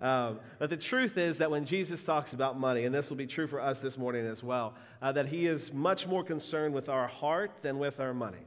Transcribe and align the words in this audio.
Um, 0.00 0.40
but 0.58 0.68
the 0.68 0.76
truth 0.76 1.16
is 1.16 1.38
that 1.38 1.50
when 1.50 1.64
Jesus 1.64 2.02
talks 2.02 2.32
about 2.32 2.58
money, 2.58 2.84
and 2.84 2.94
this 2.94 3.08
will 3.08 3.16
be 3.16 3.26
true 3.26 3.46
for 3.46 3.60
us 3.60 3.80
this 3.80 3.96
morning 3.96 4.26
as 4.26 4.42
well, 4.42 4.74
uh, 5.00 5.12
that 5.12 5.28
he 5.28 5.46
is 5.46 5.72
much 5.72 6.06
more 6.06 6.24
concerned 6.24 6.74
with 6.74 6.88
our 6.88 7.06
heart 7.06 7.52
than 7.62 7.78
with 7.78 8.00
our 8.00 8.12
money. 8.12 8.46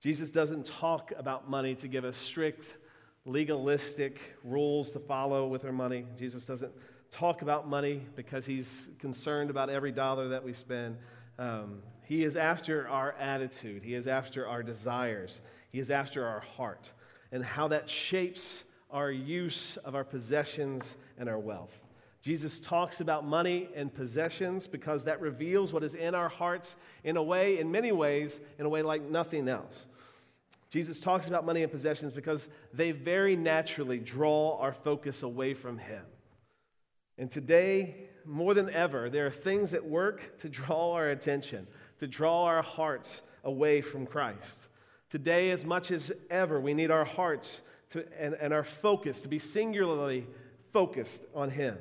Jesus 0.00 0.30
doesn't 0.30 0.66
talk 0.66 1.12
about 1.18 1.50
money 1.50 1.74
to 1.74 1.88
give 1.88 2.04
us 2.04 2.16
strict, 2.16 2.76
legalistic 3.24 4.20
rules 4.44 4.92
to 4.92 5.00
follow 5.00 5.48
with 5.48 5.64
our 5.64 5.72
money. 5.72 6.06
Jesus 6.16 6.44
doesn't 6.44 6.72
talk 7.10 7.42
about 7.42 7.68
money 7.68 8.06
because 8.14 8.46
he's 8.46 8.88
concerned 9.00 9.50
about 9.50 9.68
every 9.68 9.90
dollar 9.90 10.28
that 10.28 10.44
we 10.44 10.52
spend. 10.52 10.96
Um, 11.38 11.82
he 12.08 12.24
is 12.24 12.36
after 12.36 12.88
our 12.88 13.12
attitude, 13.20 13.82
He 13.82 13.92
is 13.92 14.06
after 14.06 14.48
our 14.48 14.62
desires, 14.62 15.42
He 15.70 15.78
is 15.78 15.90
after 15.90 16.24
our 16.24 16.40
heart, 16.40 16.90
and 17.30 17.44
how 17.44 17.68
that 17.68 17.90
shapes 17.90 18.64
our 18.90 19.10
use 19.10 19.76
of 19.84 19.94
our 19.94 20.04
possessions 20.04 20.96
and 21.18 21.28
our 21.28 21.38
wealth. 21.38 21.78
Jesus 22.22 22.60
talks 22.60 23.02
about 23.02 23.26
money 23.26 23.68
and 23.74 23.92
possessions 23.92 24.66
because 24.66 25.04
that 25.04 25.20
reveals 25.20 25.74
what 25.74 25.84
is 25.84 25.94
in 25.94 26.14
our 26.14 26.30
hearts 26.30 26.76
in 27.04 27.18
a 27.18 27.22
way, 27.22 27.58
in 27.58 27.70
many 27.70 27.92
ways, 27.92 28.40
in 28.58 28.64
a 28.64 28.70
way 28.70 28.80
like 28.80 29.02
nothing 29.02 29.46
else. 29.46 29.84
Jesus 30.70 31.00
talks 31.00 31.28
about 31.28 31.44
money 31.44 31.62
and 31.62 31.70
possessions 31.70 32.14
because 32.14 32.48
they 32.72 32.90
very 32.90 33.36
naturally 33.36 33.98
draw 33.98 34.56
our 34.58 34.72
focus 34.72 35.22
away 35.22 35.52
from 35.52 35.76
Him. 35.76 36.04
And 37.18 37.30
today, 37.30 38.08
more 38.24 38.54
than 38.54 38.70
ever, 38.70 39.10
there 39.10 39.26
are 39.26 39.30
things 39.30 39.74
at 39.74 39.84
work 39.84 40.38
to 40.40 40.48
draw 40.48 40.92
our 40.92 41.10
attention 41.10 41.66
to 41.98 42.06
draw 42.06 42.44
our 42.44 42.62
hearts 42.62 43.22
away 43.44 43.80
from 43.80 44.06
Christ. 44.06 44.68
Today, 45.10 45.50
as 45.50 45.64
much 45.64 45.90
as 45.90 46.12
ever, 46.30 46.60
we 46.60 46.74
need 46.74 46.90
our 46.90 47.04
hearts 47.04 47.62
to, 47.90 48.04
and, 48.18 48.34
and 48.34 48.52
our 48.52 48.64
focus 48.64 49.20
to 49.22 49.28
be 49.28 49.38
singularly 49.38 50.26
focused 50.72 51.22
on 51.34 51.50
Him. 51.50 51.78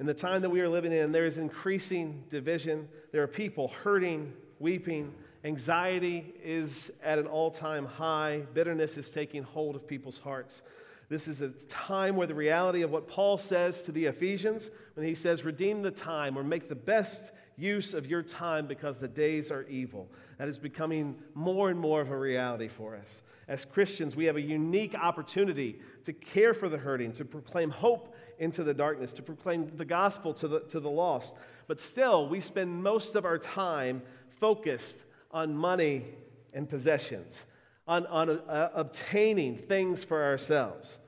In 0.00 0.06
the 0.06 0.14
time 0.14 0.42
that 0.42 0.50
we 0.50 0.60
are 0.60 0.68
living 0.68 0.92
in, 0.92 1.12
there 1.12 1.26
is 1.26 1.36
increasing 1.36 2.24
division. 2.28 2.88
There 3.12 3.22
are 3.22 3.28
people 3.28 3.68
hurting, 3.68 4.32
weeping. 4.58 5.12
Anxiety 5.44 6.34
is 6.42 6.90
at 7.02 7.18
an 7.18 7.26
all 7.26 7.50
time 7.50 7.86
high. 7.86 8.42
Bitterness 8.54 8.96
is 8.96 9.10
taking 9.10 9.42
hold 9.42 9.76
of 9.76 9.86
people's 9.86 10.18
hearts. 10.18 10.62
This 11.08 11.28
is 11.28 11.42
a 11.42 11.50
time 11.68 12.16
where 12.16 12.26
the 12.26 12.34
reality 12.34 12.82
of 12.82 12.90
what 12.90 13.06
Paul 13.06 13.38
says 13.38 13.82
to 13.82 13.92
the 13.92 14.06
Ephesians, 14.06 14.70
when 14.94 15.06
he 15.06 15.14
says, 15.14 15.44
redeem 15.44 15.82
the 15.82 15.90
time 15.90 16.36
or 16.38 16.42
make 16.42 16.68
the 16.68 16.74
best 16.74 17.30
use 17.56 17.94
of 17.94 18.06
your 18.06 18.22
time 18.22 18.66
because 18.66 18.98
the 18.98 19.08
days 19.08 19.50
are 19.50 19.62
evil. 19.64 20.08
That 20.38 20.48
is 20.48 20.58
becoming 20.58 21.16
more 21.34 21.70
and 21.70 21.78
more 21.78 22.00
of 22.00 22.10
a 22.10 22.18
reality 22.18 22.68
for 22.68 22.96
us. 22.96 23.22
As 23.46 23.64
Christians, 23.64 24.16
we 24.16 24.24
have 24.24 24.36
a 24.36 24.40
unique 24.40 24.94
opportunity 24.94 25.80
to 26.04 26.12
care 26.12 26.54
for 26.54 26.68
the 26.68 26.78
hurting, 26.78 27.12
to 27.12 27.24
proclaim 27.24 27.70
hope 27.70 28.14
into 28.38 28.64
the 28.64 28.74
darkness, 28.74 29.12
to 29.14 29.22
proclaim 29.22 29.70
the 29.76 29.84
gospel 29.84 30.34
to 30.34 30.48
the, 30.48 30.60
to 30.60 30.80
the 30.80 30.90
lost. 30.90 31.34
But 31.66 31.80
still, 31.80 32.28
we 32.28 32.40
spend 32.40 32.82
most 32.82 33.14
of 33.14 33.24
our 33.24 33.38
time 33.38 34.02
focused 34.40 34.98
on 35.30 35.54
money 35.54 36.04
and 36.52 36.68
possessions, 36.68 37.44
on, 37.86 38.06
on 38.06 38.30
uh, 38.30 38.70
obtaining 38.74 39.58
things 39.58 40.02
for 40.02 40.24
ourselves. 40.24 40.98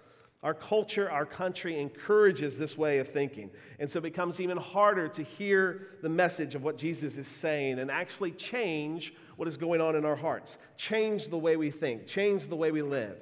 Our 0.47 0.55
culture, 0.55 1.11
our 1.11 1.27
country 1.27 1.77
encourages 1.81 2.57
this 2.57 2.79
way 2.79 2.99
of 2.99 3.09
thinking. 3.09 3.51
And 3.81 3.91
so 3.91 3.99
it 3.99 4.03
becomes 4.03 4.39
even 4.39 4.57
harder 4.57 5.09
to 5.09 5.25
hear 5.25 5.89
the 6.03 6.09
message 6.09 6.55
of 6.55 6.63
what 6.63 6.79
Jesus 6.79 7.17
is 7.17 7.27
saying 7.27 7.81
and 7.81 7.91
actually 7.91 8.31
change 8.31 9.13
what 9.35 9.49
is 9.49 9.57
going 9.57 9.81
on 9.81 9.97
in 9.97 10.05
our 10.05 10.15
hearts, 10.15 10.57
change 10.77 11.27
the 11.27 11.37
way 11.37 11.57
we 11.57 11.73
think, 11.73 12.07
change 12.07 12.47
the 12.47 12.55
way 12.55 12.71
we 12.71 12.83
live. 12.83 13.19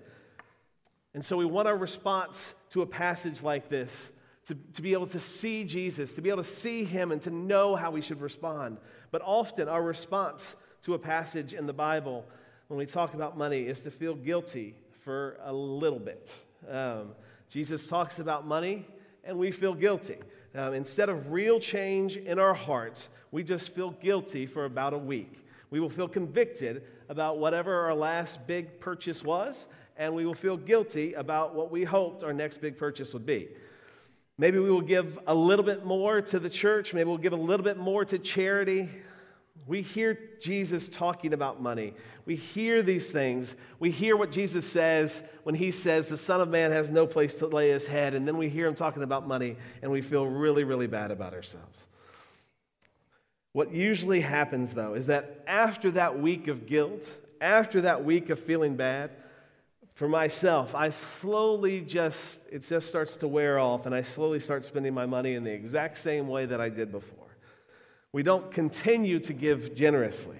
And 1.14 1.24
so 1.24 1.38
we 1.38 1.46
want 1.46 1.66
our 1.66 1.78
response 1.78 2.52
to 2.72 2.82
a 2.82 2.86
passage 2.86 3.42
like 3.42 3.70
this 3.70 4.10
to, 4.44 4.54
to 4.74 4.82
be 4.82 4.92
able 4.92 5.06
to 5.06 5.18
see 5.18 5.64
Jesus, 5.64 6.12
to 6.12 6.20
be 6.20 6.28
able 6.28 6.42
to 6.42 6.50
see 6.50 6.84
him, 6.84 7.10
and 7.10 7.22
to 7.22 7.30
know 7.30 7.74
how 7.74 7.90
we 7.90 8.02
should 8.02 8.20
respond. 8.20 8.76
But 9.10 9.22
often 9.24 9.66
our 9.66 9.82
response 9.82 10.56
to 10.82 10.92
a 10.92 10.98
passage 10.98 11.54
in 11.54 11.64
the 11.64 11.72
Bible 11.72 12.26
when 12.68 12.76
we 12.76 12.84
talk 12.84 13.14
about 13.14 13.38
money 13.38 13.62
is 13.62 13.80
to 13.80 13.90
feel 13.90 14.14
guilty 14.14 14.74
for 15.02 15.38
a 15.42 15.54
little 15.54 15.98
bit. 15.98 16.30
Um, 16.70 17.10
Jesus 17.48 17.86
talks 17.86 18.18
about 18.18 18.46
money, 18.46 18.86
and 19.22 19.38
we 19.38 19.52
feel 19.52 19.74
guilty. 19.74 20.18
Um, 20.54 20.74
instead 20.74 21.08
of 21.08 21.32
real 21.32 21.58
change 21.60 22.16
in 22.16 22.38
our 22.38 22.54
hearts, 22.54 23.08
we 23.30 23.42
just 23.42 23.70
feel 23.70 23.90
guilty 23.90 24.46
for 24.46 24.64
about 24.64 24.92
a 24.92 24.98
week. 24.98 25.44
We 25.70 25.80
will 25.80 25.90
feel 25.90 26.08
convicted 26.08 26.84
about 27.08 27.38
whatever 27.38 27.80
our 27.80 27.94
last 27.94 28.46
big 28.46 28.78
purchase 28.80 29.22
was, 29.24 29.66
and 29.96 30.14
we 30.14 30.24
will 30.24 30.34
feel 30.34 30.56
guilty 30.56 31.14
about 31.14 31.54
what 31.54 31.70
we 31.70 31.84
hoped 31.84 32.22
our 32.22 32.32
next 32.32 32.58
big 32.58 32.78
purchase 32.78 33.12
would 33.12 33.26
be. 33.26 33.48
Maybe 34.38 34.58
we 34.58 34.70
will 34.70 34.80
give 34.80 35.18
a 35.26 35.34
little 35.34 35.64
bit 35.64 35.84
more 35.84 36.20
to 36.20 36.38
the 36.38 36.50
church, 36.50 36.94
maybe 36.94 37.08
we'll 37.08 37.18
give 37.18 37.32
a 37.32 37.36
little 37.36 37.64
bit 37.64 37.76
more 37.76 38.04
to 38.04 38.18
charity, 38.18 38.88
we 39.66 39.80
hear 39.80 40.18
Jesus 40.40 40.88
talking 40.88 41.32
about 41.32 41.60
money. 41.60 41.94
We 42.26 42.36
hear 42.36 42.82
these 42.82 43.10
things. 43.10 43.54
We 43.78 43.90
hear 43.90 44.16
what 44.16 44.30
Jesus 44.30 44.66
says 44.66 45.22
when 45.44 45.54
he 45.54 45.70
says 45.70 46.08
the 46.08 46.16
Son 46.16 46.40
of 46.40 46.48
Man 46.48 46.70
has 46.70 46.90
no 46.90 47.06
place 47.06 47.34
to 47.36 47.46
lay 47.46 47.70
his 47.70 47.86
head. 47.86 48.14
And 48.14 48.28
then 48.28 48.36
we 48.36 48.48
hear 48.48 48.66
him 48.66 48.74
talking 48.74 49.02
about 49.02 49.26
money 49.26 49.56
and 49.80 49.90
we 49.90 50.02
feel 50.02 50.26
really, 50.26 50.64
really 50.64 50.86
bad 50.86 51.10
about 51.10 51.32
ourselves. 51.32 51.86
What 53.52 53.72
usually 53.72 54.20
happens, 54.20 54.72
though, 54.72 54.94
is 54.94 55.06
that 55.06 55.44
after 55.46 55.90
that 55.92 56.18
week 56.18 56.48
of 56.48 56.66
guilt, 56.66 57.08
after 57.40 57.82
that 57.82 58.04
week 58.04 58.28
of 58.28 58.40
feeling 58.40 58.76
bad, 58.76 59.12
for 59.94 60.08
myself, 60.08 60.74
I 60.74 60.90
slowly 60.90 61.80
just, 61.80 62.40
it 62.50 62.64
just 62.64 62.88
starts 62.88 63.16
to 63.18 63.28
wear 63.28 63.60
off 63.60 63.86
and 63.86 63.94
I 63.94 64.02
slowly 64.02 64.40
start 64.40 64.64
spending 64.64 64.92
my 64.92 65.06
money 65.06 65.34
in 65.34 65.44
the 65.44 65.52
exact 65.52 65.98
same 65.98 66.26
way 66.26 66.46
that 66.46 66.60
I 66.60 66.68
did 66.68 66.90
before. 66.90 67.23
We 68.14 68.22
don't 68.22 68.52
continue 68.52 69.18
to 69.18 69.32
give 69.32 69.74
generously. 69.74 70.38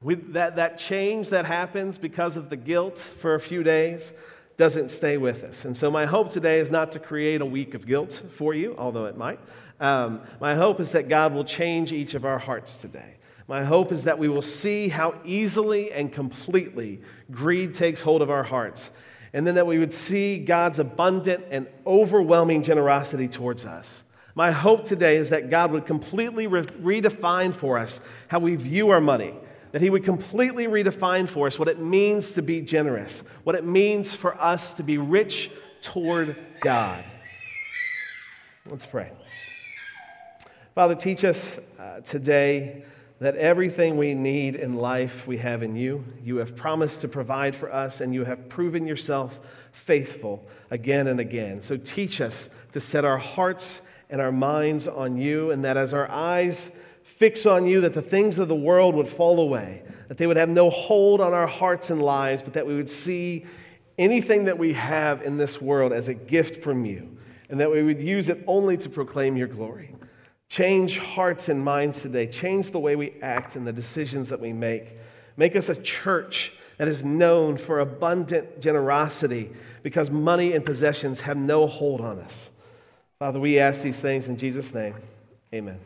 We, 0.00 0.14
that, 0.14 0.54
that 0.54 0.78
change 0.78 1.30
that 1.30 1.44
happens 1.44 1.98
because 1.98 2.36
of 2.36 2.50
the 2.50 2.56
guilt 2.56 2.98
for 3.18 3.34
a 3.34 3.40
few 3.40 3.64
days 3.64 4.12
doesn't 4.56 4.92
stay 4.92 5.16
with 5.16 5.42
us. 5.42 5.64
And 5.64 5.76
so, 5.76 5.90
my 5.90 6.06
hope 6.06 6.30
today 6.30 6.60
is 6.60 6.70
not 6.70 6.92
to 6.92 7.00
create 7.00 7.40
a 7.40 7.44
week 7.44 7.74
of 7.74 7.84
guilt 7.84 8.22
for 8.36 8.54
you, 8.54 8.76
although 8.78 9.06
it 9.06 9.16
might. 9.16 9.40
Um, 9.80 10.20
my 10.40 10.54
hope 10.54 10.78
is 10.78 10.92
that 10.92 11.08
God 11.08 11.34
will 11.34 11.44
change 11.44 11.90
each 11.90 12.14
of 12.14 12.24
our 12.24 12.38
hearts 12.38 12.76
today. 12.76 13.16
My 13.48 13.64
hope 13.64 13.90
is 13.90 14.04
that 14.04 14.16
we 14.16 14.28
will 14.28 14.40
see 14.40 14.88
how 14.88 15.16
easily 15.24 15.90
and 15.90 16.12
completely 16.12 17.00
greed 17.32 17.74
takes 17.74 18.00
hold 18.00 18.22
of 18.22 18.30
our 18.30 18.44
hearts, 18.44 18.90
and 19.32 19.44
then 19.44 19.56
that 19.56 19.66
we 19.66 19.80
would 19.80 19.92
see 19.92 20.38
God's 20.38 20.78
abundant 20.78 21.46
and 21.50 21.66
overwhelming 21.84 22.62
generosity 22.62 23.26
towards 23.26 23.64
us. 23.64 24.04
My 24.34 24.52
hope 24.52 24.84
today 24.84 25.16
is 25.16 25.30
that 25.30 25.50
God 25.50 25.72
would 25.72 25.86
completely 25.86 26.46
re- 26.46 26.62
redefine 26.62 27.54
for 27.54 27.78
us 27.78 28.00
how 28.28 28.38
we 28.38 28.56
view 28.56 28.90
our 28.90 29.00
money, 29.00 29.34
that 29.72 29.82
He 29.82 29.90
would 29.90 30.04
completely 30.04 30.66
redefine 30.66 31.28
for 31.28 31.46
us 31.46 31.58
what 31.58 31.68
it 31.68 31.80
means 31.80 32.32
to 32.32 32.42
be 32.42 32.60
generous, 32.60 33.22
what 33.44 33.56
it 33.56 33.64
means 33.64 34.14
for 34.14 34.40
us 34.40 34.72
to 34.74 34.82
be 34.82 34.98
rich 34.98 35.50
toward 35.82 36.36
God. 36.60 37.04
Let's 38.66 38.86
pray. 38.86 39.10
Father, 40.74 40.94
teach 40.94 41.24
us 41.24 41.58
uh, 41.78 42.00
today 42.00 42.84
that 43.18 43.36
everything 43.36 43.98
we 43.98 44.14
need 44.14 44.56
in 44.56 44.76
life 44.76 45.26
we 45.26 45.36
have 45.38 45.62
in 45.62 45.76
you. 45.76 46.04
You 46.24 46.36
have 46.36 46.56
promised 46.56 47.02
to 47.02 47.08
provide 47.08 47.54
for 47.54 47.72
us, 47.72 48.00
and 48.00 48.14
you 48.14 48.24
have 48.24 48.48
proven 48.48 48.86
yourself 48.86 49.40
faithful 49.72 50.46
again 50.70 51.06
and 51.06 51.20
again. 51.20 51.62
So 51.62 51.76
teach 51.76 52.20
us 52.20 52.48
to 52.72 52.80
set 52.80 53.04
our 53.04 53.18
hearts 53.18 53.82
and 54.10 54.20
our 54.20 54.32
minds 54.32 54.86
on 54.88 55.16
you, 55.16 55.50
and 55.50 55.64
that 55.64 55.76
as 55.76 55.92
our 55.92 56.10
eyes 56.10 56.70
fix 57.02 57.46
on 57.46 57.66
you, 57.66 57.80
that 57.80 57.94
the 57.94 58.02
things 58.02 58.38
of 58.38 58.48
the 58.48 58.54
world 58.54 58.94
would 58.94 59.08
fall 59.08 59.40
away, 59.40 59.82
that 60.08 60.18
they 60.18 60.26
would 60.26 60.36
have 60.36 60.48
no 60.48 60.70
hold 60.70 61.20
on 61.20 61.32
our 61.32 61.46
hearts 61.46 61.90
and 61.90 62.02
lives, 62.02 62.42
but 62.42 62.52
that 62.52 62.66
we 62.66 62.74
would 62.74 62.90
see 62.90 63.44
anything 63.98 64.44
that 64.44 64.58
we 64.58 64.72
have 64.72 65.22
in 65.22 65.36
this 65.36 65.60
world 65.60 65.92
as 65.92 66.08
a 66.08 66.14
gift 66.14 66.62
from 66.62 66.84
you, 66.84 67.16
and 67.48 67.60
that 67.60 67.70
we 67.70 67.82
would 67.82 68.00
use 68.00 68.28
it 68.28 68.42
only 68.46 68.76
to 68.76 68.88
proclaim 68.88 69.36
your 69.36 69.48
glory. 69.48 69.94
Change 70.48 70.98
hearts 70.98 71.48
and 71.48 71.64
minds 71.64 72.02
today. 72.02 72.26
Change 72.26 72.70
the 72.70 72.80
way 72.80 72.96
we 72.96 73.12
act 73.22 73.54
and 73.54 73.66
the 73.66 73.72
decisions 73.72 74.28
that 74.30 74.40
we 74.40 74.52
make. 74.52 74.98
Make 75.36 75.54
us 75.54 75.68
a 75.68 75.76
church 75.76 76.52
that 76.78 76.88
is 76.88 77.04
known 77.04 77.56
for 77.56 77.78
abundant 77.78 78.60
generosity 78.60 79.52
because 79.82 80.10
money 80.10 80.54
and 80.54 80.64
possessions 80.64 81.20
have 81.20 81.36
no 81.36 81.66
hold 81.66 82.00
on 82.00 82.18
us. 82.18 82.50
Father, 83.20 83.38
we 83.38 83.58
ask 83.58 83.82
these 83.82 84.00
things 84.00 84.28
in 84.28 84.38
Jesus' 84.38 84.72
name. 84.72 84.94
Amen. 85.52 85.78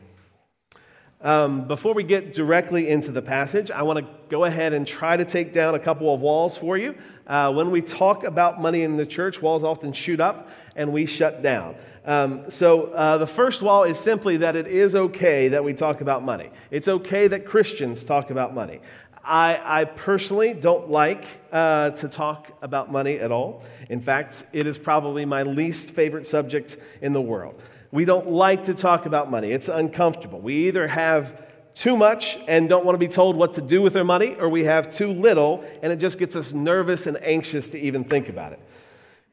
Um, 1.21 1.67
before 1.67 1.93
we 1.93 2.05
get 2.05 2.33
directly 2.33 2.89
into 2.89 3.11
the 3.11 3.23
passage, 3.23 3.73
I 3.73 3.83
want 3.83 3.99
to 3.99 4.07
go 4.29 4.45
ahead 4.45 4.73
and 4.73 4.87
try 4.87 5.17
to 5.17 5.25
take 5.25 5.53
down 5.53 5.75
a 5.75 5.81
couple 5.81 6.15
of 6.15 6.21
walls 6.21 6.57
for 6.57 6.79
you. 6.79 6.95
Uh, 7.27 7.53
when 7.53 7.73
we 7.73 7.81
talk 7.81 8.23
about 8.23 8.63
money 8.63 8.83
in 8.83 8.97
the 8.97 9.05
church, 9.05 9.43
walls 9.43 9.65
often 9.65 9.93
shoot 9.93 10.21
up 10.21 10.49
and 10.77 10.93
we 10.93 11.07
shut 11.07 11.43
down. 11.43 11.75
Um, 12.07 12.51
so, 12.51 12.93
uh, 12.93 13.19
the 13.19 13.27
first 13.27 13.63
wall 13.63 13.83
is 13.83 13.99
simply 13.99 14.37
that 14.37 14.55
it 14.55 14.69
is 14.69 14.95
okay 14.95 15.49
that 15.49 15.65
we 15.65 15.75
talk 15.75 16.03
about 16.03 16.23
money. 16.23 16.51
It's 16.71 16.87
okay 16.87 17.27
that 17.27 17.47
Christians 17.47 18.05
talk 18.05 18.31
about 18.31 18.55
money. 18.55 18.79
I, 19.25 19.81
I 19.81 19.85
personally 19.85 20.53
don't 20.55 20.91
like 20.91 21.25
uh, 21.51 21.91
to 21.91 22.09
talk 22.09 22.53
about 22.61 22.93
money 22.93 23.19
at 23.19 23.33
all. 23.33 23.65
In 23.89 24.01
fact, 24.01 24.45
it 24.53 24.67
is 24.67 24.77
probably 24.77 25.25
my 25.25 25.43
least 25.43 25.91
favorite 25.91 26.27
subject 26.27 26.77
in 27.01 27.13
the 27.13 27.23
world. 27.23 27.61
We 27.91 28.05
don't 28.05 28.31
like 28.31 28.65
to 28.65 28.75
talk 28.75 29.07
about 29.07 29.31
money, 29.31 29.53
it's 29.53 29.69
uncomfortable. 29.69 30.41
We 30.41 30.69
either 30.69 30.87
have 30.89 31.43
too 31.75 31.97
much 31.97 32.39
and 32.47 32.69
don't 32.69 32.85
want 32.85 32.95
to 32.95 32.99
be 32.99 33.09
told 33.09 33.37
what 33.37 33.55
to 33.55 33.63
do 33.63 33.83
with 33.83 33.97
our 33.97 34.05
money, 34.05 34.37
or 34.37 34.49
we 34.49 34.65
have 34.65 34.93
too 34.93 35.09
little 35.09 35.65
and 35.83 35.93
it 35.93 35.97
just 35.97 36.19
gets 36.19 36.37
us 36.37 36.53
nervous 36.53 37.07
and 37.07 37.17
anxious 37.23 37.69
to 37.71 37.79
even 37.79 38.05
think 38.05 38.29
about 38.29 38.53
it. 38.53 38.61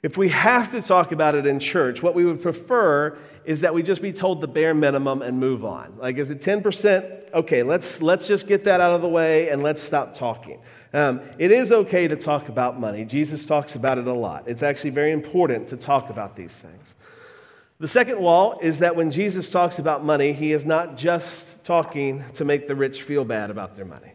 If 0.04 0.18
we 0.18 0.30
have 0.30 0.72
to 0.72 0.82
talk 0.82 1.12
about 1.12 1.36
it 1.36 1.46
in 1.46 1.60
church, 1.60 2.02
what 2.02 2.16
we 2.16 2.26
would 2.26 2.42
prefer 2.42 3.18
is 3.46 3.62
that 3.62 3.74
we 3.74 3.84
just 3.84 4.02
be 4.02 4.14
told 4.14 4.42
the 4.42 4.48
bare 4.48 4.74
minimum 4.74 5.22
and 5.22 5.40
move 5.40 5.66
on. 5.66 5.94
Like, 5.98 6.18
is 6.18 6.30
it 6.30 6.42
10%? 6.42 7.34
Okay, 7.34 7.64
let's, 7.64 8.02
let's 8.02 8.28
just 8.28 8.48
get 8.48 8.66
that 8.66 8.82
out 8.82 8.92
of 8.92 9.02
the 9.02 9.08
way 9.08 9.50
and 9.50 9.64
let's 9.64 9.82
stop 9.82 10.14
talking. 10.14 10.60
Um, 10.94 11.22
it 11.38 11.52
is 11.52 11.72
okay 11.72 12.08
to 12.08 12.16
talk 12.16 12.50
about 12.50 12.80
money. 12.80 13.06
Jesus 13.06 13.46
talks 13.46 13.76
about 13.76 13.98
it 13.98 14.08
a 14.08 14.14
lot. 14.14 14.48
It's 14.48 14.64
actually 14.64 14.90
very 14.90 15.12
important 15.12 15.70
to 15.70 15.78
talk 15.78 16.10
about 16.10 16.36
these 16.36 16.56
things. 16.56 16.96
The 17.80 17.88
second 17.88 18.20
wall 18.20 18.60
is 18.62 18.80
that 18.80 18.96
when 18.96 19.10
Jesus 19.10 19.50
talks 19.50 19.80
about 19.80 20.04
money, 20.04 20.34
he 20.34 20.52
is 20.52 20.66
not 20.66 20.98
just 20.98 21.64
talking 21.64 22.24
to 22.34 22.46
make 22.46 22.68
the 22.68 22.76
rich 22.76 23.02
feel 23.02 23.26
bad 23.26 23.50
about 23.50 23.76
their 23.76 23.86
money. 23.86 24.12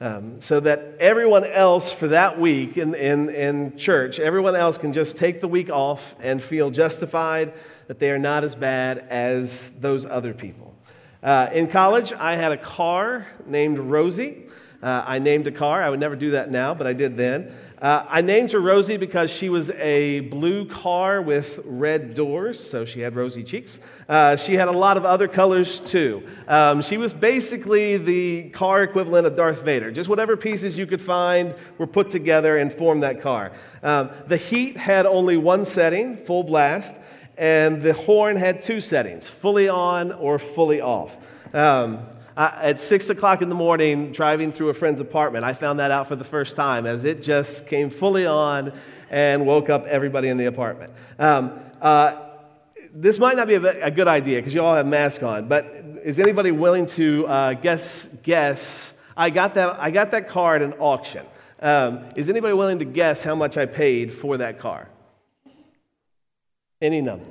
Um, 0.00 0.40
so 0.40 0.60
that 0.60 0.96
everyone 1.00 1.44
else 1.44 1.92
for 1.92 2.08
that 2.08 2.38
week 2.38 2.76
in, 2.76 2.94
in, 2.94 3.28
in 3.30 3.76
church, 3.76 4.18
everyone 4.18 4.54
else 4.54 4.78
can 4.78 4.92
just 4.92 5.16
take 5.16 5.40
the 5.40 5.48
week 5.48 5.70
off 5.70 6.14
and 6.20 6.42
feel 6.42 6.70
justified 6.70 7.52
that 7.92 7.98
they 7.98 8.10
are 8.10 8.18
not 8.18 8.42
as 8.42 8.54
bad 8.54 9.04
as 9.10 9.70
those 9.78 10.06
other 10.06 10.32
people. 10.32 10.74
Uh, 11.22 11.50
in 11.52 11.68
college, 11.68 12.10
I 12.14 12.36
had 12.36 12.50
a 12.50 12.56
car 12.56 13.26
named 13.44 13.78
Rosie. 13.78 14.46
Uh, 14.82 15.04
I 15.06 15.18
named 15.18 15.46
a 15.46 15.52
car. 15.52 15.82
I 15.82 15.90
would 15.90 16.00
never 16.00 16.16
do 16.16 16.30
that 16.30 16.50
now, 16.50 16.72
but 16.72 16.86
I 16.86 16.94
did 16.94 17.18
then. 17.18 17.54
Uh, 17.82 18.06
I 18.08 18.22
named 18.22 18.50
her 18.52 18.60
Rosie 18.60 18.96
because 18.96 19.30
she 19.30 19.50
was 19.50 19.68
a 19.72 20.20
blue 20.20 20.64
car 20.64 21.20
with 21.20 21.60
red 21.66 22.14
doors, 22.14 22.58
so 22.58 22.86
she 22.86 23.00
had 23.00 23.14
rosy 23.14 23.44
cheeks. 23.44 23.78
Uh, 24.08 24.36
she 24.36 24.54
had 24.54 24.68
a 24.68 24.72
lot 24.72 24.96
of 24.96 25.04
other 25.04 25.28
colors 25.28 25.78
too. 25.80 26.26
Um, 26.48 26.80
she 26.80 26.96
was 26.96 27.12
basically 27.12 27.98
the 27.98 28.48
car 28.50 28.84
equivalent 28.84 29.26
of 29.26 29.36
Darth 29.36 29.62
Vader. 29.62 29.90
Just 29.90 30.08
whatever 30.08 30.34
pieces 30.38 30.78
you 30.78 30.86
could 30.86 31.02
find 31.02 31.54
were 31.76 31.86
put 31.86 32.10
together 32.10 32.56
and 32.56 32.72
formed 32.72 33.02
that 33.02 33.20
car. 33.20 33.52
Um, 33.82 34.08
the 34.28 34.38
heat 34.38 34.78
had 34.78 35.04
only 35.04 35.36
one 35.36 35.66
setting, 35.66 36.16
full 36.16 36.44
blast, 36.44 36.94
and 37.42 37.82
the 37.82 37.92
horn 37.92 38.36
had 38.36 38.62
two 38.62 38.80
settings, 38.80 39.26
fully 39.26 39.68
on 39.68 40.12
or 40.12 40.38
fully 40.38 40.80
off. 40.80 41.16
Um, 41.52 41.98
I, 42.36 42.70
at 42.70 42.80
six 42.80 43.10
o'clock 43.10 43.42
in 43.42 43.48
the 43.48 43.56
morning, 43.56 44.12
driving 44.12 44.52
through 44.52 44.68
a 44.68 44.74
friend's 44.74 45.00
apartment, 45.00 45.44
I 45.44 45.52
found 45.52 45.80
that 45.80 45.90
out 45.90 46.06
for 46.06 46.14
the 46.14 46.22
first 46.22 46.54
time 46.54 46.86
as 46.86 47.02
it 47.02 47.20
just 47.20 47.66
came 47.66 47.90
fully 47.90 48.26
on 48.26 48.72
and 49.10 49.44
woke 49.44 49.70
up 49.70 49.86
everybody 49.86 50.28
in 50.28 50.36
the 50.36 50.44
apartment. 50.44 50.92
Um, 51.18 51.58
uh, 51.80 52.28
this 52.94 53.18
might 53.18 53.36
not 53.36 53.48
be 53.48 53.54
a, 53.54 53.86
a 53.86 53.90
good 53.90 54.06
idea 54.06 54.38
because 54.38 54.54
you 54.54 54.62
all 54.62 54.76
have 54.76 54.86
masks 54.86 55.24
on, 55.24 55.48
but 55.48 55.64
is 56.04 56.20
anybody 56.20 56.52
willing 56.52 56.86
to 56.86 57.26
uh, 57.26 57.54
guess? 57.54 58.06
Guess 58.22 58.94
I 59.16 59.30
got 59.30 59.54
that. 59.54 59.80
I 59.80 59.90
got 59.90 60.12
that 60.12 60.28
car 60.28 60.54
at 60.54 60.62
an 60.62 60.74
auction. 60.74 61.26
Um, 61.58 62.04
is 62.14 62.28
anybody 62.28 62.54
willing 62.54 62.78
to 62.78 62.84
guess 62.84 63.24
how 63.24 63.34
much 63.34 63.56
I 63.56 63.66
paid 63.66 64.14
for 64.14 64.36
that 64.36 64.60
car? 64.60 64.88
Any 66.82 67.00
number. 67.00 67.24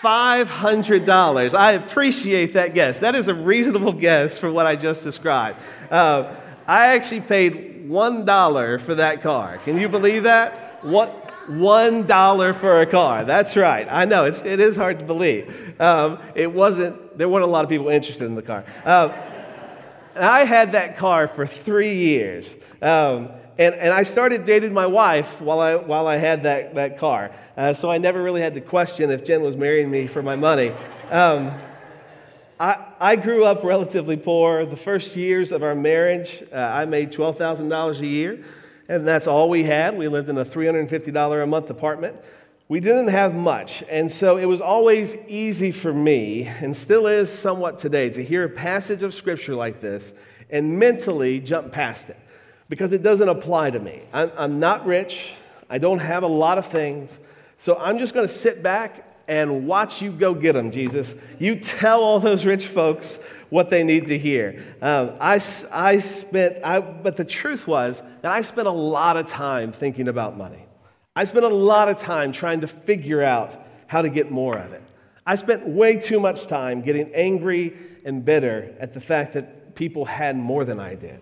$500. 0.00 1.54
I 1.54 1.72
appreciate 1.72 2.52
that 2.54 2.72
guess. 2.72 3.00
That 3.00 3.16
is 3.16 3.28
a 3.28 3.34
reasonable 3.34 3.92
guess 3.92 4.38
for 4.38 4.52
what 4.52 4.64
I 4.64 4.76
just 4.76 5.02
described. 5.02 5.60
Uh, 5.90 6.36
I 6.66 6.94
actually 6.94 7.22
paid 7.22 7.88
$1 7.88 8.80
for 8.80 8.94
that 8.94 9.22
car. 9.22 9.58
Can 9.58 9.78
you 9.78 9.88
believe 9.88 10.22
that? 10.22 10.84
What? 10.84 11.22
One 11.48 12.06
dollar 12.06 12.54
for 12.54 12.80
a 12.80 12.86
car. 12.86 13.26
That's 13.26 13.54
right. 13.54 13.86
I 13.90 14.06
know 14.06 14.24
it's, 14.24 14.40
it 14.40 14.60
is 14.60 14.76
hard 14.76 15.00
to 15.00 15.04
believe. 15.04 15.78
Um, 15.78 16.18
it 16.34 16.50
wasn't. 16.50 17.18
There 17.18 17.28
weren't 17.28 17.44
a 17.44 17.48
lot 17.48 17.64
of 17.64 17.68
people 17.68 17.90
interested 17.90 18.24
in 18.24 18.34
the 18.34 18.40
car. 18.40 18.64
Um, 18.86 19.12
I 20.16 20.44
had 20.44 20.72
that 20.72 20.96
car 20.96 21.28
for 21.28 21.46
three 21.46 21.96
years. 21.96 22.54
Um, 22.80 23.28
and, 23.56 23.74
and 23.76 23.92
I 23.92 24.02
started 24.02 24.44
dating 24.44 24.72
my 24.72 24.86
wife 24.86 25.40
while 25.40 25.60
I, 25.60 25.76
while 25.76 26.08
I 26.08 26.16
had 26.16 26.42
that, 26.42 26.74
that 26.74 26.98
car. 26.98 27.30
Uh, 27.56 27.72
so 27.72 27.88
I 27.88 27.98
never 27.98 28.20
really 28.20 28.40
had 28.40 28.54
to 28.54 28.60
question 28.60 29.10
if 29.10 29.24
Jen 29.24 29.42
was 29.42 29.56
marrying 29.56 29.90
me 29.90 30.08
for 30.08 30.22
my 30.22 30.34
money. 30.34 30.72
Um, 31.10 31.52
I, 32.58 32.84
I 32.98 33.16
grew 33.16 33.44
up 33.44 33.62
relatively 33.62 34.16
poor. 34.16 34.66
The 34.66 34.76
first 34.76 35.14
years 35.14 35.52
of 35.52 35.62
our 35.62 35.74
marriage, 35.76 36.42
uh, 36.52 36.56
I 36.56 36.84
made 36.84 37.12
$12,000 37.12 38.00
a 38.00 38.06
year, 38.06 38.44
and 38.88 39.06
that's 39.06 39.28
all 39.28 39.48
we 39.48 39.62
had. 39.62 39.96
We 39.96 40.08
lived 40.08 40.28
in 40.28 40.38
a 40.38 40.44
$350 40.44 41.42
a 41.42 41.46
month 41.46 41.70
apartment. 41.70 42.16
We 42.66 42.80
didn't 42.80 43.08
have 43.08 43.34
much, 43.34 43.84
and 43.88 44.10
so 44.10 44.36
it 44.36 44.46
was 44.46 44.60
always 44.60 45.14
easy 45.28 45.70
for 45.70 45.92
me, 45.92 46.44
and 46.44 46.74
still 46.74 47.06
is 47.06 47.30
somewhat 47.30 47.78
today, 47.78 48.10
to 48.10 48.24
hear 48.24 48.44
a 48.44 48.48
passage 48.48 49.02
of 49.02 49.14
scripture 49.14 49.54
like 49.54 49.80
this 49.80 50.12
and 50.50 50.78
mentally 50.78 51.40
jump 51.40 51.72
past 51.72 52.08
it 52.08 52.18
because 52.68 52.92
it 52.92 53.02
doesn't 53.02 53.28
apply 53.28 53.70
to 53.70 53.78
me. 53.78 54.02
I'm, 54.12 54.30
I'm 54.36 54.60
not 54.60 54.86
rich, 54.86 55.34
I 55.68 55.78
don't 55.78 55.98
have 55.98 56.22
a 56.22 56.28
lot 56.28 56.58
of 56.58 56.66
things, 56.66 57.18
so 57.58 57.76
I'm 57.78 57.98
just 57.98 58.14
going 58.14 58.26
to 58.26 58.32
sit 58.32 58.62
back 58.62 59.10
and 59.26 59.66
watch 59.66 60.02
you 60.02 60.10
go 60.10 60.34
get 60.34 60.52
them, 60.52 60.70
Jesus. 60.70 61.14
You 61.38 61.56
tell 61.56 62.02
all 62.02 62.20
those 62.20 62.44
rich 62.44 62.66
folks 62.66 63.18
what 63.48 63.70
they 63.70 63.82
need 63.82 64.08
to 64.08 64.18
hear. 64.18 64.62
Um, 64.82 65.12
I, 65.20 65.40
I 65.72 65.98
spent, 65.98 66.64
I, 66.64 66.80
but 66.80 67.16
the 67.16 67.24
truth 67.24 67.66
was 67.66 68.02
that 68.22 68.32
I 68.32 68.42
spent 68.42 68.66
a 68.66 68.72
lot 68.72 69.16
of 69.16 69.26
time 69.26 69.72
thinking 69.72 70.08
about 70.08 70.36
money. 70.36 70.66
I 71.16 71.24
spent 71.24 71.44
a 71.44 71.48
lot 71.48 71.88
of 71.88 71.96
time 71.96 72.32
trying 72.32 72.60
to 72.62 72.66
figure 72.66 73.22
out 73.22 73.64
how 73.86 74.02
to 74.02 74.08
get 74.08 74.30
more 74.30 74.58
of 74.58 74.72
it. 74.72 74.82
I 75.26 75.36
spent 75.36 75.66
way 75.66 75.96
too 75.96 76.20
much 76.20 76.48
time 76.48 76.82
getting 76.82 77.14
angry 77.14 77.74
and 78.04 78.24
bitter 78.24 78.74
at 78.78 78.92
the 78.92 79.00
fact 79.00 79.32
that 79.34 79.74
people 79.74 80.04
had 80.04 80.36
more 80.36 80.64
than 80.64 80.78
I 80.80 80.96
did. 80.96 81.20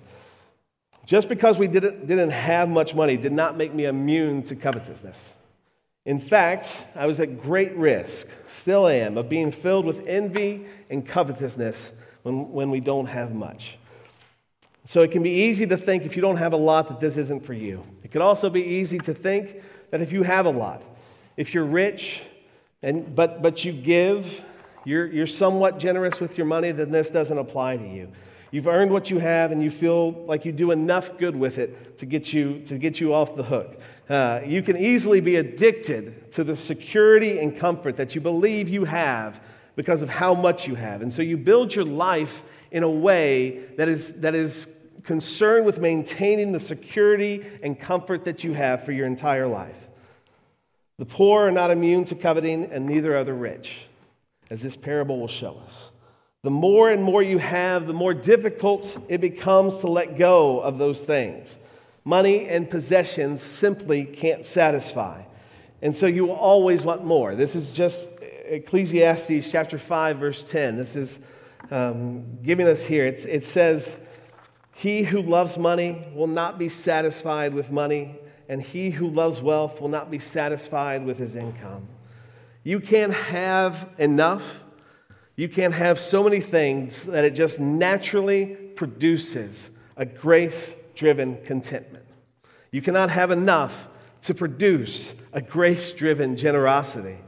Just 1.07 1.29
because 1.29 1.59
we 1.59 1.67
didn't, 1.67 2.07
didn't 2.07 2.31
have 2.31 2.69
much 2.69 2.95
money 2.95 3.17
did 3.17 3.33
not 3.33 3.57
make 3.57 3.75
me 3.75 3.87
immune 3.87 4.43
to 4.45 4.57
covetousness. 4.57 5.33
In 6.05 6.21
fact, 6.21 6.85
I 6.97 7.07
was 7.07 7.21
at 7.21 7.41
great 7.41 7.77
risk, 7.77 8.29
still 8.47 8.89
am, 8.89 9.17
of 9.17 9.29
being 9.29 9.53
filled 9.53 9.85
with 9.85 10.07
envy 10.07 10.67
and 10.91 11.07
covetousness 11.07 11.93
when, 12.23 12.51
when 12.51 12.71
we 12.71 12.81
don't 12.81 13.07
have 13.07 13.35
much. 13.35 13.79
So 14.85 15.03
it 15.03 15.13
can 15.13 15.23
be 15.23 15.31
easy 15.31 15.67
to 15.67 15.77
think 15.77 16.05
if 16.05 16.17
you 16.17 16.23
don't 16.23 16.39
have 16.39 16.53
a 16.53 16.57
lot 16.57 16.89
that 16.89 16.99
this 16.99 17.17
isn't 17.17 17.45
for 17.47 17.53
you. 17.53 17.85
It 18.03 18.11
can 18.11 18.21
also 18.21 18.51
be 18.51 18.63
easy 18.63 18.99
to 19.01 19.15
think 19.15 19.63
that 19.91 20.01
if 20.01 20.11
you 20.11 20.25
have 20.25 20.47
a 20.47 20.51
lot, 20.51 20.83
if 21.37 21.55
you're 21.55 21.65
rich, 21.65 22.23
and, 22.83 23.15
but, 23.15 23.43
but 23.43 23.65
you 23.65 23.73
give, 23.73 24.41
you're, 24.85 25.07
you're 25.07 25.29
somewhat 25.29 25.79
generous 25.79 26.19
with 26.19 26.37
your 26.37 26.47
money, 26.47 26.73
then 26.73 26.91
this 26.91 27.11
doesn't 27.11 27.39
apply 27.39 27.77
to 27.77 27.87
you. 27.87 28.09
You've 28.53 28.67
earned 28.67 28.91
what 28.91 29.09
you 29.09 29.19
have, 29.19 29.51
and 29.51 29.63
you 29.63 29.71
feel 29.71 30.13
like 30.27 30.45
you 30.45 30.53
do 30.53 30.73
enough 30.73 31.17
good 31.17 31.35
with 31.35 31.57
it 31.57 31.97
to 31.99 32.07
get 32.07 32.35
you, 32.35 32.61
to 32.67 32.77
get 32.77 33.01
you 33.01 33.15
off 33.15 33.35
the 33.35 33.43
hook. 33.43 33.81
Uh, 34.11 34.43
you 34.45 34.63
can 34.63 34.77
easily 34.77 35.21
be 35.21 35.37
addicted 35.37 36.31
to 36.33 36.45
the 36.45 36.55
security 36.55 37.39
and 37.39 37.57
comfort 37.57 37.97
that 37.97 38.15
you 38.15 38.21
believe 38.21 38.69
you 38.69 38.85
have 38.85 39.41
because 39.75 40.03
of 40.03 40.11
how 40.11 40.35
much 40.35 40.69
you 40.69 40.75
have. 40.75 41.01
And 41.01 41.11
so 41.11 41.23
you 41.23 41.39
build 41.39 41.75
your 41.75 41.87
life 41.87 42.43
in 42.71 42.83
a 42.83 42.91
way 42.91 43.65
that 43.79 43.89
is, 43.89 44.21
that 44.21 44.35
is 44.35 44.69
concerned 45.03 45.65
with 45.65 45.79
maintaining 45.79 46.53
the 46.53 46.61
security 46.61 47.43
and 47.63 47.81
comfort 47.81 48.27
that 48.27 48.45
you 48.45 48.53
have 48.53 48.85
for 48.85 48.93
your 48.93 49.07
entire 49.07 49.47
life. 49.47 49.89
The 50.99 51.07
poor 51.07 51.49
are 51.49 51.51
not 51.51 51.71
immune 51.71 52.05
to 52.05 52.15
coveting, 52.15 52.67
and 52.67 52.85
neither 52.85 53.17
are 53.17 53.25
the 53.25 53.33
rich, 53.33 53.87
as 54.51 54.61
this 54.61 54.77
parable 54.77 55.19
will 55.19 55.27
show 55.27 55.59
us. 55.65 55.92
The 56.43 56.51
more 56.51 56.91
and 56.91 57.05
more 57.05 57.23
you 57.23 57.39
have, 57.39 57.87
the 57.87 57.93
more 57.93 58.13
difficult 58.13 58.99
it 59.09 59.21
becomes 59.21 59.77
to 59.79 59.87
let 59.87 60.19
go 60.19 60.59
of 60.59 60.77
those 60.77 61.05
things. 61.05 61.57
Money 62.05 62.49
and 62.49 62.69
possessions 62.69 63.41
simply 63.41 64.05
can't 64.05 64.45
satisfy. 64.45 65.23
And 65.83 65.97
so 65.97 66.07
you 66.07 66.25
will 66.25 66.35
always 66.35 66.83
want 66.83 67.05
more. 67.05 67.37
This 67.37 67.55
is 67.55 67.69
just 67.69 68.09
Ecclesiastes 68.21 69.53
chapter 69.53 69.79
5, 69.79 70.19
verse 70.19 70.43
10. 70.43 70.77
This 70.77 70.97
is 70.97 71.21
um, 71.71 72.39
giving 72.43 72.67
us 72.67 72.85
here. 72.85 73.07
It's, 73.07 73.25
it 73.25 73.45
says, 73.45 73.97
He 74.73 75.05
who 75.05 75.23
loves 75.23 75.57
money 75.57 76.09
will 76.13 76.27
not 76.27 76.59
be 76.59 76.69
satisfied 76.69 77.55
with 77.55 77.71
money, 77.71 78.19
and 78.49 78.61
he 78.61 78.91
who 78.91 79.07
loves 79.09 79.41
wealth 79.41 79.81
will 79.81 79.89
not 79.89 80.11
be 80.11 80.19
satisfied 80.19 81.07
with 81.07 81.19
his 81.19 81.37
income. 81.37 81.87
You 82.65 82.81
can't 82.81 83.15
have 83.15 83.89
enough. 83.97 84.43
You 85.37 85.49
can't 85.49 85.75
have 85.75 85.99
so 85.99 86.23
many 86.23 86.41
things 86.41 87.05
that 87.05 87.25
it 87.25 87.35
just 87.35 87.59
naturally 87.59 88.57
produces 88.77 89.71
a 89.97 90.05
grace 90.05 90.75
driven 90.95 91.43
contentment. 91.45 92.05
You 92.71 92.83
cannot 92.83 93.11
have 93.11 93.31
enough 93.31 93.89
to 94.23 94.35
produce 94.35 95.15
a 95.33 95.41
grace 95.41 95.91
driven 95.91 96.37
generosity. 96.37 97.19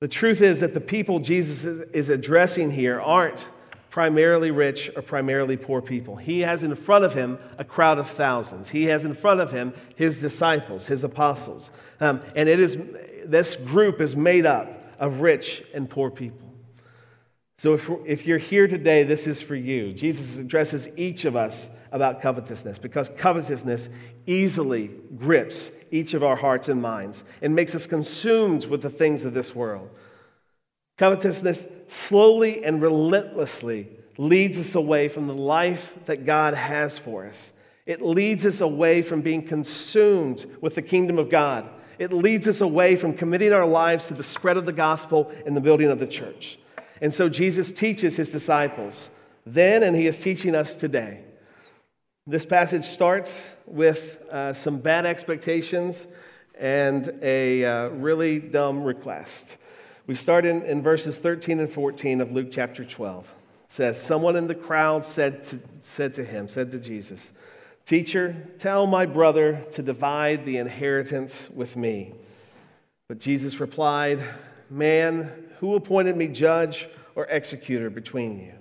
The 0.00 0.08
truth 0.08 0.40
is 0.40 0.60
that 0.60 0.74
the 0.74 0.80
people 0.80 1.20
Jesus 1.20 1.64
is 1.64 2.08
addressing 2.08 2.70
here 2.70 3.00
aren't 3.00 3.46
primarily 3.90 4.50
rich 4.50 4.90
or 4.96 5.02
primarily 5.02 5.56
poor 5.56 5.82
people. 5.82 6.16
He 6.16 6.40
has 6.40 6.62
in 6.62 6.74
front 6.74 7.04
of 7.04 7.12
him 7.12 7.38
a 7.58 7.64
crowd 7.64 7.98
of 7.98 8.08
thousands. 8.08 8.68
He 8.68 8.84
has 8.84 9.04
in 9.04 9.14
front 9.14 9.40
of 9.40 9.50
him 9.50 9.74
his 9.96 10.20
disciples, 10.20 10.86
his 10.86 11.04
apostles. 11.04 11.70
Um, 12.00 12.20
and 12.34 12.48
it 12.48 12.60
is, 12.60 12.78
this 13.26 13.56
group 13.56 14.00
is 14.00 14.16
made 14.16 14.46
up 14.46 14.72
of 14.98 15.20
rich 15.20 15.64
and 15.74 15.90
poor 15.90 16.10
people. 16.10 16.49
So 17.60 17.74
if, 17.74 17.90
if 18.06 18.26
you're 18.26 18.38
here 18.38 18.66
today, 18.66 19.02
this 19.02 19.26
is 19.26 19.38
for 19.42 19.54
you. 19.54 19.92
Jesus 19.92 20.38
addresses 20.38 20.88
each 20.96 21.26
of 21.26 21.36
us 21.36 21.68
about 21.92 22.22
covetousness 22.22 22.78
because 22.78 23.10
covetousness 23.18 23.90
easily 24.26 24.90
grips 25.18 25.70
each 25.90 26.14
of 26.14 26.24
our 26.24 26.36
hearts 26.36 26.70
and 26.70 26.80
minds 26.80 27.22
and 27.42 27.54
makes 27.54 27.74
us 27.74 27.86
consumed 27.86 28.64
with 28.64 28.80
the 28.80 28.88
things 28.88 29.26
of 29.26 29.34
this 29.34 29.54
world. 29.54 29.90
Covetousness 30.96 31.66
slowly 31.86 32.64
and 32.64 32.80
relentlessly 32.80 33.90
leads 34.16 34.58
us 34.58 34.74
away 34.74 35.10
from 35.10 35.26
the 35.26 35.34
life 35.34 35.98
that 36.06 36.24
God 36.24 36.54
has 36.54 36.98
for 36.98 37.26
us. 37.26 37.52
It 37.84 38.00
leads 38.00 38.46
us 38.46 38.62
away 38.62 39.02
from 39.02 39.20
being 39.20 39.46
consumed 39.46 40.46
with 40.62 40.76
the 40.76 40.82
kingdom 40.82 41.18
of 41.18 41.28
God. 41.28 41.68
It 41.98 42.10
leads 42.10 42.48
us 42.48 42.62
away 42.62 42.96
from 42.96 43.12
committing 43.12 43.52
our 43.52 43.66
lives 43.66 44.06
to 44.06 44.14
the 44.14 44.22
spread 44.22 44.56
of 44.56 44.64
the 44.64 44.72
gospel 44.72 45.30
and 45.44 45.54
the 45.54 45.60
building 45.60 45.90
of 45.90 45.98
the 45.98 46.06
church. 46.06 46.56
And 47.00 47.12
so 47.14 47.28
Jesus 47.28 47.72
teaches 47.72 48.16
his 48.16 48.30
disciples 48.30 49.10
then, 49.46 49.82
and 49.82 49.96
he 49.96 50.06
is 50.06 50.18
teaching 50.18 50.54
us 50.54 50.74
today. 50.74 51.20
This 52.26 52.44
passage 52.44 52.84
starts 52.84 53.50
with 53.66 54.22
uh, 54.30 54.52
some 54.52 54.78
bad 54.78 55.06
expectations 55.06 56.06
and 56.58 57.18
a 57.22 57.64
uh, 57.64 57.88
really 57.88 58.38
dumb 58.38 58.84
request. 58.84 59.56
We 60.06 60.14
start 60.14 60.44
in, 60.44 60.62
in 60.62 60.82
verses 60.82 61.18
13 61.18 61.60
and 61.60 61.72
14 61.72 62.20
of 62.20 62.32
Luke 62.32 62.48
chapter 62.52 62.84
12. 62.84 63.24
It 63.64 63.70
says, 63.70 64.00
Someone 64.00 64.36
in 64.36 64.46
the 64.46 64.54
crowd 64.54 65.04
said 65.04 65.42
to, 65.44 65.60
said 65.80 66.14
to 66.14 66.24
him, 66.24 66.48
said 66.48 66.70
to 66.72 66.78
Jesus, 66.78 67.32
Teacher, 67.86 68.36
tell 68.58 68.86
my 68.86 69.06
brother 69.06 69.64
to 69.72 69.82
divide 69.82 70.44
the 70.44 70.58
inheritance 70.58 71.48
with 71.50 71.76
me. 71.76 72.12
But 73.08 73.18
Jesus 73.18 73.58
replied, 73.58 74.22
Man, 74.68 75.49
who 75.60 75.74
appointed 75.74 76.16
me 76.16 76.26
judge 76.26 76.88
or 77.14 77.26
executor 77.26 77.90
between 77.90 78.38
you? 78.38 78.54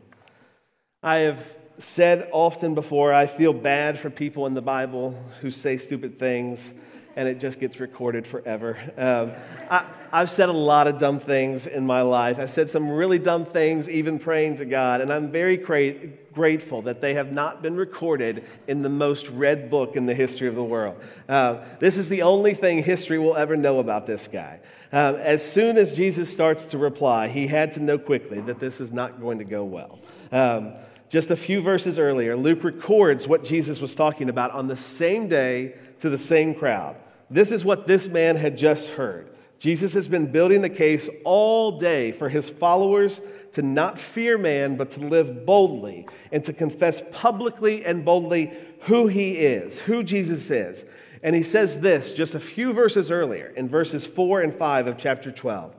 I 1.01 1.19
have 1.19 1.41
said 1.77 2.29
often 2.33 2.75
before, 2.75 3.13
I 3.13 3.25
feel 3.25 3.53
bad 3.53 3.97
for 3.97 4.09
people 4.09 4.45
in 4.47 4.53
the 4.53 4.61
Bible 4.61 5.17
who 5.39 5.49
say 5.49 5.77
stupid 5.77 6.19
things 6.19 6.73
and 7.19 7.27
it 7.27 7.37
just 7.37 7.59
gets 7.59 7.81
recorded 7.81 8.25
forever. 8.25 8.77
Um, 8.95 9.33
I, 9.69 10.19
have 10.19 10.31
said 10.31 10.47
a 10.47 10.53
lot 10.53 10.87
of 10.87 10.99
dumb 10.99 11.19
things 11.19 11.67
in 11.67 11.85
my 11.85 12.01
life. 12.01 12.39
I've 12.39 12.49
said 12.49 12.69
some 12.69 12.89
really 12.89 13.19
dumb 13.19 13.43
things, 13.43 13.89
even 13.89 14.19
praying 14.19 14.55
to 14.55 14.65
God, 14.65 15.01
and 15.01 15.11
I'm 15.11 15.29
very 15.29 15.57
cra- 15.57 15.95
grateful 16.31 16.81
that 16.83 17.01
they 17.01 17.15
have 17.15 17.33
not 17.33 17.61
been 17.61 17.75
recorded 17.75 18.45
in 18.69 18.83
the 18.83 18.89
most 18.89 19.27
read 19.27 19.69
book 19.69 19.97
in 19.97 20.05
the 20.05 20.13
history 20.13 20.47
of 20.47 20.55
the 20.55 20.63
world. 20.63 20.95
Uh, 21.27 21.57
this 21.81 21.97
is 21.97 22.07
the 22.07 22.21
only 22.21 22.53
thing 22.53 22.81
history 22.81 23.19
will 23.19 23.35
ever 23.35 23.57
know 23.57 23.79
about 23.79 24.07
this 24.07 24.29
guy. 24.29 24.61
Um, 24.93 25.15
as 25.15 25.43
soon 25.43 25.75
as 25.75 25.91
Jesus 25.91 26.31
starts 26.31 26.63
to 26.67 26.77
reply, 26.77 27.27
he 27.27 27.47
had 27.47 27.73
to 27.73 27.81
know 27.81 27.97
quickly 27.97 28.39
that 28.39 28.61
this 28.61 28.79
is 28.79 28.93
not 28.93 29.19
going 29.19 29.39
to 29.39 29.45
go 29.45 29.65
well. 29.65 29.99
Um, 30.31 30.75
just 31.09 31.31
a 31.31 31.35
few 31.35 31.61
verses 31.61 31.99
earlier, 31.99 32.37
Luke 32.37 32.63
records 32.63 33.27
what 33.27 33.43
Jesus 33.43 33.81
was 33.81 33.93
talking 33.93 34.29
about 34.29 34.51
on 34.51 34.67
the 34.67 34.77
same 34.77 35.27
day 35.27 35.73
to 35.99 36.09
the 36.09 36.17
same 36.17 36.53
crowd. 36.55 36.95
This 37.29 37.51
is 37.51 37.63
what 37.63 37.87
this 37.87 38.07
man 38.07 38.35
had 38.35 38.57
just 38.57 38.87
heard. 38.87 39.29
Jesus 39.59 39.93
has 39.93 40.07
been 40.07 40.31
building 40.31 40.61
the 40.61 40.69
case 40.69 41.09
all 41.25 41.79
day 41.79 42.11
for 42.11 42.29
his 42.29 42.49
followers 42.49 43.19
to 43.53 43.61
not 43.61 43.99
fear 43.99 44.37
man, 44.37 44.77
but 44.77 44.91
to 44.91 45.01
live 45.01 45.45
boldly 45.45 46.07
and 46.31 46.43
to 46.45 46.53
confess 46.53 47.01
publicly 47.11 47.85
and 47.85 48.05
boldly 48.05 48.53
who 48.81 49.07
he 49.07 49.33
is, 49.37 49.79
who 49.79 50.01
Jesus 50.01 50.49
is. 50.49 50.85
And 51.21 51.35
he 51.35 51.43
says 51.43 51.81
this 51.81 52.11
just 52.11 52.35
a 52.35 52.39
few 52.39 52.71
verses 52.71 53.11
earlier 53.11 53.47
in 53.47 53.67
verses 53.67 54.05
4 54.05 54.41
and 54.41 54.55
5 54.55 54.87
of 54.87 54.97
chapter 54.97 55.31
12. 55.31 55.75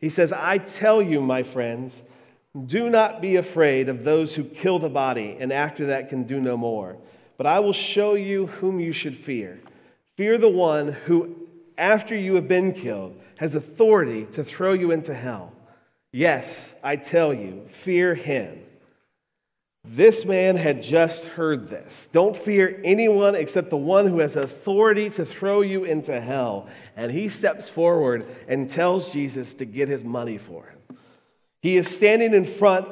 He 0.00 0.08
says, 0.08 0.32
I 0.32 0.58
tell 0.58 1.00
you, 1.00 1.20
my 1.20 1.44
friends, 1.44 2.02
do 2.66 2.90
not 2.90 3.22
be 3.22 3.36
afraid 3.36 3.88
of 3.88 4.02
those 4.02 4.34
who 4.34 4.44
kill 4.44 4.80
the 4.80 4.88
body 4.88 5.36
and 5.38 5.52
after 5.52 5.86
that 5.86 6.08
can 6.08 6.24
do 6.24 6.40
no 6.40 6.56
more. 6.56 6.98
But 7.38 7.46
I 7.46 7.60
will 7.60 7.72
show 7.72 8.14
you 8.14 8.46
whom 8.46 8.80
you 8.80 8.92
should 8.92 9.16
fear. 9.16 9.60
Fear 10.16 10.38
the 10.38 10.48
one 10.48 10.92
who, 10.92 11.36
after 11.78 12.14
you 12.14 12.34
have 12.34 12.48
been 12.48 12.72
killed, 12.72 13.18
has 13.36 13.54
authority 13.54 14.26
to 14.32 14.44
throw 14.44 14.72
you 14.72 14.90
into 14.90 15.14
hell. 15.14 15.52
Yes, 16.12 16.74
I 16.82 16.96
tell 16.96 17.32
you, 17.32 17.66
fear 17.82 18.14
him. 18.14 18.60
This 19.84 20.24
man 20.24 20.56
had 20.56 20.82
just 20.82 21.24
heard 21.24 21.68
this. 21.68 22.08
Don't 22.12 22.36
fear 22.36 22.80
anyone 22.84 23.34
except 23.34 23.70
the 23.70 23.76
one 23.76 24.06
who 24.06 24.20
has 24.20 24.36
authority 24.36 25.10
to 25.10 25.24
throw 25.24 25.62
you 25.62 25.84
into 25.84 26.20
hell. 26.20 26.68
And 26.96 27.10
he 27.10 27.28
steps 27.28 27.68
forward 27.68 28.26
and 28.46 28.70
tells 28.70 29.10
Jesus 29.10 29.54
to 29.54 29.64
get 29.64 29.88
his 29.88 30.04
money 30.04 30.38
for 30.38 30.66
him. 30.66 30.98
He 31.62 31.76
is 31.76 31.88
standing 31.88 32.32
in 32.32 32.44
front 32.44 32.86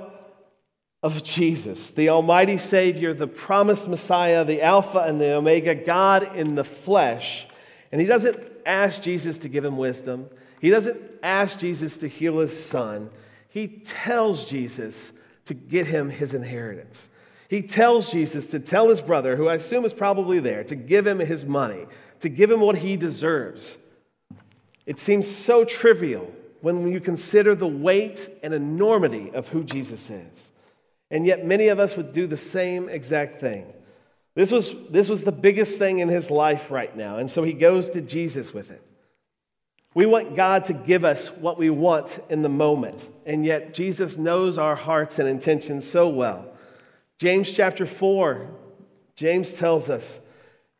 of 1.03 1.25
Jesus, 1.25 1.89
the 1.89 2.11
Almighty 2.11 2.59
Savior, 2.59 3.15
the 3.15 3.27
promised 3.27 3.89
Messiah, 3.89 4.45
the 4.45 4.63
Alpha 4.63 4.99
and 4.99 5.21
the 5.21 5.33
Omega, 5.33 5.75
God 5.75 6.37
in 6.37 6.55
the 6.55 6.65
flesh. 6.65 7.47
And 7.91 8.01
he 8.01 8.07
doesn't 8.07 8.39
ask 8.67 9.01
Jesus 9.01 9.39
to 9.39 9.49
give 9.49 9.65
him 9.65 9.77
wisdom, 9.77 10.29
he 10.61 10.69
doesn't 10.69 11.01
ask 11.23 11.59
Jesus 11.59 11.97
to 11.99 12.09
heal 12.09 12.39
his 12.39 12.65
son. 12.65 13.11
He 13.49 13.67
tells 13.67 14.45
Jesus 14.45 15.13
to 15.47 15.55
get 15.55 15.87
him 15.87 16.11
his 16.11 16.35
inheritance. 16.35 17.09
He 17.49 17.63
tells 17.63 18.13
Jesus 18.13 18.47
to 18.49 18.61
tell 18.61 18.91
his 18.91 19.01
brother, 19.01 19.35
who 19.37 19.49
I 19.49 19.55
assume 19.55 19.85
is 19.85 19.93
probably 19.93 20.39
there, 20.39 20.63
to 20.65 20.77
give 20.77 21.07
him 21.07 21.19
his 21.19 21.45
money, 21.45 21.87
to 22.21 22.29
give 22.29 22.51
him 22.51 22.61
what 22.61 22.79
he 22.79 22.97
deserves. 22.97 23.79
It 24.87 25.01
seems 25.01 25.27
so 25.27 25.65
trivial 25.65 26.31
when 26.61 26.87
you 26.93 27.01
consider 27.01 27.55
the 27.55 27.67
weight 27.67 28.31
and 28.43 28.55
enormity 28.55 29.31
of 29.33 29.49
who 29.49 29.65
Jesus 29.65 30.11
is. 30.11 30.53
And 31.11 31.27
yet, 31.27 31.45
many 31.45 31.69
of 31.69 31.79
us 31.79 31.97
would 31.97 32.13
do 32.13 32.27
the 32.27 32.37
same 32.37 32.89
exact 32.89 33.41
thing. 33.41 33.73
This 34.35 34.51
was, 34.51 34.75
this 34.91 35.09
was 35.09 35.25
the 35.25 35.33
biggest 35.33 35.79
thing 35.79 35.99
in 35.99 36.09
his 36.09 36.31
life 36.31 36.71
right 36.71 36.97
now, 36.97 37.17
and 37.17 37.31
so 37.31 37.43
he 37.43 37.53
goes 37.53 37.91
to 37.91 38.01
Jesus 38.01 38.55
with 38.55 38.71
it. 38.71 38.83
We 39.93 40.07
want 40.07 40.37
God 40.37 40.67
to 40.67 40.73
give 40.73 41.05
us 41.05 41.33
what 41.33 41.59
we 41.59 41.69
want 41.69 42.21
in 42.31 42.43
the 42.43 42.49
moment, 42.49 43.09
and 43.27 43.45
yet 43.45 43.75
Jesus 43.75 44.17
knows 44.17 44.57
our 44.57 44.77
hearts 44.77 45.19
and 45.19 45.29
intentions 45.29 45.89
so 45.89 46.09
well. 46.09 46.47
James 47.19 47.51
chapter 47.51 47.85
4, 47.85 48.49
James 49.17 49.55
tells 49.55 49.91
us, 49.91 50.21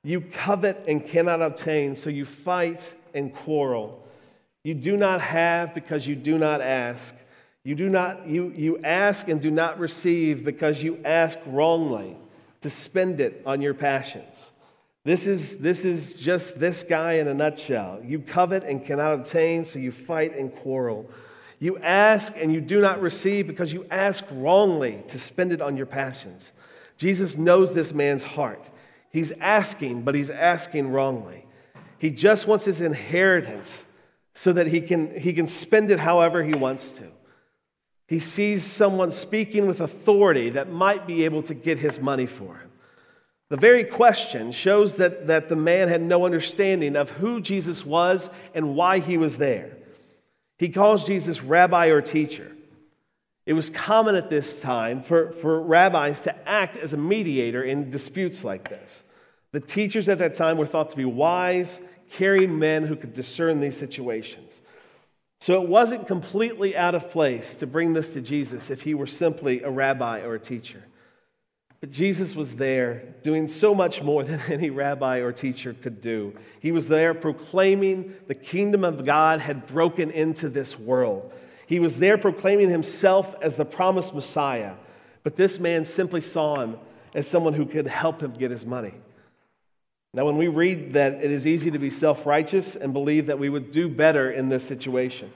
You 0.05 0.21
covet 0.21 0.85
and 0.87 1.05
cannot 1.05 1.43
obtain, 1.43 1.97
so 1.97 2.09
you 2.09 2.25
fight 2.25 2.95
and 3.13 3.35
quarrel. 3.35 4.07
You 4.63 4.75
do 4.75 4.97
not 4.97 5.21
have 5.21 5.75
because 5.75 6.07
you 6.07 6.15
do 6.15 6.39
not 6.39 6.61
ask. 6.61 7.15
You, 7.65 7.75
do 7.75 7.89
not, 7.89 8.27
you, 8.27 8.53
you 8.57 8.79
ask 8.79 9.29
and 9.29 9.41
do 9.41 9.51
not 9.51 9.79
receive 9.79 10.45
because 10.45 10.83
you 10.83 10.99
ask 11.05 11.39
wrongly 11.47 12.17
to 12.63 12.71
spend 12.71 13.21
it 13.21 13.43
on 13.45 13.61
your 13.61 13.75
passions. 13.75 14.51
This 15.05 15.27
is, 15.27 15.59
this 15.59 15.85
is 15.85 16.13
just 16.13 16.61
this 16.61 16.83
guy 16.83 17.15
in 17.15 17.29
a 17.29 17.35
nutshell. 17.35 18.01
You 18.03 18.21
covet 18.21 18.65
and 18.65 18.85
cannot 18.85 19.15
obtain, 19.15 19.65
so 19.65 19.79
you 19.79 19.93
fight 19.93 20.37
and 20.37 20.55
quarrel. 20.55 21.09
You 21.59 21.79
ask 21.79 22.33
and 22.37 22.53
you 22.53 22.61
do 22.61 22.81
not 22.81 23.01
receive 23.01 23.47
because 23.47 23.73
you 23.73 23.87
ask 23.91 24.25
wrongly 24.31 25.03
to 25.09 25.19
spend 25.19 25.53
it 25.53 25.61
on 25.61 25.77
your 25.77 25.87
passions. 25.87 26.53
Jesus 26.97 27.37
knows 27.37 27.73
this 27.75 27.93
man's 27.93 28.23
heart. 28.23 28.69
He's 29.11 29.33
asking, 29.33 30.03
but 30.03 30.15
he's 30.15 30.31
asking 30.31 30.91
wrongly. 30.93 31.47
He 31.99 32.11
just 32.11 32.47
wants 32.47 32.65
his 32.65 32.81
inheritance 32.81 33.85
so 34.35 34.53
that 34.55 34.67
he 34.67 34.81
can, 34.81 35.19
he 35.19 35.33
can 35.35 35.47
spend 35.47 35.91
it 35.91 35.99
however 35.99 36.43
he 36.43 36.55
wants 36.55 36.93
to. 36.93 37.09
He 38.11 38.19
sees 38.19 38.65
someone 38.65 39.13
speaking 39.13 39.69
with 39.69 39.81
authority 39.81 40.51
that 40.51 40.69
might 40.69 41.07
be 41.07 41.25
able 41.25 41.45
to 41.45 41.55
get 41.55 41.79
his 41.79 42.01
money 42.01 42.27
for 42.27 42.57
him. 42.57 42.69
The 43.51 43.57
very 43.57 43.85
question 43.85 44.51
shows 44.51 44.97
that, 44.97 45.29
that 45.29 45.49
the 45.49 45.55
man 45.55 45.87
had 45.87 46.03
no 46.03 46.27
understanding 46.27 46.97
of 46.97 47.11
who 47.11 47.41
Jesus 47.41 47.87
was 47.87 48.29
and 48.53 48.75
why 48.75 48.99
he 48.99 49.17
was 49.17 49.37
there. 49.37 49.77
He 50.59 50.71
calls 50.71 51.07
Jesus 51.07 51.45
rabbi 51.45 51.87
or 51.87 52.03
teacher. 52.03 52.51
It 53.47 53.53
was 53.53 53.71
common 53.71 54.17
at 54.17 54.29
this 54.29 54.61
time 54.61 55.05
for, 55.05 55.31
for 55.31 55.61
rabbis 55.61 56.19
to 56.21 56.49
act 56.49 56.77
as 56.77 56.93
a 56.93 56.97
mediator 56.97 57.63
in 57.63 57.93
disputes 57.93 58.43
like 58.43 58.69
this. 58.69 59.05
The 59.53 59.61
teachers 59.61 60.09
at 60.09 60.19
that 60.19 60.35
time 60.35 60.59
were 60.59 60.67
thought 60.67 60.89
to 60.89 60.97
be 60.97 61.05
wise, 61.05 61.79
caring 62.11 62.59
men 62.59 62.87
who 62.87 62.97
could 62.97 63.15
discern 63.15 63.61
these 63.61 63.77
situations. 63.77 64.61
So 65.41 65.63
it 65.63 65.69
wasn't 65.69 66.07
completely 66.07 66.77
out 66.77 66.95
of 66.95 67.11
place 67.11 67.55
to 67.57 67.67
bring 67.67 67.95
this 67.95 68.11
to 68.11 68.21
Jesus 68.21 68.71
if 68.71 68.83
he 68.83 68.95
were 68.95 69.07
simply 69.07 69.63
a 69.63 69.71
rabbi 69.71 70.21
or 70.21 70.35
a 70.35 70.41
teacher. 70.41 70.85
But 71.81 71.91
Jesus 71.91 72.35
was 72.35 72.57
there 72.57 73.15
doing 73.23 73.49
so 73.49 73.75
much 73.75 74.03
more 74.03 74.23
than 74.25 74.41
any 74.49 74.69
rabbi 74.69 75.19
or 75.19 75.33
teacher 75.33 75.73
could 75.73 76.03
do. 76.03 76.35
He 76.61 76.73
was 76.73 76.89
there 76.89 77.15
proclaiming 77.15 78.15
the 78.27 78.35
kingdom 78.35 78.85
of 78.85 79.05
God 79.05 79.41
had 79.41 79.67
broken 79.67 80.11
into 80.11 80.51
this 80.51 80.79
world. 80.79 81.33
He 81.67 81.81
was 81.81 81.99
there 81.99 82.19
proclaiming 82.19 82.69
himself 82.69 83.35
as 83.41 83.57
the 83.57 83.65
promised 83.65 84.15
Messiah. 84.15 84.75
But 85.23 85.37
this 85.37 85.59
man 85.59 85.85
simply 85.85 86.21
saw 86.21 86.61
him 86.61 86.79
as 87.15 87.27
someone 87.27 87.55
who 87.55 87.65
could 87.65 87.87
help 87.87 88.23
him 88.23 88.33
get 88.33 88.51
his 88.51 88.67
money. 88.67 88.95
Now, 90.13 90.25
when 90.27 90.37
we 90.37 90.49
read 90.49 90.95
that 90.95 91.15
it 91.23 91.31
is 91.31 91.47
easy 91.47 91.71
to 91.71 91.79
be 91.79 91.91
self 91.91 92.27
righteous 92.27 92.75
and 92.75 92.93
believe 92.93 93.27
that 93.27 93.39
we 93.39 93.49
would 93.49 93.71
do 93.71 93.89
better 93.89 94.31
in 94.31 94.49
this 94.49 94.67
situation, 94.67 95.33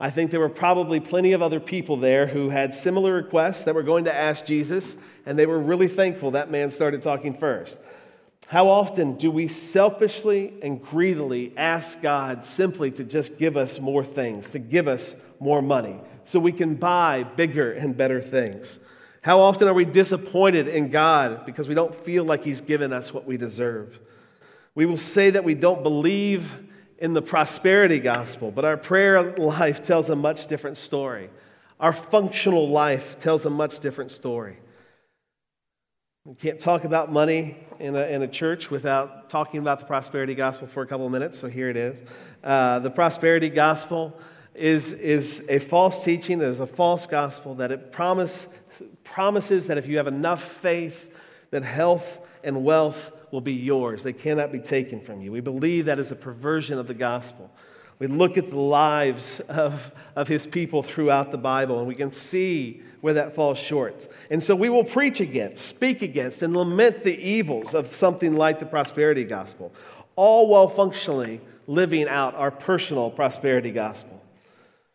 I 0.00 0.10
think 0.10 0.30
there 0.30 0.40
were 0.40 0.48
probably 0.48 0.98
plenty 0.98 1.32
of 1.32 1.42
other 1.42 1.60
people 1.60 1.96
there 1.96 2.26
who 2.26 2.48
had 2.48 2.74
similar 2.74 3.12
requests 3.12 3.64
that 3.64 3.74
were 3.74 3.82
going 3.82 4.06
to 4.06 4.14
ask 4.14 4.44
Jesus, 4.46 4.96
and 5.26 5.38
they 5.38 5.46
were 5.46 5.60
really 5.60 5.88
thankful 5.88 6.32
that 6.32 6.50
man 6.50 6.70
started 6.70 7.02
talking 7.02 7.34
first. 7.34 7.78
How 8.46 8.68
often 8.68 9.14
do 9.14 9.30
we 9.30 9.46
selfishly 9.46 10.54
and 10.60 10.82
greedily 10.82 11.52
ask 11.56 12.00
God 12.02 12.44
simply 12.44 12.90
to 12.92 13.04
just 13.04 13.38
give 13.38 13.56
us 13.56 13.78
more 13.78 14.02
things, 14.02 14.48
to 14.50 14.58
give 14.58 14.88
us 14.88 15.14
more 15.38 15.62
money, 15.62 16.00
so 16.24 16.40
we 16.40 16.50
can 16.50 16.74
buy 16.74 17.22
bigger 17.22 17.72
and 17.72 17.96
better 17.96 18.20
things? 18.20 18.80
How 19.22 19.40
often 19.40 19.68
are 19.68 19.74
we 19.74 19.84
disappointed 19.84 20.66
in 20.66 20.88
God 20.88 21.44
because 21.44 21.68
we 21.68 21.74
don't 21.74 21.94
feel 21.94 22.24
like 22.24 22.42
He's 22.42 22.60
given 22.60 22.92
us 22.92 23.12
what 23.12 23.26
we 23.26 23.36
deserve? 23.36 23.98
We 24.74 24.86
will 24.86 24.96
say 24.96 25.30
that 25.30 25.44
we 25.44 25.54
don't 25.54 25.82
believe 25.82 26.52
in 26.98 27.12
the 27.12 27.22
prosperity 27.22 27.98
gospel, 27.98 28.50
but 28.50 28.64
our 28.64 28.76
prayer 28.76 29.36
life 29.36 29.82
tells 29.82 30.08
a 30.08 30.16
much 30.16 30.46
different 30.46 30.76
story. 30.76 31.30
Our 31.78 31.92
functional 31.92 32.68
life 32.68 33.18
tells 33.18 33.44
a 33.44 33.50
much 33.50 33.80
different 33.80 34.10
story. 34.10 34.58
We 36.26 36.34
can't 36.34 36.60
talk 36.60 36.84
about 36.84 37.10
money 37.10 37.56
in 37.78 37.96
a, 37.96 38.02
in 38.02 38.22
a 38.22 38.28
church 38.28 38.70
without 38.70 39.30
talking 39.30 39.60
about 39.60 39.80
the 39.80 39.86
prosperity 39.86 40.34
gospel 40.34 40.66
for 40.66 40.82
a 40.82 40.86
couple 40.86 41.06
of 41.06 41.12
minutes, 41.12 41.38
so 41.38 41.48
here 41.48 41.70
it 41.70 41.76
is. 41.76 42.02
Uh, 42.44 42.78
the 42.78 42.90
prosperity 42.90 43.48
gospel 43.48 44.18
is, 44.54 44.92
is 44.92 45.42
a 45.48 45.58
false 45.58 46.04
teaching, 46.04 46.42
it 46.42 46.44
is 46.44 46.60
a 46.60 46.66
false 46.66 47.06
gospel 47.06 47.54
that 47.54 47.72
it 47.72 47.90
promise, 47.90 48.46
promises 49.04 49.66
that 49.66 49.78
if 49.78 49.86
you 49.86 49.96
have 49.96 50.06
enough 50.06 50.42
faith, 50.42 51.14
that 51.50 51.62
health 51.62 52.20
and 52.44 52.64
wealth 52.64 53.12
will 53.30 53.40
be 53.40 53.52
yours. 53.52 54.02
They 54.02 54.12
cannot 54.12 54.52
be 54.52 54.58
taken 54.58 55.00
from 55.00 55.20
you. 55.20 55.32
We 55.32 55.40
believe 55.40 55.86
that 55.86 55.98
is 55.98 56.10
a 56.10 56.16
perversion 56.16 56.78
of 56.78 56.86
the 56.86 56.94
gospel. 56.94 57.50
We 57.98 58.06
look 58.06 58.38
at 58.38 58.48
the 58.48 58.56
lives 58.56 59.40
of, 59.40 59.92
of 60.16 60.26
his 60.26 60.46
people 60.46 60.82
throughout 60.82 61.32
the 61.32 61.38
Bible, 61.38 61.78
and 61.78 61.86
we 61.86 61.94
can 61.94 62.12
see 62.12 62.82
where 63.02 63.14
that 63.14 63.34
falls 63.34 63.58
short. 63.58 64.08
And 64.30 64.42
so 64.42 64.56
we 64.56 64.68
will 64.68 64.84
preach 64.84 65.20
against, 65.20 65.64
speak 65.66 66.02
against, 66.02 66.42
and 66.42 66.56
lament 66.56 67.02
the 67.02 67.16
evils 67.16 67.74
of 67.74 67.94
something 67.94 68.34
like 68.36 68.58
the 68.58 68.66
prosperity 68.66 69.24
gospel, 69.24 69.72
all 70.16 70.48
while 70.48 70.68
functionally 70.68 71.40
living 71.66 72.08
out 72.08 72.34
our 72.34 72.50
personal 72.50 73.10
prosperity 73.10 73.70
gospel. 73.70 74.19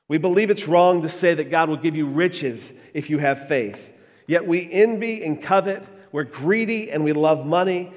We 0.08 0.18
believe 0.18 0.50
it's 0.50 0.68
wrong 0.68 1.02
to 1.02 1.10
say 1.10 1.34
that 1.34 1.50
God 1.50 1.70
will 1.70 1.78
give 1.78 1.96
you 1.96 2.08
riches 2.08 2.72
if 2.94 3.10
you 3.10 3.18
have 3.18 3.48
faith. 3.48 3.92
Yet 4.28 4.48
we 4.48 4.72
envy 4.72 5.24
and 5.24 5.42
covet, 5.42 5.84
we're 6.12 6.24
greedy 6.24 6.92
and 6.92 7.04
we 7.04 7.14
love 7.14 7.46
money. 7.46 7.92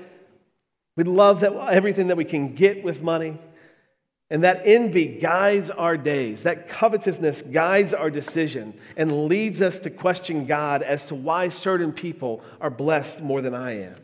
We 0.97 1.05
love 1.05 1.41
that 1.41 1.53
everything 1.53 2.09
that 2.09 2.17
we 2.17 2.25
can 2.25 2.55
get 2.55 2.83
with 2.83 3.03
money. 3.03 3.39
And 4.31 4.45
that 4.45 4.63
envy 4.65 5.07
guides 5.07 5.71
our 5.71 5.97
days. 5.97 6.43
That 6.43 6.69
covetousness 6.69 7.43
guides 7.43 7.95
our 7.95 8.11
decision 8.11 8.75
and 8.97 9.27
leads 9.27 9.63
us 9.63 9.79
to 9.81 9.91
question 9.91 10.47
God 10.47 10.83
as 10.83 11.07
to 11.07 11.15
why 11.15 11.49
certain 11.49 11.93
people 11.93 12.43
are 12.61 12.71
blessed 12.71 13.21
more 13.21 13.41
than 13.41 13.55
I 13.55 13.83
am. 13.85 13.97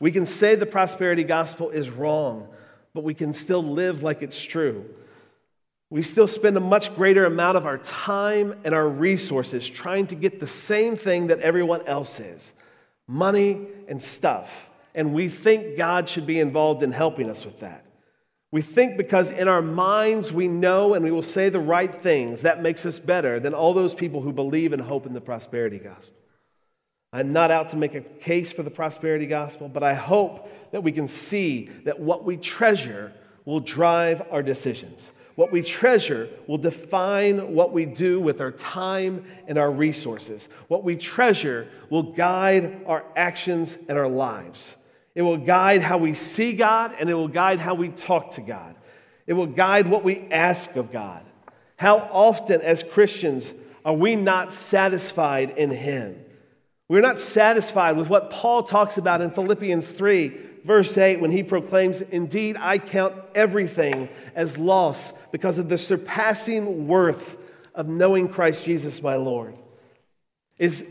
We 0.00 0.10
can 0.10 0.26
say 0.26 0.56
the 0.56 0.66
prosperity 0.66 1.22
gospel 1.22 1.70
is 1.70 1.90
wrong, 1.90 2.48
but 2.92 3.04
we 3.04 3.14
can 3.14 3.32
still 3.32 3.62
live 3.62 4.02
like 4.02 4.20
it's 4.22 4.42
true. 4.42 4.84
We 5.92 6.00
still 6.00 6.26
spend 6.26 6.56
a 6.56 6.60
much 6.60 6.96
greater 6.96 7.26
amount 7.26 7.58
of 7.58 7.66
our 7.66 7.76
time 7.76 8.54
and 8.64 8.74
our 8.74 8.88
resources 8.88 9.68
trying 9.68 10.06
to 10.06 10.14
get 10.14 10.40
the 10.40 10.46
same 10.46 10.96
thing 10.96 11.26
that 11.26 11.40
everyone 11.40 11.86
else 11.86 12.18
is 12.18 12.54
money 13.06 13.66
and 13.88 14.00
stuff. 14.00 14.50
And 14.94 15.12
we 15.12 15.28
think 15.28 15.76
God 15.76 16.08
should 16.08 16.24
be 16.24 16.40
involved 16.40 16.82
in 16.82 16.92
helping 16.92 17.28
us 17.28 17.44
with 17.44 17.60
that. 17.60 17.84
We 18.50 18.62
think 18.62 18.96
because 18.96 19.30
in 19.30 19.48
our 19.48 19.60
minds 19.60 20.32
we 20.32 20.48
know 20.48 20.94
and 20.94 21.04
we 21.04 21.10
will 21.10 21.22
say 21.22 21.50
the 21.50 21.60
right 21.60 22.02
things, 22.02 22.40
that 22.40 22.62
makes 22.62 22.86
us 22.86 22.98
better 22.98 23.38
than 23.38 23.52
all 23.52 23.74
those 23.74 23.94
people 23.94 24.22
who 24.22 24.32
believe 24.32 24.72
and 24.72 24.80
hope 24.80 25.04
in 25.04 25.12
the 25.12 25.20
prosperity 25.20 25.78
gospel. 25.78 26.16
I'm 27.12 27.34
not 27.34 27.50
out 27.50 27.68
to 27.68 27.76
make 27.76 27.94
a 27.94 28.00
case 28.00 28.50
for 28.50 28.62
the 28.62 28.70
prosperity 28.70 29.26
gospel, 29.26 29.68
but 29.68 29.82
I 29.82 29.92
hope 29.92 30.48
that 30.72 30.82
we 30.82 30.92
can 30.92 31.06
see 31.06 31.68
that 31.84 32.00
what 32.00 32.24
we 32.24 32.38
treasure 32.38 33.12
will 33.44 33.60
drive 33.60 34.22
our 34.30 34.42
decisions. 34.42 35.12
What 35.34 35.50
we 35.50 35.62
treasure 35.62 36.28
will 36.46 36.58
define 36.58 37.54
what 37.54 37.72
we 37.72 37.86
do 37.86 38.20
with 38.20 38.40
our 38.40 38.50
time 38.50 39.24
and 39.46 39.56
our 39.58 39.70
resources. 39.70 40.48
What 40.68 40.84
we 40.84 40.96
treasure 40.96 41.68
will 41.88 42.02
guide 42.02 42.84
our 42.86 43.04
actions 43.16 43.78
and 43.88 43.98
our 43.98 44.08
lives. 44.08 44.76
It 45.14 45.22
will 45.22 45.38
guide 45.38 45.82
how 45.82 45.98
we 45.98 46.14
see 46.14 46.52
God 46.52 46.94
and 46.98 47.08
it 47.08 47.14
will 47.14 47.28
guide 47.28 47.60
how 47.60 47.74
we 47.74 47.88
talk 47.88 48.32
to 48.32 48.40
God. 48.40 48.74
It 49.26 49.34
will 49.34 49.46
guide 49.46 49.86
what 49.88 50.04
we 50.04 50.28
ask 50.30 50.76
of 50.76 50.92
God. 50.92 51.22
How 51.76 51.98
often, 52.12 52.60
as 52.60 52.82
Christians, 52.82 53.52
are 53.84 53.94
we 53.94 54.16
not 54.16 54.52
satisfied 54.52 55.50
in 55.56 55.70
Him? 55.70 56.22
We're 56.88 57.00
not 57.00 57.18
satisfied 57.18 57.96
with 57.96 58.08
what 58.08 58.30
Paul 58.30 58.62
talks 58.62 58.98
about 58.98 59.20
in 59.20 59.30
Philippians 59.30 59.92
3, 59.92 60.28
verse 60.64 60.96
8, 60.96 61.20
when 61.20 61.30
he 61.30 61.42
proclaims, 61.42 62.00
Indeed, 62.00 62.56
I 62.58 62.78
count 62.78 63.14
everything 63.34 64.08
as 64.34 64.58
loss 64.58 65.12
because 65.30 65.58
of 65.58 65.68
the 65.68 65.78
surpassing 65.78 66.86
worth 66.86 67.36
of 67.74 67.88
knowing 67.88 68.28
Christ 68.28 68.64
Jesus, 68.64 69.02
my 69.02 69.16
Lord. 69.16 69.54
Is, 70.58 70.84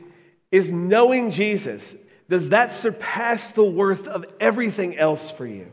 is 0.51 0.71
knowing 0.71 1.29
Jesus, 1.29 1.95
does 2.29 2.49
that 2.49 2.73
surpass 2.73 3.49
the 3.49 3.63
worth 3.63 4.07
of 4.07 4.25
everything 4.39 4.97
else 4.97 5.29
for 5.29 5.45
you? 5.45 5.67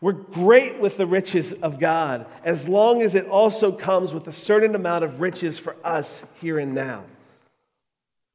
We're 0.00 0.12
great 0.12 0.80
with 0.80 0.98
the 0.98 1.06
riches 1.06 1.52
of 1.54 1.80
God 1.80 2.26
as 2.44 2.68
long 2.68 3.00
as 3.00 3.14
it 3.14 3.26
also 3.26 3.72
comes 3.72 4.12
with 4.12 4.28
a 4.28 4.32
certain 4.32 4.74
amount 4.74 5.02
of 5.02 5.20
riches 5.20 5.58
for 5.58 5.76
us 5.82 6.22
here 6.42 6.58
and 6.58 6.74
now. 6.74 7.04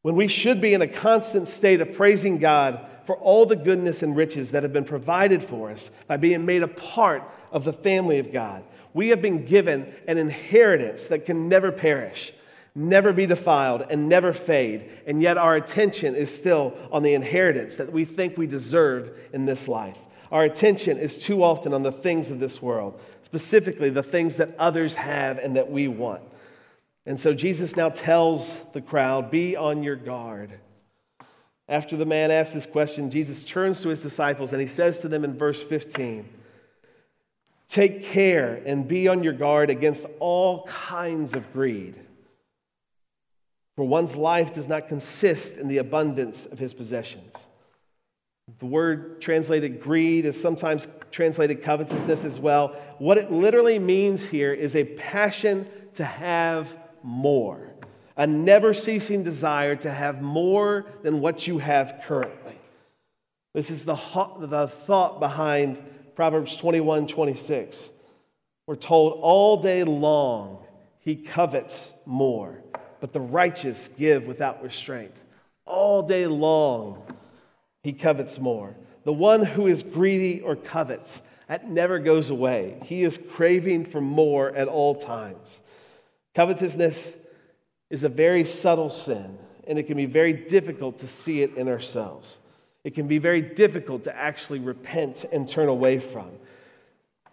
When 0.01 0.15
we 0.15 0.27
should 0.27 0.61
be 0.61 0.73
in 0.73 0.81
a 0.81 0.87
constant 0.87 1.47
state 1.47 1.81
of 1.81 1.93
praising 1.93 2.39
God 2.39 2.83
for 3.09 3.15
all 3.15 3.43
the 3.47 3.55
goodness 3.55 4.03
and 4.03 4.15
riches 4.15 4.51
that 4.51 4.61
have 4.61 4.71
been 4.71 4.83
provided 4.83 5.41
for 5.41 5.71
us 5.71 5.89
by 6.05 6.15
being 6.15 6.45
made 6.45 6.61
a 6.61 6.67
part 6.67 7.23
of 7.51 7.63
the 7.63 7.73
family 7.73 8.19
of 8.19 8.31
God. 8.31 8.63
We 8.93 9.07
have 9.07 9.19
been 9.19 9.45
given 9.45 9.91
an 10.07 10.19
inheritance 10.19 11.07
that 11.07 11.25
can 11.25 11.49
never 11.49 11.71
perish 11.71 12.33
never 12.75 13.11
be 13.11 13.25
defiled, 13.25 13.83
and 13.89 14.07
never 14.07 14.31
fade. 14.31 14.89
And 15.07 15.23
yet 15.23 15.39
our 15.39 15.55
attention 15.55 16.15
is 16.15 16.33
still 16.33 16.77
on 16.91 17.01
the 17.01 17.15
inheritance 17.15 17.75
that 17.77 17.91
we 17.91 18.05
think 18.05 18.37
we 18.37 18.45
deserve 18.45 19.17
in 19.33 19.47
this 19.47 19.67
life. 19.67 19.97
Our 20.31 20.43
attention 20.43 20.99
is 20.99 21.17
too 21.17 21.43
often 21.43 21.73
on 21.73 21.81
the 21.81 21.91
things 21.91 22.29
of 22.29 22.39
this 22.39 22.61
world, 22.61 23.01
specifically 23.23 23.89
the 23.89 24.03
things 24.03 24.35
that 24.35 24.55
others 24.59 24.93
have 24.95 25.39
and 25.39 25.55
that 25.55 25.71
we 25.71 25.87
want. 25.87 26.21
And 27.07 27.19
so 27.19 27.33
Jesus 27.33 27.75
now 27.75 27.89
tells 27.89 28.61
the 28.73 28.81
crowd, 28.81 29.31
Be 29.31 29.55
on 29.57 29.81
your 29.81 29.95
guard. 29.95 30.59
After 31.69 31.95
the 31.95 32.05
man 32.05 32.31
asked 32.31 32.53
this 32.53 32.65
question, 32.65 33.11
Jesus 33.11 33.43
turns 33.43 33.81
to 33.83 33.89
his 33.89 34.01
disciples 34.01 34.51
and 34.51 34.61
he 34.61 34.67
says 34.67 34.97
to 34.99 35.07
them 35.07 35.23
in 35.23 35.37
verse 35.37 35.61
15, 35.61 36.27
Take 37.67 38.03
care 38.03 38.61
and 38.65 38.87
be 38.87 39.07
on 39.07 39.23
your 39.23 39.33
guard 39.33 39.69
against 39.69 40.05
all 40.19 40.65
kinds 40.65 41.35
of 41.35 41.53
greed. 41.53 41.93
For 43.75 43.85
one's 43.85 44.15
life 44.15 44.51
does 44.51 44.67
not 44.67 44.87
consist 44.87 45.55
in 45.55 45.67
the 45.67 45.77
abundance 45.77 46.47
of 46.47 46.57
his 46.57 46.73
possessions. 46.73 47.33
The 48.57 48.65
word 48.65 49.21
translated 49.21 49.79
greed 49.79 50.25
is 50.25 50.41
sometimes 50.41 50.87
translated 51.11 51.61
covetousness 51.61 52.25
as 52.25 52.39
well. 52.39 52.75
What 52.97 53.19
it 53.19 53.31
literally 53.31 53.77
means 53.77 54.25
here 54.25 54.51
is 54.51 54.75
a 54.75 54.83
passion 54.83 55.67
to 55.93 56.03
have 56.03 56.75
more, 57.03 57.68
a 58.19 58.27
never 58.27 58.73
ceasing 58.73 59.23
desire 59.23 59.77
to 59.77 59.89
have 59.89 60.21
more 60.21 60.85
than 61.03 61.21
what 61.21 61.47
you 61.47 61.57
have 61.57 62.01
currently. 62.05 62.59
This 63.53 63.71
is 63.71 63.85
the, 63.85 63.95
the 64.41 64.67
thought 64.67 65.21
behind 65.21 65.81
Proverbs 66.15 66.57
21 66.57 67.07
26. 67.07 67.89
We're 68.67 68.75
told 68.75 69.19
all 69.21 69.55
day 69.61 69.85
long 69.85 70.59
he 70.99 71.15
covets 71.15 71.89
more, 72.05 72.61
but 72.99 73.13
the 73.13 73.21
righteous 73.21 73.89
give 73.97 74.27
without 74.27 74.61
restraint. 74.61 75.15
All 75.65 76.03
day 76.03 76.27
long 76.27 77.01
he 77.83 77.93
covets 77.93 78.37
more. 78.37 78.75
The 79.05 79.13
one 79.13 79.45
who 79.45 79.65
is 79.67 79.81
greedy 79.81 80.41
or 80.41 80.57
covets, 80.57 81.21
that 81.47 81.69
never 81.69 81.99
goes 81.99 82.29
away. 82.29 82.81
He 82.83 83.01
is 83.03 83.17
craving 83.17 83.85
for 83.85 84.01
more 84.01 84.53
at 84.53 84.67
all 84.67 84.95
times. 84.95 85.61
Covetousness 86.35 87.13
is 87.89 88.03
a 88.03 88.09
very 88.09 88.45
subtle 88.45 88.89
sin, 88.89 89.37
and 89.67 89.79
it 89.79 89.83
can 89.83 89.97
be 89.97 90.05
very 90.05 90.33
difficult 90.33 90.99
to 90.99 91.07
see 91.07 91.41
it 91.41 91.55
in 91.55 91.67
ourselves. 91.67 92.37
It 92.83 92.95
can 92.95 93.07
be 93.07 93.17
very 93.17 93.41
difficult 93.41 94.03
to 94.05 94.15
actually 94.15 94.59
repent 94.59 95.25
and 95.31 95.47
turn 95.47 95.67
away 95.67 95.99
from. 95.99 96.29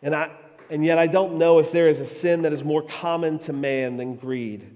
And, 0.03 0.15
I, 0.15 0.31
and 0.71 0.85
yet, 0.85 0.99
I 0.99 1.07
don't 1.07 1.39
know 1.39 1.59
if 1.59 1.73
there 1.73 1.89
is 1.89 2.01
a 2.01 2.07
sin 2.07 2.43
that 2.43 2.53
is 2.53 2.65
more 2.65 2.83
common 2.83 3.39
to 3.41 3.53
man 3.53 3.97
than 3.97 4.17
greed. 4.17 4.75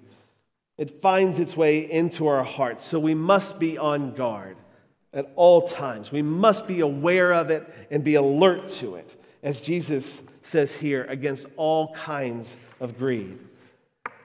It 0.79 1.03
finds 1.03 1.39
its 1.39 1.57
way 1.57 1.91
into 1.91 2.27
our 2.27 2.45
hearts, 2.45 2.87
so 2.87 2.99
we 2.99 3.15
must 3.15 3.59
be 3.59 3.77
on 3.77 4.15
guard 4.15 4.57
at 5.13 5.31
all 5.35 5.63
times. 5.63 6.13
We 6.13 6.23
must 6.23 6.67
be 6.67 6.81
aware 6.81 7.33
of 7.33 7.51
it 7.51 7.69
and 7.91 8.05
be 8.05 8.15
alert 8.15 8.69
to 8.77 8.95
it, 8.95 9.23
as 9.43 9.61
Jesus 9.61 10.23
says 10.43 10.73
here, 10.73 11.05
against 11.05 11.47
all 11.57 11.93
kinds 11.95 12.57
of 12.81 12.97
greed. 12.97 13.39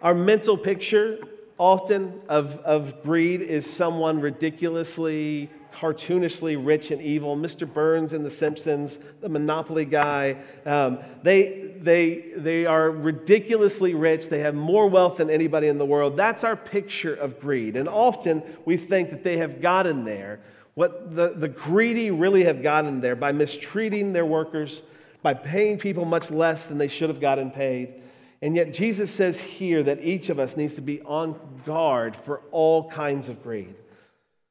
Our 0.02 0.14
mental 0.14 0.58
picture 0.58 1.20
often 1.58 2.22
of, 2.28 2.58
of 2.60 3.04
greed 3.04 3.42
is 3.42 3.70
someone 3.72 4.20
ridiculously, 4.20 5.50
cartoonishly 5.74 6.64
rich 6.64 6.92
and 6.92 7.02
evil. 7.02 7.38
Mr. 7.38 7.72
Burns 7.72 8.14
in 8.14 8.24
The 8.24 8.30
Simpsons, 8.30 9.00
the 9.22 9.30
Monopoly 9.30 9.86
guy. 9.86 10.38
Um, 10.66 11.00
they, 11.24 11.74
they, 11.78 12.32
they 12.36 12.66
are 12.66 12.92
ridiculously 12.92 13.94
rich. 13.94 14.30
They 14.30 14.40
have 14.40 14.56
more 14.56 14.88
wealth 14.88 15.18
than 15.18 15.30
anybody 15.30 15.68
in 15.68 15.78
the 15.78 15.86
world. 15.86 16.18
That's 16.18 16.44
our 16.44 16.56
picture 16.56 17.14
of 17.14 17.40
greed. 17.40 17.78
And 17.78 17.88
often 17.88 18.44
we 18.66 18.78
think 18.78 19.10
that 19.12 19.24
they 19.24 19.38
have 19.38 19.62
gotten 19.62 20.04
there 20.04 20.40
what 20.76 21.16
the, 21.16 21.30
the 21.30 21.48
greedy 21.48 22.12
really 22.12 22.44
have 22.44 22.62
gotten 22.62 23.00
there 23.02 23.16
by 23.16 23.32
mistreating 23.32 24.14
their 24.14 24.26
workers, 24.26 24.84
by 25.22 25.34
paying 25.34 25.80
people 25.80 26.06
much 26.06 26.30
less 26.30 26.68
than 26.68 26.78
they 26.78 26.90
should 26.90 27.10
have 27.10 27.22
gotten 27.22 27.50
paid. 27.50 27.94
And 28.42 28.56
yet, 28.56 28.74
Jesus 28.74 29.12
says 29.12 29.40
here 29.40 29.82
that 29.84 30.04
each 30.04 30.30
of 30.30 30.40
us 30.40 30.58
needs 30.58 30.76
to 30.76 30.82
be 30.82 31.02
on 31.02 31.40
guard 31.66 32.16
for 32.16 32.42
all 32.52 32.90
kinds 32.90 33.30
of 33.30 33.42
greed. 33.42 33.76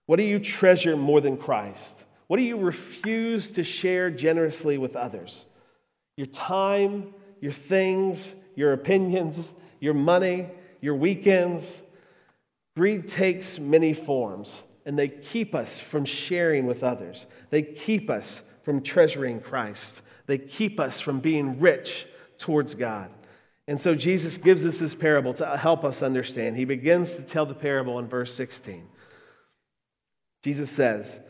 What 0.06 0.16
do 0.16 0.22
you 0.22 0.38
treasure 0.38 0.96
more 0.96 1.20
than 1.20 1.36
Christ? 1.36 1.96
What 2.26 2.38
do 2.38 2.42
you 2.42 2.56
refuse 2.56 3.50
to 3.52 3.64
share 3.64 4.10
generously 4.10 4.78
with 4.78 4.96
others? 4.96 5.44
Your 6.16 6.26
time, 6.26 7.14
your 7.40 7.52
things, 7.52 8.34
your 8.54 8.72
opinions, 8.72 9.52
your 9.80 9.94
money, 9.94 10.48
your 10.80 10.94
weekends. 10.94 11.82
Greed 12.76 13.06
takes 13.06 13.58
many 13.58 13.92
forms 13.92 14.62
and 14.86 14.98
they 14.98 15.08
keep 15.08 15.54
us 15.54 15.78
from 15.78 16.04
sharing 16.04 16.66
with 16.66 16.82
others. 16.82 17.26
They 17.50 17.62
keep 17.62 18.10
us 18.10 18.42
from 18.62 18.82
treasuring 18.82 19.40
Christ. 19.40 20.02
They 20.26 20.38
keep 20.38 20.80
us 20.80 21.00
from 21.00 21.20
being 21.20 21.60
rich 21.60 22.06
towards 22.38 22.74
God. 22.74 23.10
And 23.66 23.80
so 23.80 23.94
Jesus 23.94 24.36
gives 24.36 24.64
us 24.64 24.78
this 24.78 24.94
parable 24.94 25.32
to 25.34 25.56
help 25.56 25.84
us 25.84 26.02
understand. 26.02 26.56
He 26.56 26.64
begins 26.64 27.16
to 27.16 27.22
tell 27.22 27.46
the 27.46 27.54
parable 27.54 27.98
in 27.98 28.08
verse 28.08 28.34
16. 28.34 28.86
Jesus 30.42 30.70
says, 30.70 31.20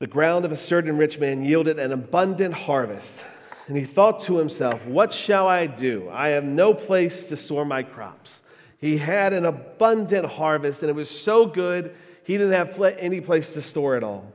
The 0.00 0.06
ground 0.06 0.46
of 0.46 0.52
a 0.52 0.56
certain 0.56 0.96
rich 0.96 1.18
man 1.18 1.44
yielded 1.44 1.78
an 1.78 1.92
abundant 1.92 2.54
harvest. 2.54 3.22
And 3.66 3.76
he 3.76 3.84
thought 3.84 4.20
to 4.20 4.36
himself, 4.36 4.84
What 4.86 5.12
shall 5.12 5.46
I 5.46 5.66
do? 5.66 6.08
I 6.10 6.30
have 6.30 6.44
no 6.44 6.72
place 6.72 7.24
to 7.26 7.36
store 7.36 7.64
my 7.64 7.82
crops. 7.82 8.42
He 8.78 8.98
had 8.98 9.32
an 9.32 9.44
abundant 9.44 10.26
harvest, 10.26 10.82
and 10.82 10.90
it 10.90 10.94
was 10.94 11.08
so 11.08 11.46
good 11.46 11.94
he 12.24 12.38
didn't 12.38 12.52
have 12.52 12.80
any 12.98 13.20
place 13.20 13.50
to 13.50 13.62
store 13.62 13.96
it 13.96 14.04
all. 14.04 14.32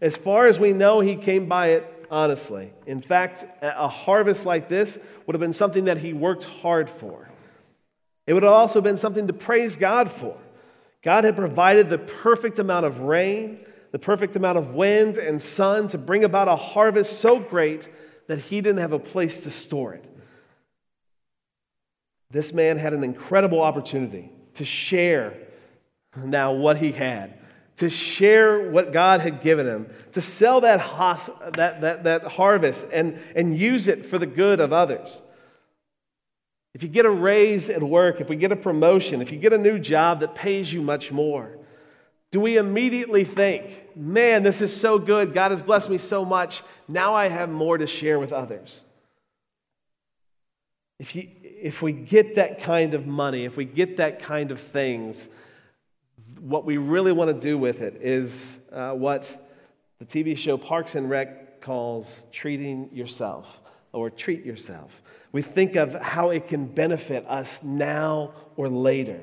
As 0.00 0.16
far 0.16 0.46
as 0.46 0.58
we 0.58 0.72
know, 0.72 1.00
he 1.00 1.16
came 1.16 1.46
by 1.46 1.68
it 1.68 1.89
honestly. 2.10 2.72
In 2.86 3.00
fact, 3.00 3.44
a 3.62 3.88
harvest 3.88 4.44
like 4.44 4.68
this 4.68 4.98
would 5.26 5.34
have 5.34 5.40
been 5.40 5.52
something 5.52 5.84
that 5.84 5.98
he 5.98 6.12
worked 6.12 6.44
hard 6.44 6.90
for. 6.90 7.28
It 8.26 8.34
would 8.34 8.42
have 8.42 8.52
also 8.52 8.80
been 8.80 8.96
something 8.96 9.26
to 9.28 9.32
praise 9.32 9.76
God 9.76 10.10
for. 10.10 10.36
God 11.02 11.24
had 11.24 11.36
provided 11.36 11.88
the 11.88 11.98
perfect 11.98 12.58
amount 12.58 12.86
of 12.86 13.00
rain, 13.00 13.60
the 13.92 13.98
perfect 13.98 14.36
amount 14.36 14.58
of 14.58 14.74
wind 14.74 15.16
and 15.16 15.40
sun 15.40 15.88
to 15.88 15.98
bring 15.98 16.24
about 16.24 16.48
a 16.48 16.56
harvest 16.56 17.20
so 17.20 17.38
great 17.38 17.88
that 18.26 18.38
he 18.38 18.60
didn't 18.60 18.80
have 18.80 18.92
a 18.92 18.98
place 18.98 19.40
to 19.40 19.50
store 19.50 19.94
it. 19.94 20.04
This 22.30 22.52
man 22.52 22.76
had 22.76 22.92
an 22.92 23.02
incredible 23.02 23.60
opportunity 23.60 24.30
to 24.54 24.64
share 24.64 25.34
now 26.16 26.52
what 26.52 26.76
he 26.76 26.92
had, 26.92 27.39
to 27.80 27.88
share 27.88 28.70
what 28.70 28.92
God 28.92 29.22
had 29.22 29.40
given 29.40 29.66
him, 29.66 29.88
to 30.12 30.20
sell 30.20 30.60
that, 30.60 30.80
hos- 30.80 31.30
that, 31.54 31.80
that, 31.80 32.04
that 32.04 32.24
harvest 32.24 32.86
and, 32.92 33.18
and 33.34 33.58
use 33.58 33.88
it 33.88 34.04
for 34.04 34.18
the 34.18 34.26
good 34.26 34.60
of 34.60 34.70
others. 34.70 35.22
If 36.74 36.82
you 36.82 36.90
get 36.90 37.06
a 37.06 37.10
raise 37.10 37.70
at 37.70 37.82
work, 37.82 38.20
if 38.20 38.28
we 38.28 38.36
get 38.36 38.52
a 38.52 38.56
promotion, 38.56 39.22
if 39.22 39.32
you 39.32 39.38
get 39.38 39.54
a 39.54 39.58
new 39.58 39.78
job 39.78 40.20
that 40.20 40.34
pays 40.34 40.70
you 40.70 40.82
much 40.82 41.10
more, 41.10 41.56
do 42.30 42.38
we 42.38 42.58
immediately 42.58 43.24
think, 43.24 43.96
man, 43.96 44.42
this 44.42 44.60
is 44.60 44.78
so 44.78 44.98
good. 44.98 45.32
God 45.32 45.50
has 45.50 45.62
blessed 45.62 45.88
me 45.88 45.96
so 45.96 46.22
much. 46.22 46.62
Now 46.86 47.14
I 47.14 47.28
have 47.28 47.48
more 47.48 47.78
to 47.78 47.86
share 47.86 48.18
with 48.18 48.30
others? 48.30 48.84
If, 50.98 51.16
you, 51.16 51.28
if 51.42 51.80
we 51.80 51.92
get 51.92 52.34
that 52.34 52.62
kind 52.62 52.92
of 52.92 53.06
money, 53.06 53.46
if 53.46 53.56
we 53.56 53.64
get 53.64 53.96
that 53.96 54.20
kind 54.20 54.50
of 54.50 54.60
things, 54.60 55.30
what 56.40 56.64
we 56.64 56.78
really 56.78 57.12
want 57.12 57.28
to 57.28 57.38
do 57.38 57.58
with 57.58 57.82
it 57.82 57.98
is 58.00 58.58
uh, 58.72 58.92
what 58.92 59.48
the 59.98 60.04
TV 60.04 60.36
show 60.36 60.56
Parks 60.56 60.94
and 60.94 61.10
Rec 61.10 61.60
calls 61.60 62.22
treating 62.32 62.88
yourself 62.92 63.60
or 63.92 64.08
treat 64.08 64.44
yourself. 64.44 65.02
We 65.32 65.42
think 65.42 65.76
of 65.76 65.94
how 65.94 66.30
it 66.30 66.48
can 66.48 66.66
benefit 66.66 67.26
us 67.28 67.62
now 67.62 68.32
or 68.56 68.68
later. 68.68 69.20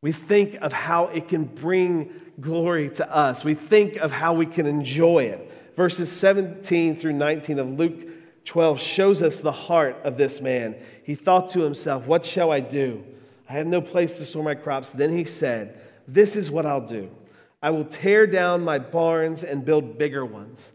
We 0.00 0.12
think 0.12 0.54
of 0.60 0.72
how 0.72 1.06
it 1.06 1.28
can 1.28 1.44
bring 1.44 2.12
glory 2.40 2.90
to 2.90 3.12
us. 3.14 3.42
We 3.42 3.54
think 3.54 3.96
of 3.96 4.12
how 4.12 4.34
we 4.34 4.46
can 4.46 4.66
enjoy 4.66 5.24
it. 5.24 5.50
Verses 5.76 6.10
17 6.12 6.96
through 6.96 7.14
19 7.14 7.58
of 7.58 7.68
Luke 7.78 8.44
12 8.44 8.80
shows 8.80 9.22
us 9.22 9.40
the 9.40 9.52
heart 9.52 9.96
of 10.04 10.16
this 10.16 10.40
man. 10.40 10.76
He 11.02 11.14
thought 11.14 11.50
to 11.50 11.60
himself, 11.60 12.06
What 12.06 12.24
shall 12.24 12.52
I 12.52 12.60
do? 12.60 13.04
I 13.48 13.54
have 13.54 13.66
no 13.66 13.80
place 13.80 14.18
to 14.18 14.24
store 14.24 14.44
my 14.44 14.54
crops. 14.54 14.90
Then 14.90 15.16
he 15.16 15.24
said, 15.24 15.80
this 16.08 16.34
is 16.34 16.50
what 16.50 16.66
I'll 16.66 16.86
do 16.86 17.10
I 17.62 17.70
will 17.70 17.84
tear 17.84 18.26
down 18.26 18.64
my 18.64 18.78
barns 18.78 19.44
and 19.44 19.64
build 19.64 19.98
bigger 19.98 20.24
ones. 20.24 20.72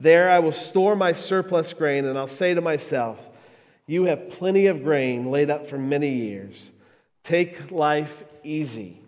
There 0.00 0.28
I 0.28 0.40
will 0.40 0.52
store 0.52 0.96
my 0.96 1.12
surplus 1.12 1.72
grain, 1.72 2.04
and 2.06 2.18
I'll 2.18 2.26
say 2.26 2.54
to 2.54 2.60
myself, 2.60 3.18
You 3.86 4.04
have 4.04 4.30
plenty 4.30 4.66
of 4.66 4.82
grain 4.82 5.30
laid 5.30 5.48
up 5.48 5.68
for 5.68 5.78
many 5.78 6.08
years. 6.08 6.72
Take 7.22 7.70
life 7.70 8.24
easy. 8.42 9.00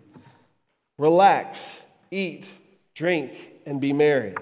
Relax, 0.97 1.83
eat, 2.11 2.49
drink, 2.93 3.33
and 3.65 3.81
be 3.81 3.91
merry. 3.91 4.35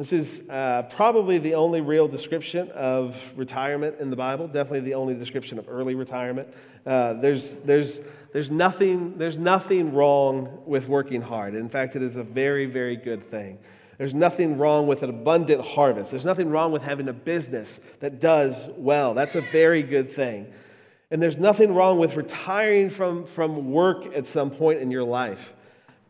This 0.00 0.14
is 0.14 0.48
uh, 0.48 0.84
probably 0.84 1.36
the 1.36 1.56
only 1.56 1.82
real 1.82 2.08
description 2.08 2.70
of 2.70 3.14
retirement 3.36 3.96
in 4.00 4.08
the 4.08 4.16
Bible, 4.16 4.46
definitely 4.46 4.80
the 4.80 4.94
only 4.94 5.12
description 5.12 5.58
of 5.58 5.68
early 5.68 5.94
retirement. 5.94 6.48
Uh, 6.86 7.12
there's, 7.12 7.58
there's, 7.58 8.00
there's, 8.32 8.50
nothing, 8.50 9.18
there's 9.18 9.36
nothing 9.36 9.92
wrong 9.92 10.62
with 10.64 10.88
working 10.88 11.20
hard. 11.20 11.54
In 11.54 11.68
fact, 11.68 11.96
it 11.96 12.02
is 12.02 12.16
a 12.16 12.22
very, 12.24 12.64
very 12.64 12.96
good 12.96 13.22
thing. 13.22 13.58
There's 13.98 14.14
nothing 14.14 14.56
wrong 14.56 14.86
with 14.86 15.02
an 15.02 15.10
abundant 15.10 15.60
harvest. 15.60 16.12
There's 16.12 16.24
nothing 16.24 16.48
wrong 16.48 16.72
with 16.72 16.80
having 16.80 17.08
a 17.08 17.12
business 17.12 17.78
that 17.98 18.20
does 18.20 18.68
well. 18.78 19.12
That's 19.12 19.34
a 19.34 19.42
very 19.42 19.82
good 19.82 20.10
thing. 20.10 20.50
And 21.10 21.20
there's 21.20 21.36
nothing 21.36 21.74
wrong 21.74 21.98
with 21.98 22.16
retiring 22.16 22.88
from, 22.88 23.26
from 23.26 23.70
work 23.70 24.16
at 24.16 24.26
some 24.26 24.50
point 24.50 24.80
in 24.80 24.90
your 24.90 25.04
life. 25.04 25.52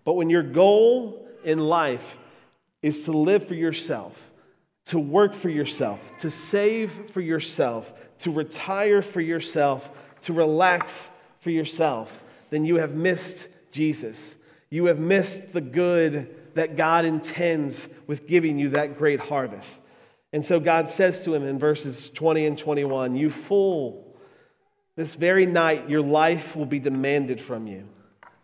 But 0.05 0.13
when 0.13 0.31
your 0.31 0.45
goal 0.45 1.27
in 1.43 1.59
life 1.59 2.15
is 2.83 3.05
to 3.05 3.13
live 3.13 3.47
for 3.47 3.55
yourself, 3.55 4.17
to 4.87 4.99
work 4.99 5.35
for 5.35 5.49
yourself, 5.49 6.01
to 6.19 6.31
save 6.31 7.11
for 7.13 7.21
yourself, 7.21 7.93
to 8.21 8.31
retire 8.31 9.03
for 9.03 9.21
yourself, 9.21 9.91
to 10.23 10.33
relax 10.33 11.09
for 11.41 11.51
yourself, 11.51 12.23
then 12.51 12.65
you 12.65 12.77
have 12.77 12.95
missed 12.95 13.49
Jesus. 13.71 14.37
You 14.69 14.87
have 14.87 14.99
missed 14.99 15.53
the 15.53 15.61
good 15.61 16.55
that 16.55 16.77
God 16.77 17.05
intends 17.05 17.89
with 18.07 18.27
giving 18.27 18.59
you 18.59 18.71
that 18.71 18.99
great 18.99 19.21
harvest. 19.21 19.81
And 20.33 20.45
so 20.45 20.61
God 20.61 20.91
says 20.91 21.25
to 21.25 21.35
him 21.35 21.45
in 21.45 21.59
verses 21.59 22.11
20 22.11 22.47
and 22.47 22.59
21 22.59 23.17
You 23.17 23.31
fool, 23.31 24.07
this 24.97 25.15
very 25.15 25.47
night 25.47 25.89
your 25.89 26.03
life 26.03 26.55
will 26.55 26.67
be 26.67 26.79
demanded 26.79 27.41
from 27.41 27.67
you. 27.67 27.89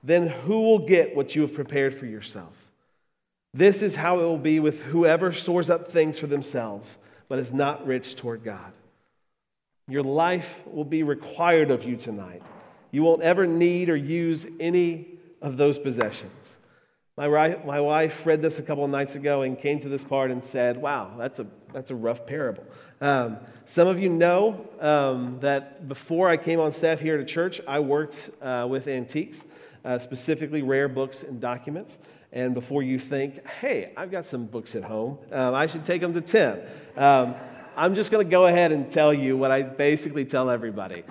Then 0.02 0.28
who 0.28 0.62
will 0.62 0.86
get 0.86 1.14
what 1.14 1.34
you 1.34 1.42
have 1.42 1.54
prepared 1.54 1.94
for 1.94 2.06
yourself? 2.06 2.54
This 3.56 3.80
is 3.80 3.94
how 3.94 4.20
it 4.20 4.24
will 4.24 4.36
be 4.36 4.60
with 4.60 4.82
whoever 4.82 5.32
stores 5.32 5.70
up 5.70 5.88
things 5.88 6.18
for 6.18 6.26
themselves, 6.26 6.98
but 7.26 7.38
is 7.38 7.54
not 7.54 7.86
rich 7.86 8.14
toward 8.14 8.44
God. 8.44 8.70
Your 9.88 10.02
life 10.02 10.62
will 10.66 10.84
be 10.84 11.02
required 11.02 11.70
of 11.70 11.82
you 11.82 11.96
tonight. 11.96 12.42
You 12.90 13.02
won't 13.02 13.22
ever 13.22 13.46
need 13.46 13.88
or 13.88 13.96
use 13.96 14.46
any 14.60 15.06
of 15.40 15.56
those 15.56 15.78
possessions. 15.78 16.58
My, 17.16 17.28
my 17.64 17.80
wife 17.80 18.26
read 18.26 18.42
this 18.42 18.58
a 18.58 18.62
couple 18.62 18.84
of 18.84 18.90
nights 18.90 19.14
ago 19.14 19.40
and 19.40 19.58
came 19.58 19.80
to 19.80 19.88
this 19.88 20.04
part 20.04 20.30
and 20.30 20.44
said, 20.44 20.76
Wow, 20.76 21.14
that's 21.16 21.38
a, 21.38 21.46
that's 21.72 21.90
a 21.90 21.94
rough 21.94 22.26
parable. 22.26 22.64
Um, 23.00 23.38
some 23.64 23.88
of 23.88 23.98
you 23.98 24.10
know 24.10 24.68
um, 24.80 25.38
that 25.40 25.88
before 25.88 26.28
I 26.28 26.36
came 26.36 26.60
on 26.60 26.74
staff 26.74 27.00
here 27.00 27.14
at 27.14 27.20
a 27.20 27.24
church, 27.24 27.62
I 27.66 27.80
worked 27.80 28.28
uh, 28.42 28.66
with 28.68 28.86
antiques, 28.86 29.46
uh, 29.82 29.98
specifically 29.98 30.60
rare 30.60 30.88
books 30.88 31.22
and 31.22 31.40
documents. 31.40 31.96
And 32.32 32.54
before 32.54 32.82
you 32.82 32.98
think, 32.98 33.46
hey, 33.46 33.92
I've 33.96 34.10
got 34.10 34.26
some 34.26 34.46
books 34.46 34.74
at 34.74 34.84
home, 34.84 35.18
um, 35.32 35.54
I 35.54 35.66
should 35.66 35.84
take 35.84 36.00
them 36.00 36.12
to 36.14 36.20
Tim. 36.20 36.60
Um, 36.96 37.34
I'm 37.76 37.94
just 37.94 38.10
going 38.10 38.26
to 38.26 38.30
go 38.30 38.46
ahead 38.46 38.72
and 38.72 38.90
tell 38.90 39.12
you 39.12 39.36
what 39.36 39.50
I 39.50 39.62
basically 39.62 40.24
tell 40.24 40.50
everybody. 40.50 41.04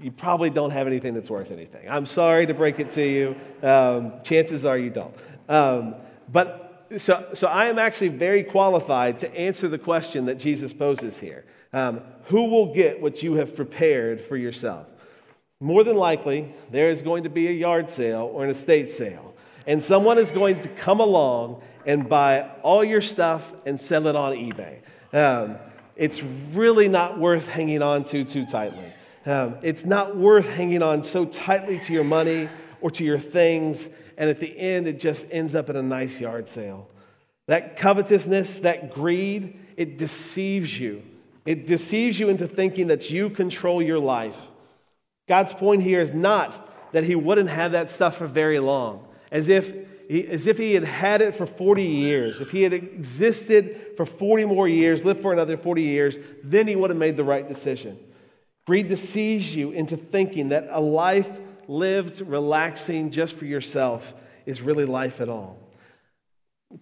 You 0.00 0.10
probably 0.10 0.50
don't 0.50 0.70
have 0.70 0.86
anything 0.86 1.14
that's 1.14 1.30
worth 1.30 1.50
anything. 1.50 1.88
I'm 1.88 2.06
sorry 2.06 2.46
to 2.46 2.54
break 2.54 2.80
it 2.80 2.90
to 2.92 3.02
you. 3.02 3.36
Um, 3.62 4.12
chances 4.22 4.64
are 4.64 4.78
you 4.78 4.90
don't. 4.90 5.14
Um, 5.48 5.96
but 6.32 6.86
so, 6.96 7.28
so 7.34 7.48
I 7.48 7.66
am 7.66 7.78
actually 7.78 8.08
very 8.08 8.44
qualified 8.44 9.18
to 9.20 9.36
answer 9.36 9.68
the 9.68 9.78
question 9.78 10.26
that 10.26 10.36
Jesus 10.36 10.72
poses 10.72 11.18
here. 11.18 11.44
Um, 11.72 12.00
who 12.26 12.44
will 12.44 12.72
get 12.72 13.00
what 13.00 13.22
you 13.22 13.34
have 13.34 13.56
prepared 13.56 14.20
for 14.20 14.36
yourself? 14.36 14.86
More 15.60 15.82
than 15.82 15.96
likely, 15.96 16.54
there 16.70 16.90
is 16.90 17.02
going 17.02 17.24
to 17.24 17.30
be 17.30 17.48
a 17.48 17.52
yard 17.52 17.90
sale 17.90 18.30
or 18.32 18.44
an 18.44 18.50
estate 18.50 18.90
sale, 18.90 19.33
and 19.66 19.82
someone 19.82 20.18
is 20.18 20.30
going 20.30 20.60
to 20.60 20.68
come 20.68 21.00
along 21.00 21.62
and 21.86 22.08
buy 22.08 22.50
all 22.62 22.84
your 22.84 23.00
stuff 23.00 23.52
and 23.66 23.80
sell 23.80 24.06
it 24.06 24.16
on 24.16 24.32
eBay. 24.32 24.78
Um, 25.12 25.56
it's 25.96 26.22
really 26.52 26.88
not 26.88 27.18
worth 27.18 27.48
hanging 27.48 27.82
on 27.82 28.04
to 28.04 28.24
too 28.24 28.46
tightly. 28.46 28.92
Um, 29.26 29.56
it's 29.62 29.84
not 29.84 30.16
worth 30.16 30.48
hanging 30.48 30.82
on 30.82 31.02
so 31.02 31.24
tightly 31.24 31.78
to 31.80 31.92
your 31.92 32.04
money 32.04 32.48
or 32.80 32.90
to 32.90 33.04
your 33.04 33.18
things, 33.18 33.88
and 34.18 34.28
at 34.28 34.40
the 34.40 34.58
end, 34.58 34.86
it 34.86 35.00
just 35.00 35.26
ends 35.30 35.54
up 35.54 35.70
in 35.70 35.76
a 35.76 35.82
nice 35.82 36.20
yard 36.20 36.48
sale. 36.48 36.88
That 37.46 37.76
covetousness, 37.76 38.58
that 38.58 38.92
greed, 38.92 39.58
it 39.76 39.98
deceives 39.98 40.78
you. 40.78 41.02
It 41.46 41.66
deceives 41.66 42.18
you 42.18 42.28
into 42.28 42.48
thinking 42.48 42.88
that 42.88 43.10
you 43.10 43.30
control 43.30 43.82
your 43.82 43.98
life. 43.98 44.36
God's 45.28 45.52
point 45.52 45.82
here 45.82 46.00
is 46.00 46.12
not 46.12 46.92
that 46.92 47.04
He 47.04 47.14
wouldn't 47.14 47.50
have 47.50 47.72
that 47.72 47.90
stuff 47.90 48.18
for 48.18 48.26
very 48.26 48.58
long, 48.58 49.06
as 49.34 49.48
if 49.48 49.74
as 50.08 50.46
if 50.46 50.58
he 50.58 50.74
had 50.74 50.84
had 50.84 51.22
it 51.22 51.34
for 51.34 51.46
40 51.46 51.82
years. 51.82 52.40
If 52.40 52.50
he 52.50 52.62
had 52.62 52.74
existed 52.74 53.92
for 53.96 54.04
40 54.04 54.44
more 54.44 54.68
years, 54.68 55.02
lived 55.02 55.22
for 55.22 55.32
another 55.32 55.56
40 55.56 55.80
years, 55.80 56.18
then 56.42 56.66
he 56.68 56.76
would 56.76 56.90
have 56.90 56.98
made 56.98 57.16
the 57.16 57.24
right 57.24 57.46
decision. 57.48 57.98
Greed 58.66 58.88
deceives 58.88 59.54
you 59.54 59.70
into 59.70 59.96
thinking 59.96 60.50
that 60.50 60.68
a 60.70 60.80
life 60.80 61.30
lived 61.68 62.20
relaxing 62.20 63.10
just 63.10 63.34
for 63.34 63.46
yourself 63.46 64.12
is 64.44 64.60
really 64.60 64.84
life 64.84 65.22
at 65.22 65.30
all. 65.30 65.58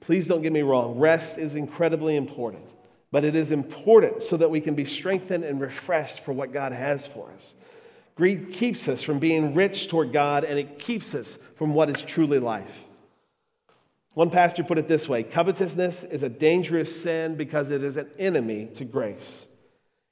Please 0.00 0.26
don't 0.26 0.42
get 0.42 0.52
me 0.52 0.62
wrong, 0.62 0.98
rest 0.98 1.38
is 1.38 1.54
incredibly 1.54 2.16
important, 2.16 2.64
but 3.10 3.24
it 3.24 3.36
is 3.36 3.50
important 3.50 4.22
so 4.22 4.36
that 4.36 4.50
we 4.50 4.60
can 4.60 4.74
be 4.74 4.84
strengthened 4.84 5.44
and 5.44 5.60
refreshed 5.60 6.24
for 6.24 6.32
what 6.32 6.52
God 6.52 6.72
has 6.72 7.06
for 7.06 7.30
us. 7.36 7.54
Greed 8.14 8.52
keeps 8.52 8.88
us 8.88 9.02
from 9.02 9.18
being 9.18 9.54
rich 9.54 9.88
toward 9.88 10.12
God, 10.12 10.44
and 10.44 10.58
it 10.58 10.78
keeps 10.78 11.14
us 11.14 11.38
from 11.56 11.74
what 11.74 11.88
is 11.88 12.02
truly 12.02 12.38
life. 12.38 12.84
One 14.14 14.30
pastor 14.30 14.62
put 14.62 14.78
it 14.78 14.88
this 14.88 15.08
way 15.08 15.22
covetousness 15.22 16.04
is 16.04 16.22
a 16.22 16.28
dangerous 16.28 17.02
sin 17.02 17.36
because 17.36 17.70
it 17.70 17.82
is 17.82 17.96
an 17.96 18.10
enemy 18.18 18.66
to 18.74 18.84
grace. 18.84 19.46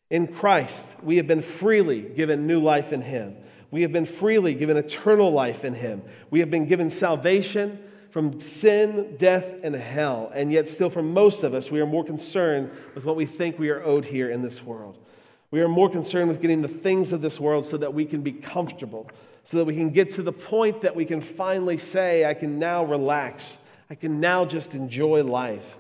In 0.09 0.27
Christ, 0.27 0.89
we 1.03 1.19
have 1.19 1.27
been 1.27 1.43
freely 1.43 2.01
given 2.01 2.47
new 2.47 2.61
life 2.61 2.93
in 2.93 3.03
Him. 3.03 3.37
We 3.71 3.83
have 3.83 3.93
been 3.93 4.07
freely 4.07 4.55
given 4.55 4.77
eternal 4.77 5.31
life 5.31 5.65
in 5.65 5.75
Him. 5.75 6.03
We 6.31 6.41
have 6.41 6.51
been 6.51 6.67
given 6.67 6.91
salvation 6.91 7.79
from 8.11 8.41
sin, 8.41 9.15
death, 9.19 9.55
and 9.63 9.75
hell. 9.75 10.33
And 10.35 10.51
yet, 10.51 10.69
still, 10.69 10.91
for 10.91 11.03
most 11.03 11.45
of 11.45 11.55
us, 11.55 11.71
we 11.71 11.81
are 11.81 11.87
more 11.87 12.05
concerned 12.05 12.71
with 12.95 13.05
what 13.05 13.15
we 13.15 13.25
think 13.25 13.59
we 13.59 13.69
are 13.69 13.85
owed 13.85 14.05
here 14.05 14.31
in 14.31 14.43
this 14.43 14.65
world. 14.65 14.99
We 15.51 15.61
are 15.61 15.69
more 15.69 15.91
concerned 15.91 16.29
with 16.29 16.41
getting 16.41 16.63
the 16.63 16.69
things 16.69 17.13
of 17.13 17.23
this 17.23 17.41
world 17.41 17.67
so 17.67 17.77
that 17.77 17.93
we 17.93 18.05
can 18.05 18.23
be 18.23 18.33
comfortable, 18.33 19.11
so 19.45 19.57
that 19.57 19.65
we 19.65 19.75
can 19.75 19.91
get 19.91 20.11
to 20.11 20.23
the 20.23 20.33
point 20.33 20.83
that 20.83 20.95
we 20.95 21.05
can 21.05 21.21
finally 21.21 21.79
say, 21.79 22.25
I 22.25 22.35
can 22.35 22.59
now 22.59 22.85
relax 22.85 23.59
I 23.91 23.97
can 23.97 24.21
now 24.21 24.45
just 24.45 24.75
enjoy 24.75 25.25
life. 25.25 25.77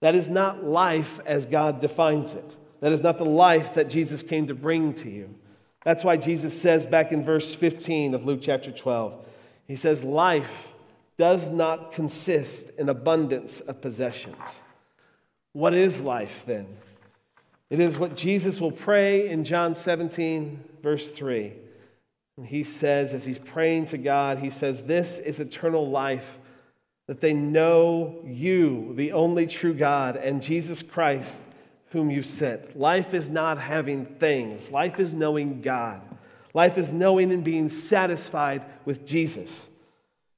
That 0.00 0.14
is 0.14 0.28
not 0.28 0.64
life 0.64 1.20
as 1.26 1.44
God 1.44 1.80
defines 1.80 2.34
it. 2.34 2.56
That 2.80 2.92
is 2.92 3.02
not 3.02 3.18
the 3.18 3.26
life 3.26 3.74
that 3.74 3.88
Jesus 3.88 4.22
came 4.22 4.46
to 4.46 4.54
bring 4.54 4.94
to 4.94 5.10
you. 5.10 5.34
That's 5.84 6.02
why 6.02 6.16
Jesus 6.16 6.58
says 6.58 6.86
back 6.86 7.12
in 7.12 7.22
verse 7.22 7.54
15 7.54 8.14
of 8.14 8.24
Luke 8.24 8.40
chapter 8.42 8.72
12, 8.72 9.26
he 9.66 9.76
says, 9.76 10.02
Life 10.02 10.50
does 11.18 11.50
not 11.50 11.92
consist 11.92 12.70
in 12.78 12.88
abundance 12.88 13.60
of 13.60 13.82
possessions. 13.82 14.62
What 15.52 15.74
is 15.74 16.00
life 16.00 16.42
then? 16.46 16.66
It 17.70 17.80
is 17.80 17.98
what 17.98 18.16
Jesus 18.16 18.60
will 18.60 18.72
pray 18.72 19.28
in 19.28 19.44
John 19.44 19.74
17, 19.74 20.62
verse 20.82 21.08
3. 21.08 21.52
And 22.36 22.46
he 22.46 22.64
says, 22.64 23.14
as 23.14 23.24
he's 23.24 23.38
praying 23.38 23.86
to 23.86 23.98
God, 23.98 24.38
he 24.38 24.50
says, 24.50 24.82
This 24.82 25.18
is 25.18 25.40
eternal 25.40 25.88
life 25.88 26.38
that 27.06 27.20
they 27.20 27.34
know 27.34 28.22
you, 28.26 28.92
the 28.96 29.12
only 29.12 29.46
true 29.46 29.74
God, 29.74 30.16
and 30.16 30.42
Jesus 30.42 30.82
Christ, 30.82 31.40
whom 31.90 32.10
you 32.10 32.22
sent. 32.22 32.78
Life 32.78 33.14
is 33.14 33.28
not 33.28 33.58
having 33.58 34.06
things, 34.06 34.70
life 34.70 34.98
is 34.98 35.14
knowing 35.14 35.60
God. 35.60 36.00
Life 36.54 36.78
is 36.78 36.92
knowing 36.92 37.32
and 37.32 37.42
being 37.42 37.68
satisfied 37.68 38.64
with 38.84 39.04
Jesus. 39.04 39.68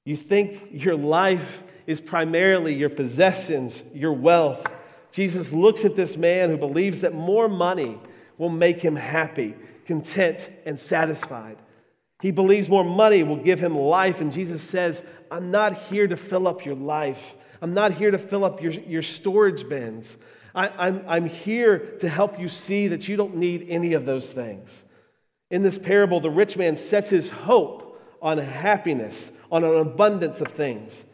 You 0.07 0.17
think 0.17 0.69
your 0.71 0.97
life 0.97 1.63
is 1.87 2.01
primarily 2.01 2.75
your 2.75 2.89
possessions, 2.89 3.83
your 3.93 4.15
wealth. 4.15 4.67
Jesus 5.17 5.51
looks 5.51 5.87
at 5.87 5.97
this 5.97 6.15
man 6.15 6.51
who 6.51 6.59
believes 6.59 7.01
that 7.01 7.15
more 7.15 7.49
money 7.49 7.99
will 8.37 8.51
make 8.51 8.83
him 8.83 8.95
happy, 8.95 9.55
content, 9.87 10.51
and 10.67 10.79
satisfied. 10.79 11.57
He 12.21 12.31
believes 12.31 12.69
more 12.69 12.85
money 12.85 13.23
will 13.23 13.39
give 13.39 13.59
him 13.59 13.75
life. 13.79 14.21
And 14.21 14.31
Jesus 14.31 14.61
says, 14.61 15.03
I'm 15.31 15.51
not 15.51 15.73
here 15.73 16.07
to 16.07 16.19
fill 16.19 16.47
up 16.47 16.67
your 16.67 16.75
life. 16.75 17.35
I'm 17.63 17.73
not 17.73 17.93
here 17.93 18.11
to 18.11 18.19
fill 18.19 18.45
up 18.45 18.61
your, 18.61 18.73
your 18.73 19.01
storage 19.01 19.67
bins. 19.67 20.19
I, 20.55 20.69
I'm, 20.69 21.03
I'm 21.09 21.27
here 21.27 21.79
to 22.01 22.11
help 22.11 22.39
you 22.39 22.51
see 22.51 22.89
that 22.89 23.09
you 23.09 23.17
don't 23.17 23.37
need 23.37 23.69
any 23.71 23.95
of 23.95 24.05
those 24.05 24.31
things. 24.31 24.85
In 25.51 25.63
this 25.63 25.79
parable, 25.79 26.21
the 26.21 26.29
rich 26.29 26.59
man 26.59 26.77
sets 26.77 27.09
his 27.09 27.31
hope 27.31 27.99
on 28.21 28.37
happiness, 28.37 29.33
on 29.51 29.65
an 29.65 29.77
abundance 29.77 30.43
of 30.43 30.49
things. 30.49 31.07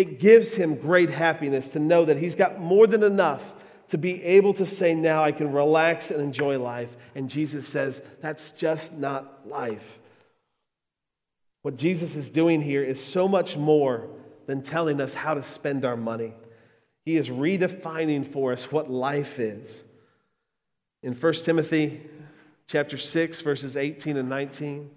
It 0.00 0.18
gives 0.18 0.54
him 0.54 0.76
great 0.76 1.10
happiness 1.10 1.68
to 1.68 1.78
know 1.78 2.06
that 2.06 2.16
he's 2.16 2.34
got 2.34 2.58
more 2.58 2.86
than 2.86 3.02
enough 3.02 3.52
to 3.88 3.98
be 3.98 4.22
able 4.24 4.54
to 4.54 4.64
say, 4.64 4.94
Now 4.94 5.22
I 5.22 5.30
can 5.30 5.52
relax 5.52 6.10
and 6.10 6.22
enjoy 6.22 6.58
life. 6.58 6.88
And 7.14 7.28
Jesus 7.28 7.68
says, 7.68 8.00
That's 8.22 8.48
just 8.52 8.94
not 8.96 9.46
life. 9.46 9.98
What 11.60 11.76
Jesus 11.76 12.16
is 12.16 12.30
doing 12.30 12.62
here 12.62 12.82
is 12.82 12.98
so 13.04 13.28
much 13.28 13.58
more 13.58 14.08
than 14.46 14.62
telling 14.62 15.02
us 15.02 15.12
how 15.12 15.34
to 15.34 15.42
spend 15.42 15.84
our 15.84 15.98
money. 15.98 16.32
He 17.04 17.18
is 17.18 17.28
redefining 17.28 18.26
for 18.26 18.54
us 18.54 18.72
what 18.72 18.90
life 18.90 19.38
is. 19.38 19.84
In 21.02 21.12
1 21.12 21.32
Timothy 21.44 22.00
chapter 22.68 22.96
6 22.96 23.42
verses 23.42 23.76
18 23.76 24.16
and 24.16 24.30
19, 24.30 24.92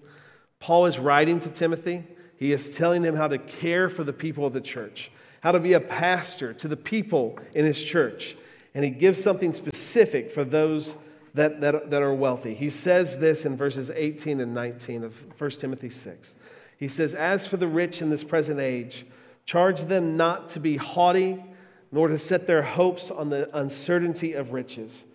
Paul 0.62 0.86
is 0.86 0.98
writing 0.98 1.39
to 1.39 1.50
Timothy. 1.50 2.06
He 2.38 2.52
is 2.52 2.76
telling 2.76 3.04
him 3.04 3.15
how 3.15 3.28
to 3.28 3.38
care 3.38 3.89
for 3.89 4.04
the 4.04 4.13
people 4.13 4.46
of 4.46 4.54
the 4.54 4.62
church, 4.62 5.12
how 5.41 5.52
to 5.52 5.60
be 5.60 5.74
a 5.74 5.80
pastor 5.80 6.54
to 6.54 6.67
the 6.67 6.78
people 6.78 7.39
in 7.54 7.65
his 7.65 7.82
church. 7.82 8.36
And 8.74 8.84
he 8.84 8.89
gives 8.89 9.22
something 9.22 9.54
specific 9.54 10.32
for 10.32 10.43
those 10.43 10.96
that, 11.34 11.62
that, 11.62 11.89
that 11.89 12.02
are 12.02 12.13
wealthy. 12.13 12.54
He 12.54 12.69
says 12.69 13.19
this 13.19 13.46
in 13.46 13.58
verses 13.58 13.89
18 13.89 14.39
and 14.39 14.54
19 14.54 15.04
of 15.04 15.39
1 15.39 15.52
Timothy 15.52 15.89
6. 15.89 16.36
He 16.78 16.88
says, 16.88 17.15
As 17.15 17.48
for 17.48 17.58
the 17.58 17.67
rich 17.67 18.02
in 18.02 18.10
this 18.10 18.24
present 18.24 18.60
age, 18.60 19.06
charge 19.46 19.82
them 19.84 20.17
not 20.17 20.50
to 20.50 20.60
be 20.60 20.78
haughty, 20.78 21.43
nor 21.91 22.08
to 22.08 22.19
set 22.19 22.48
their 22.48 22.63
hopes 22.63 23.12
on 23.12 23.30
the 23.30 23.56
uncertainty 23.58 24.34
of 24.34 24.52
riches, 24.52 25.06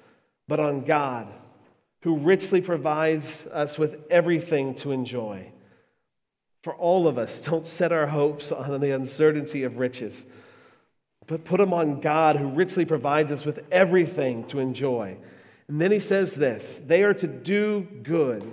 but 0.47 0.61
on 0.61 0.85
God, 0.85 1.29
who 2.03 2.17
richly 2.17 2.61
provides 2.61 3.47
us 3.49 3.79
with 3.79 4.01
everything 4.11 4.75
to 4.77 4.93
enjoy. 4.93 5.51
For 6.69 6.75
all 6.75 7.09
of 7.09 7.17
us, 7.17 7.41
don't 7.41 7.67
set 7.67 7.93
our 7.93 8.09
hopes 8.09 8.53
on 8.53 8.79
the 8.83 8.95
uncertainty 8.95 9.63
of 9.63 9.79
riches, 9.79 10.27
but 11.27 11.47
put 11.47 11.61
them 11.61 11.73
on 11.73 12.03
God, 12.03 12.37
who 12.37 12.51
richly 12.51 12.85
provides 12.85 13.33
us 13.33 13.47
with 13.47 13.65
everything 13.73 14.45
to 14.49 14.59
enjoy. 14.59 15.17
And 15.69 15.81
then 15.81 15.91
he 15.91 15.99
says 15.99 16.35
this 16.35 16.79
they 16.87 17.05
are 17.05 17.15
to 17.15 17.27
do 17.27 17.89
good, 18.03 18.53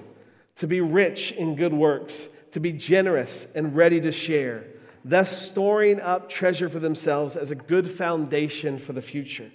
to 0.56 0.66
be 0.66 0.80
rich 0.80 1.34
in 1.34 1.58
good 1.58 1.74
works, 1.74 2.30
to 2.52 2.62
be 2.62 2.72
generous 2.72 3.48
and 3.54 3.76
ready 3.76 4.00
to 4.00 4.14
share 4.14 4.64
thus 5.04 5.48
storing 5.48 6.00
up 6.00 6.30
treasure 6.30 6.70
for 6.70 6.80
themselves 6.80 7.36
as 7.36 7.52
a 7.52 7.56
good 7.56 7.92
foundation 7.92 8.80
for 8.80 8.94
the 8.94 9.02
future. 9.02 9.52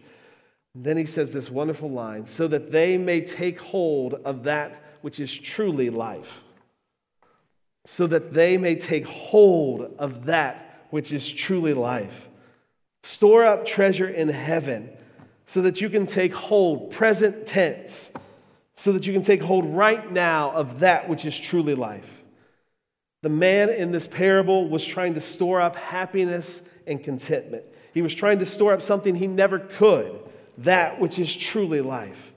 And 0.74 0.84
then 0.84 0.98
he 0.98 1.06
says 1.06 1.30
this 1.30 1.48
wonderful 1.48 1.90
line 1.90 2.26
so 2.26 2.46
that 2.48 2.70
they 2.70 2.98
may 2.98 3.22
take 3.22 3.58
hold 3.58 4.16
of 4.26 4.42
that 4.42 4.82
which 5.00 5.18
is 5.18 5.34
truly 5.34 5.88
life. 5.88 6.42
So 7.86 8.06
that 8.06 8.34
they 8.34 8.58
may 8.58 8.74
take 8.74 9.06
hold 9.06 9.94
of 9.98 10.26
that 10.26 10.84
which 10.90 11.12
is 11.12 11.28
truly 11.30 11.74
life. 11.74 12.28
Store 13.02 13.44
up 13.44 13.64
treasure 13.64 14.08
in 14.08 14.28
heaven 14.28 14.90
so 15.46 15.62
that 15.62 15.80
you 15.80 15.88
can 15.88 16.06
take 16.06 16.34
hold, 16.34 16.90
present 16.90 17.46
tense, 17.46 18.10
so 18.76 18.92
that 18.92 19.06
you 19.06 19.12
can 19.12 19.22
take 19.22 19.42
hold 19.42 19.64
right 19.64 20.12
now 20.12 20.52
of 20.52 20.80
that 20.80 21.08
which 21.08 21.24
is 21.24 21.38
truly 21.38 21.74
life. 21.74 22.22
The 23.22 23.28
man 23.28 23.68
in 23.68 23.92
this 23.92 24.06
parable 24.06 24.68
was 24.68 24.84
trying 24.84 25.14
to 25.14 25.20
store 25.20 25.60
up 25.60 25.76
happiness 25.76 26.62
and 26.86 27.02
contentment. 27.02 27.64
He 27.92 28.00
was 28.00 28.14
trying 28.14 28.38
to 28.38 28.46
store 28.46 28.72
up 28.72 28.80
something 28.80 29.14
he 29.14 29.26
never 29.26 29.58
could, 29.58 30.20
that 30.58 31.00
which 31.00 31.18
is 31.18 31.34
truly 31.34 31.80
life. 31.80 32.32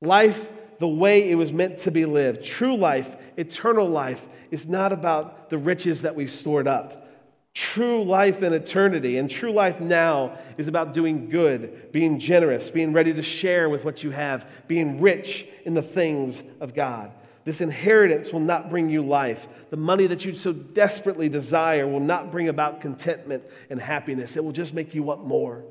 Life 0.00 0.48
the 0.78 0.88
way 0.88 1.30
it 1.30 1.34
was 1.34 1.52
meant 1.52 1.78
to 1.78 1.90
be 1.90 2.04
lived. 2.04 2.44
True 2.44 2.76
life, 2.76 3.16
eternal 3.36 3.88
life, 3.88 4.26
is 4.52 4.68
not 4.68 4.92
about 4.92 5.50
the 5.50 5.58
riches 5.58 6.02
that 6.02 6.14
we've 6.14 6.30
stored 6.30 6.68
up. 6.68 7.08
True 7.54 8.04
life 8.04 8.42
in 8.42 8.52
eternity 8.52 9.18
and 9.18 9.28
true 9.28 9.50
life 9.50 9.80
now 9.80 10.38
is 10.56 10.68
about 10.68 10.94
doing 10.94 11.28
good, 11.28 11.90
being 11.90 12.18
generous, 12.18 12.70
being 12.70 12.92
ready 12.92 13.12
to 13.14 13.22
share 13.22 13.68
with 13.68 13.84
what 13.84 14.04
you 14.04 14.10
have, 14.10 14.46
being 14.68 15.00
rich 15.00 15.46
in 15.64 15.74
the 15.74 15.82
things 15.82 16.42
of 16.60 16.74
God. 16.74 17.10
This 17.44 17.60
inheritance 17.60 18.32
will 18.32 18.40
not 18.40 18.70
bring 18.70 18.88
you 18.88 19.02
life. 19.02 19.48
The 19.70 19.76
money 19.76 20.06
that 20.06 20.24
you 20.24 20.34
so 20.34 20.52
desperately 20.52 21.28
desire 21.28 21.88
will 21.88 22.00
not 22.00 22.30
bring 22.30 22.48
about 22.48 22.80
contentment 22.80 23.42
and 23.68 23.80
happiness. 23.80 24.36
It 24.36 24.44
will 24.44 24.52
just 24.52 24.74
make 24.74 24.94
you 24.94 25.02
want 25.02 25.26
more. 25.26 25.64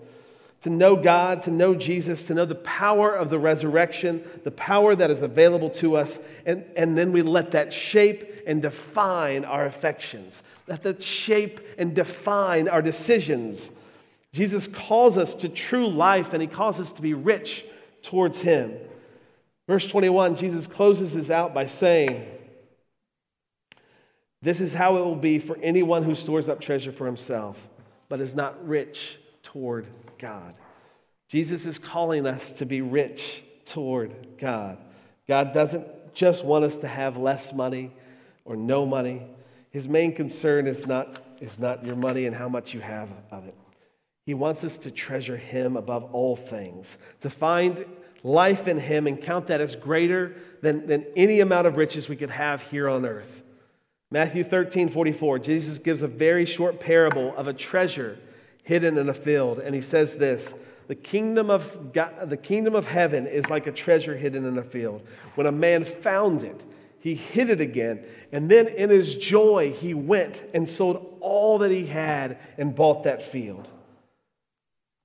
To 0.62 0.70
know 0.70 0.96
God, 0.96 1.44
to 1.44 1.52
know 1.52 1.74
Jesus, 1.74 2.24
to 2.26 2.34
know 2.34 2.46
the 2.46 2.56
power 2.56 3.16
of 3.16 3.30
the 3.30 3.40
resurrection, 3.40 4.24
the 4.44 4.52
power 4.52 4.96
that 4.96 5.10
is 5.10 5.22
available 5.22 5.70
to 5.72 5.96
us, 5.96 6.20
and, 6.46 6.64
and 6.76 6.98
then 6.98 7.12
we 7.12 7.22
let 7.22 7.52
that 7.52 7.74
shape 7.74 8.31
and 8.46 8.62
define 8.62 9.46
our 9.46 9.66
affections. 9.66 10.44
Let 10.68 10.84
that 10.84 11.02
shape 11.02 11.60
and 11.78 11.96
define 11.96 12.68
our 12.68 12.82
decisions. 12.82 13.72
Jesus 14.34 14.68
calls 14.68 15.18
us 15.18 15.34
to 15.36 15.50
true 15.50 15.88
life 15.88 16.34
and 16.34 16.42
he 16.42 16.48
calls 16.48 16.80
us 16.80 16.92
to 16.94 17.02
be 17.02 17.14
rich 17.14 17.66
towards 18.02 18.40
him. 18.40 18.74
Verse 19.68 19.86
21, 19.86 20.36
Jesus 20.36 20.68
closes 20.68 21.14
this 21.14 21.30
out 21.30 21.54
by 21.54 21.68
saying, 21.68 22.26
This 24.42 24.62
is 24.62 24.74
how 24.74 24.98
it 24.98 25.02
will 25.02 25.16
be 25.16 25.40
for 25.40 25.58
anyone 25.58 26.04
who 26.04 26.16
stores 26.16 26.50
up 26.50 26.60
treasure 26.60 26.92
for 26.92 27.06
himself, 27.06 27.58
but 28.10 28.22
is 28.22 28.36
not 28.36 28.68
rich 28.68 29.20
toward 29.44 29.88
God. 30.18 30.56
Jesus 31.30 31.66
is 31.66 31.78
calling 31.78 32.26
us 32.26 32.52
to 32.54 32.66
be 32.66 32.82
rich 32.82 33.44
toward 33.66 34.38
God. 34.38 34.78
God 35.28 35.54
doesn't 35.54 35.88
just 36.14 36.44
want 36.44 36.66
us 36.66 36.78
to 36.80 36.88
have 36.88 37.16
less 37.16 37.54
money 37.54 37.92
or 38.52 38.56
no 38.58 38.86
money. 38.86 39.22
His 39.70 39.88
main 39.88 40.14
concern 40.14 40.68
is 40.68 40.86
not, 40.86 41.24
is 41.40 41.58
not 41.58 41.86
your 41.86 41.96
money 41.96 42.26
and 42.26 42.36
how 42.36 42.50
much 42.50 42.74
you 42.74 42.82
have 42.82 43.10
of 43.32 43.48
it. 43.48 43.56
He 44.26 44.34
wants 44.34 44.64
us 44.66 44.78
to 44.80 44.92
treasure 44.92 45.38
Him 45.38 45.78
above 45.78 46.14
all 46.14 46.36
things, 46.36 46.98
to 47.22 47.30
find 47.30 47.86
life 48.24 48.68
in 48.68 48.78
Him 48.78 49.08
and 49.08 49.22
count 49.22 49.48
that 49.48 49.62
as 49.62 49.76
greater 49.76 50.36
than, 50.62 50.86
than 50.86 51.06
any 51.16 51.40
amount 51.40 51.66
of 51.66 51.78
riches 51.78 52.10
we 52.10 52.18
could 52.18 52.30
have 52.30 52.62
here 52.64 52.90
on 52.90 53.06
earth. 53.06 53.42
Matthew 54.12 54.44
13, 54.44 54.90
44, 54.90 55.40
Jesus 55.40 55.78
gives 55.78 56.02
a 56.02 56.08
very 56.08 56.46
short 56.46 56.82
parable 56.82 57.34
of 57.38 57.48
a 57.48 57.54
treasure 57.54 58.20
hidden 58.64 58.98
in 58.98 59.08
a 59.08 59.14
field. 59.14 59.60
And 59.60 59.74
he 59.74 59.82
says 59.82 60.16
this 60.16 60.54
the 60.88 60.96
kingdom, 60.96 61.50
of 61.50 61.94
God, 61.94 62.30
the 62.30 62.36
kingdom 62.36 62.76
of 62.76 62.86
heaven 62.86 63.26
is 63.26 63.50
like 63.50 63.66
a 63.66 63.72
treasure 63.72 64.18
hidden 64.18 64.46
in 64.46 64.58
a 64.58 64.64
field. 64.64 65.02
When 65.36 65.48
a 65.48 65.52
man 65.52 65.86
found 65.86 66.44
it, 66.44 66.66
he 67.02 67.16
hid 67.16 67.50
it 67.50 67.60
again. 67.60 68.06
And 68.32 68.50
then 68.50 68.68
in 68.68 68.90
his 68.90 69.16
joy, 69.16 69.74
he 69.74 69.94
went 69.94 70.42
and 70.54 70.70
sold 70.70 71.18
all 71.20 71.58
that 71.58 71.72
he 71.72 71.88
had 71.88 72.38
and 72.58 72.74
bought 72.74 73.04
that 73.04 73.24
field. 73.24 73.68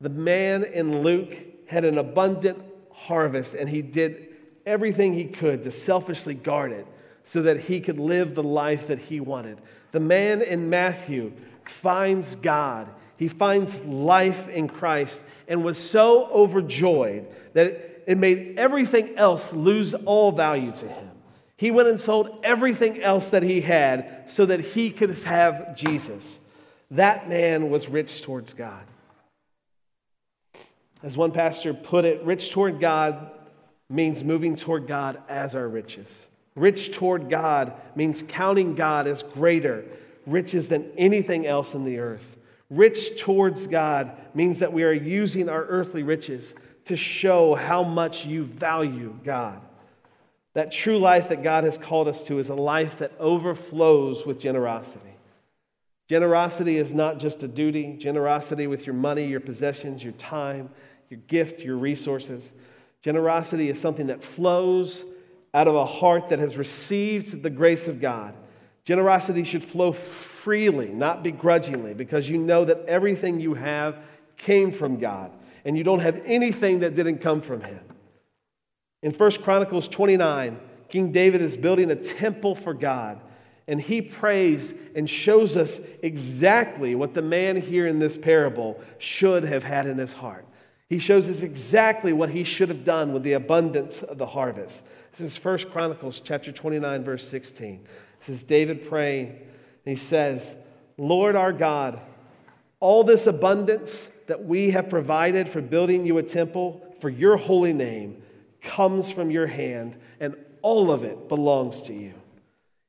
The 0.00 0.10
man 0.10 0.62
in 0.62 1.02
Luke 1.02 1.34
had 1.66 1.86
an 1.86 1.96
abundant 1.96 2.62
harvest, 2.92 3.54
and 3.54 3.68
he 3.68 3.80
did 3.80 4.28
everything 4.66 5.14
he 5.14 5.24
could 5.24 5.64
to 5.64 5.72
selfishly 5.72 6.34
guard 6.34 6.72
it 6.72 6.86
so 7.24 7.42
that 7.42 7.60
he 7.60 7.80
could 7.80 7.98
live 7.98 8.34
the 8.34 8.42
life 8.42 8.88
that 8.88 8.98
he 8.98 9.18
wanted. 9.18 9.58
The 9.92 10.00
man 10.00 10.42
in 10.42 10.68
Matthew 10.68 11.32
finds 11.64 12.36
God, 12.36 12.88
he 13.16 13.28
finds 13.28 13.80
life 13.80 14.48
in 14.48 14.68
Christ, 14.68 15.22
and 15.48 15.64
was 15.64 15.78
so 15.78 16.26
overjoyed 16.30 17.26
that 17.54 18.02
it 18.06 18.18
made 18.18 18.58
everything 18.58 19.16
else 19.16 19.52
lose 19.54 19.94
all 19.94 20.30
value 20.30 20.72
to 20.72 20.88
him. 20.88 21.05
He 21.56 21.70
went 21.70 21.88
and 21.88 22.00
sold 22.00 22.40
everything 22.44 23.02
else 23.02 23.28
that 23.28 23.42
he 23.42 23.62
had 23.62 24.24
so 24.26 24.46
that 24.46 24.60
he 24.60 24.90
could 24.90 25.10
have 25.22 25.74
Jesus. 25.74 26.38
That 26.90 27.28
man 27.28 27.70
was 27.70 27.88
rich 27.88 28.22
towards 28.22 28.52
God. 28.52 28.84
As 31.02 31.16
one 31.16 31.32
pastor 31.32 31.72
put 31.72 32.04
it, 32.04 32.22
rich 32.24 32.50
toward 32.50 32.80
God 32.80 33.30
means 33.88 34.24
moving 34.24 34.56
toward 34.56 34.86
God 34.86 35.20
as 35.28 35.54
our 35.54 35.68
riches. 35.68 36.26
Rich 36.54 36.92
toward 36.92 37.30
God 37.30 37.74
means 37.94 38.24
counting 38.26 38.74
God 38.74 39.06
as 39.06 39.22
greater 39.22 39.84
riches 40.26 40.68
than 40.68 40.90
anything 40.96 41.46
else 41.46 41.74
in 41.74 41.84
the 41.84 41.98
earth. 41.98 42.36
Rich 42.70 43.20
towards 43.20 43.66
God 43.66 44.12
means 44.34 44.58
that 44.58 44.72
we 44.72 44.82
are 44.82 44.92
using 44.92 45.48
our 45.48 45.64
earthly 45.64 46.02
riches 46.02 46.54
to 46.86 46.96
show 46.96 47.54
how 47.54 47.82
much 47.82 48.24
you 48.24 48.44
value 48.44 49.14
God. 49.24 49.60
That 50.56 50.72
true 50.72 50.96
life 50.96 51.28
that 51.28 51.42
God 51.42 51.64
has 51.64 51.76
called 51.76 52.08
us 52.08 52.22
to 52.24 52.38
is 52.38 52.48
a 52.48 52.54
life 52.54 53.00
that 53.00 53.12
overflows 53.20 54.24
with 54.24 54.40
generosity. 54.40 55.14
Generosity 56.08 56.78
is 56.78 56.94
not 56.94 57.18
just 57.18 57.42
a 57.42 57.48
duty, 57.48 57.94
generosity 57.98 58.66
with 58.66 58.86
your 58.86 58.94
money, 58.94 59.26
your 59.26 59.40
possessions, 59.40 60.02
your 60.02 60.14
time, 60.14 60.70
your 61.10 61.20
gift, 61.26 61.60
your 61.60 61.76
resources. 61.76 62.54
Generosity 63.02 63.68
is 63.68 63.78
something 63.78 64.06
that 64.06 64.24
flows 64.24 65.04
out 65.52 65.68
of 65.68 65.74
a 65.74 65.84
heart 65.84 66.30
that 66.30 66.38
has 66.38 66.56
received 66.56 67.42
the 67.42 67.50
grace 67.50 67.86
of 67.86 68.00
God. 68.00 68.32
Generosity 68.86 69.44
should 69.44 69.62
flow 69.62 69.92
freely, 69.92 70.88
not 70.88 71.22
begrudgingly, 71.22 71.92
because 71.92 72.30
you 72.30 72.38
know 72.38 72.64
that 72.64 72.82
everything 72.86 73.40
you 73.40 73.52
have 73.52 73.98
came 74.38 74.72
from 74.72 74.98
God, 74.98 75.32
and 75.66 75.76
you 75.76 75.84
don't 75.84 76.00
have 76.00 76.22
anything 76.24 76.80
that 76.80 76.94
didn't 76.94 77.18
come 77.18 77.42
from 77.42 77.60
Him. 77.60 77.85
In 79.06 79.12
1 79.12 79.30
Chronicles 79.34 79.86
29, 79.86 80.58
King 80.88 81.12
David 81.12 81.40
is 81.40 81.56
building 81.56 81.92
a 81.92 81.94
temple 81.94 82.56
for 82.56 82.74
God, 82.74 83.20
and 83.68 83.80
he 83.80 84.02
prays 84.02 84.74
and 84.96 85.08
shows 85.08 85.56
us 85.56 85.78
exactly 86.02 86.96
what 86.96 87.14
the 87.14 87.22
man 87.22 87.54
here 87.54 87.86
in 87.86 88.00
this 88.00 88.16
parable 88.16 88.80
should 88.98 89.44
have 89.44 89.62
had 89.62 89.86
in 89.86 89.96
his 89.98 90.12
heart. 90.12 90.44
He 90.88 90.98
shows 90.98 91.28
us 91.28 91.42
exactly 91.42 92.12
what 92.12 92.30
he 92.30 92.42
should 92.42 92.68
have 92.68 92.82
done 92.82 93.12
with 93.12 93.22
the 93.22 93.34
abundance 93.34 94.02
of 94.02 94.18
the 94.18 94.26
harvest. 94.26 94.82
This 95.12 95.20
is 95.20 95.44
1 95.44 95.70
Chronicles 95.70 96.20
chapter 96.24 96.50
29, 96.50 97.04
verse 97.04 97.28
16. 97.28 97.86
This 98.18 98.28
is 98.28 98.42
David 98.42 98.88
praying, 98.88 99.28
and 99.28 99.38
he 99.84 99.94
says, 99.94 100.56
Lord 100.98 101.36
our 101.36 101.52
God, 101.52 102.00
all 102.80 103.04
this 103.04 103.28
abundance 103.28 104.08
that 104.26 104.44
we 104.44 104.70
have 104.70 104.88
provided 104.88 105.48
for 105.48 105.60
building 105.60 106.06
you 106.06 106.18
a 106.18 106.24
temple 106.24 106.96
for 106.98 107.08
your 107.08 107.36
holy 107.36 107.72
name 107.72 108.24
comes 108.66 109.10
from 109.10 109.30
your 109.30 109.46
hand, 109.46 109.96
and 110.20 110.36
all 110.62 110.90
of 110.90 111.04
it 111.04 111.28
belongs 111.28 111.82
to 111.82 111.94
you. 111.94 112.14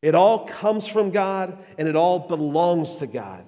It 0.02 0.16
all 0.16 0.48
comes 0.48 0.88
from 0.88 1.12
God, 1.12 1.58
and 1.78 1.88
it 1.88 1.96
all 1.96 2.20
belongs 2.20 2.98
to 2.98 3.08
God. 3.08 3.44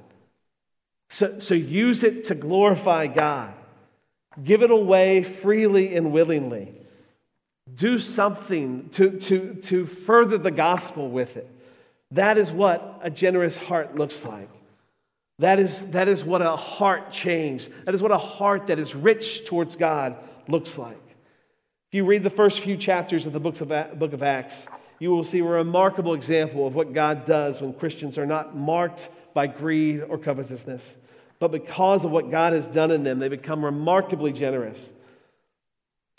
So, 1.09 1.39
so 1.39 1.53
use 1.53 2.03
it 2.03 2.25
to 2.25 2.35
glorify 2.35 3.07
God. 3.07 3.53
Give 4.43 4.61
it 4.61 4.71
away 4.71 5.23
freely 5.23 5.95
and 5.95 6.11
willingly. 6.11 6.73
Do 7.73 7.99
something 7.99 8.89
to, 8.89 9.19
to, 9.19 9.55
to 9.55 9.85
further 9.85 10.37
the 10.37 10.51
gospel 10.51 11.09
with 11.09 11.37
it. 11.37 11.49
That 12.11 12.37
is 12.37 12.51
what 12.51 12.99
a 13.03 13.09
generous 13.09 13.57
heart 13.57 13.95
looks 13.95 14.25
like. 14.25 14.49
That 15.39 15.59
is, 15.59 15.91
that 15.91 16.07
is 16.07 16.23
what 16.23 16.41
a 16.41 16.55
heart 16.55 17.11
change, 17.11 17.69
that 17.85 17.95
is 17.95 18.01
what 18.01 18.11
a 18.11 18.17
heart 18.17 18.67
that 18.67 18.79
is 18.79 18.93
rich 18.93 19.45
towards 19.45 19.75
God 19.75 20.17
looks 20.47 20.77
like. 20.77 20.97
If 21.89 21.95
you 21.95 22.05
read 22.05 22.21
the 22.21 22.29
first 22.29 22.59
few 22.59 22.77
chapters 22.77 23.25
of 23.25 23.33
the 23.33 23.39
books 23.39 23.61
of, 23.61 23.69
book 23.97 24.13
of 24.13 24.21
Acts, 24.21 24.67
you 24.99 25.09
will 25.09 25.23
see 25.23 25.39
a 25.39 25.43
remarkable 25.43 26.13
example 26.13 26.67
of 26.67 26.75
what 26.75 26.93
God 26.93 27.25
does 27.25 27.61
when 27.61 27.73
Christians 27.73 28.15
are 28.19 28.27
not 28.27 28.55
marked 28.55 29.09
by 29.33 29.47
greed 29.47 30.03
or 30.07 30.19
covetousness, 30.19 30.97
but 31.39 31.51
because 31.51 32.05
of 32.05 32.11
what 32.11 32.29
God 32.29 32.53
has 32.53 32.67
done 32.67 32.91
in 32.91 33.01
them, 33.01 33.17
they 33.17 33.27
become 33.27 33.65
remarkably 33.65 34.31
generous. 34.31 34.93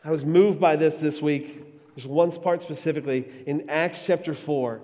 I 0.05 0.11
was 0.11 0.25
moved 0.25 0.59
by 0.59 0.75
this 0.75 0.97
this 0.97 1.23
week. 1.23 1.63
There's 1.95 2.05
one 2.05 2.33
part 2.33 2.63
specifically 2.63 3.31
in 3.47 3.71
Acts 3.71 4.03
chapter 4.05 4.35
4. 4.35 4.81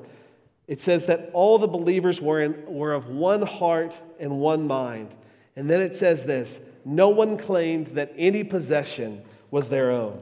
It 0.68 0.80
says 0.80 1.06
that 1.06 1.30
all 1.32 1.58
the 1.58 1.66
believers 1.66 2.20
were, 2.20 2.42
in, 2.42 2.64
were 2.64 2.92
of 2.92 3.08
one 3.08 3.42
heart 3.42 4.00
and 4.20 4.38
one 4.38 4.68
mind. 4.68 5.10
And 5.56 5.68
then 5.68 5.80
it 5.80 5.96
says 5.96 6.22
this 6.22 6.60
no 6.84 7.08
one 7.08 7.38
claimed 7.38 7.88
that 7.88 8.12
any 8.16 8.44
possession 8.44 9.24
was 9.50 9.68
their 9.68 9.90
own. 9.90 10.20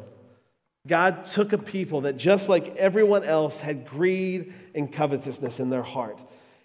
God 0.87 1.25
took 1.25 1.53
a 1.53 1.59
people 1.59 2.03
that, 2.03 2.17
just 2.17 2.49
like 2.49 2.77
everyone 2.77 3.25
else, 3.25 3.61
had 3.61 3.87
greed 3.87 4.53
and 4.75 4.93
covetousness 4.93 5.59
in 5.59 5.71
their 5.71 5.83
heart. 5.83 6.19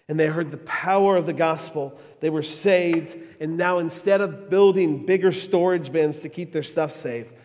And 0.08 0.18
they 0.18 0.26
heard 0.26 0.50
the 0.50 0.58
power 0.58 1.16
of 1.16 1.24
the 1.24 1.32
gospel. 1.32 1.98
They 2.20 2.30
were 2.30 2.42
saved. 2.42 3.16
And 3.40 3.56
now, 3.56 3.78
instead 3.78 4.20
of 4.20 4.50
building 4.50 5.06
bigger 5.06 5.32
storage 5.32 5.90
bins 5.90 6.18
to 6.20 6.28
keep 6.28 6.52
their 6.52 6.62
stuff 6.62 6.92
safe, 6.92 7.26
it 7.28 7.36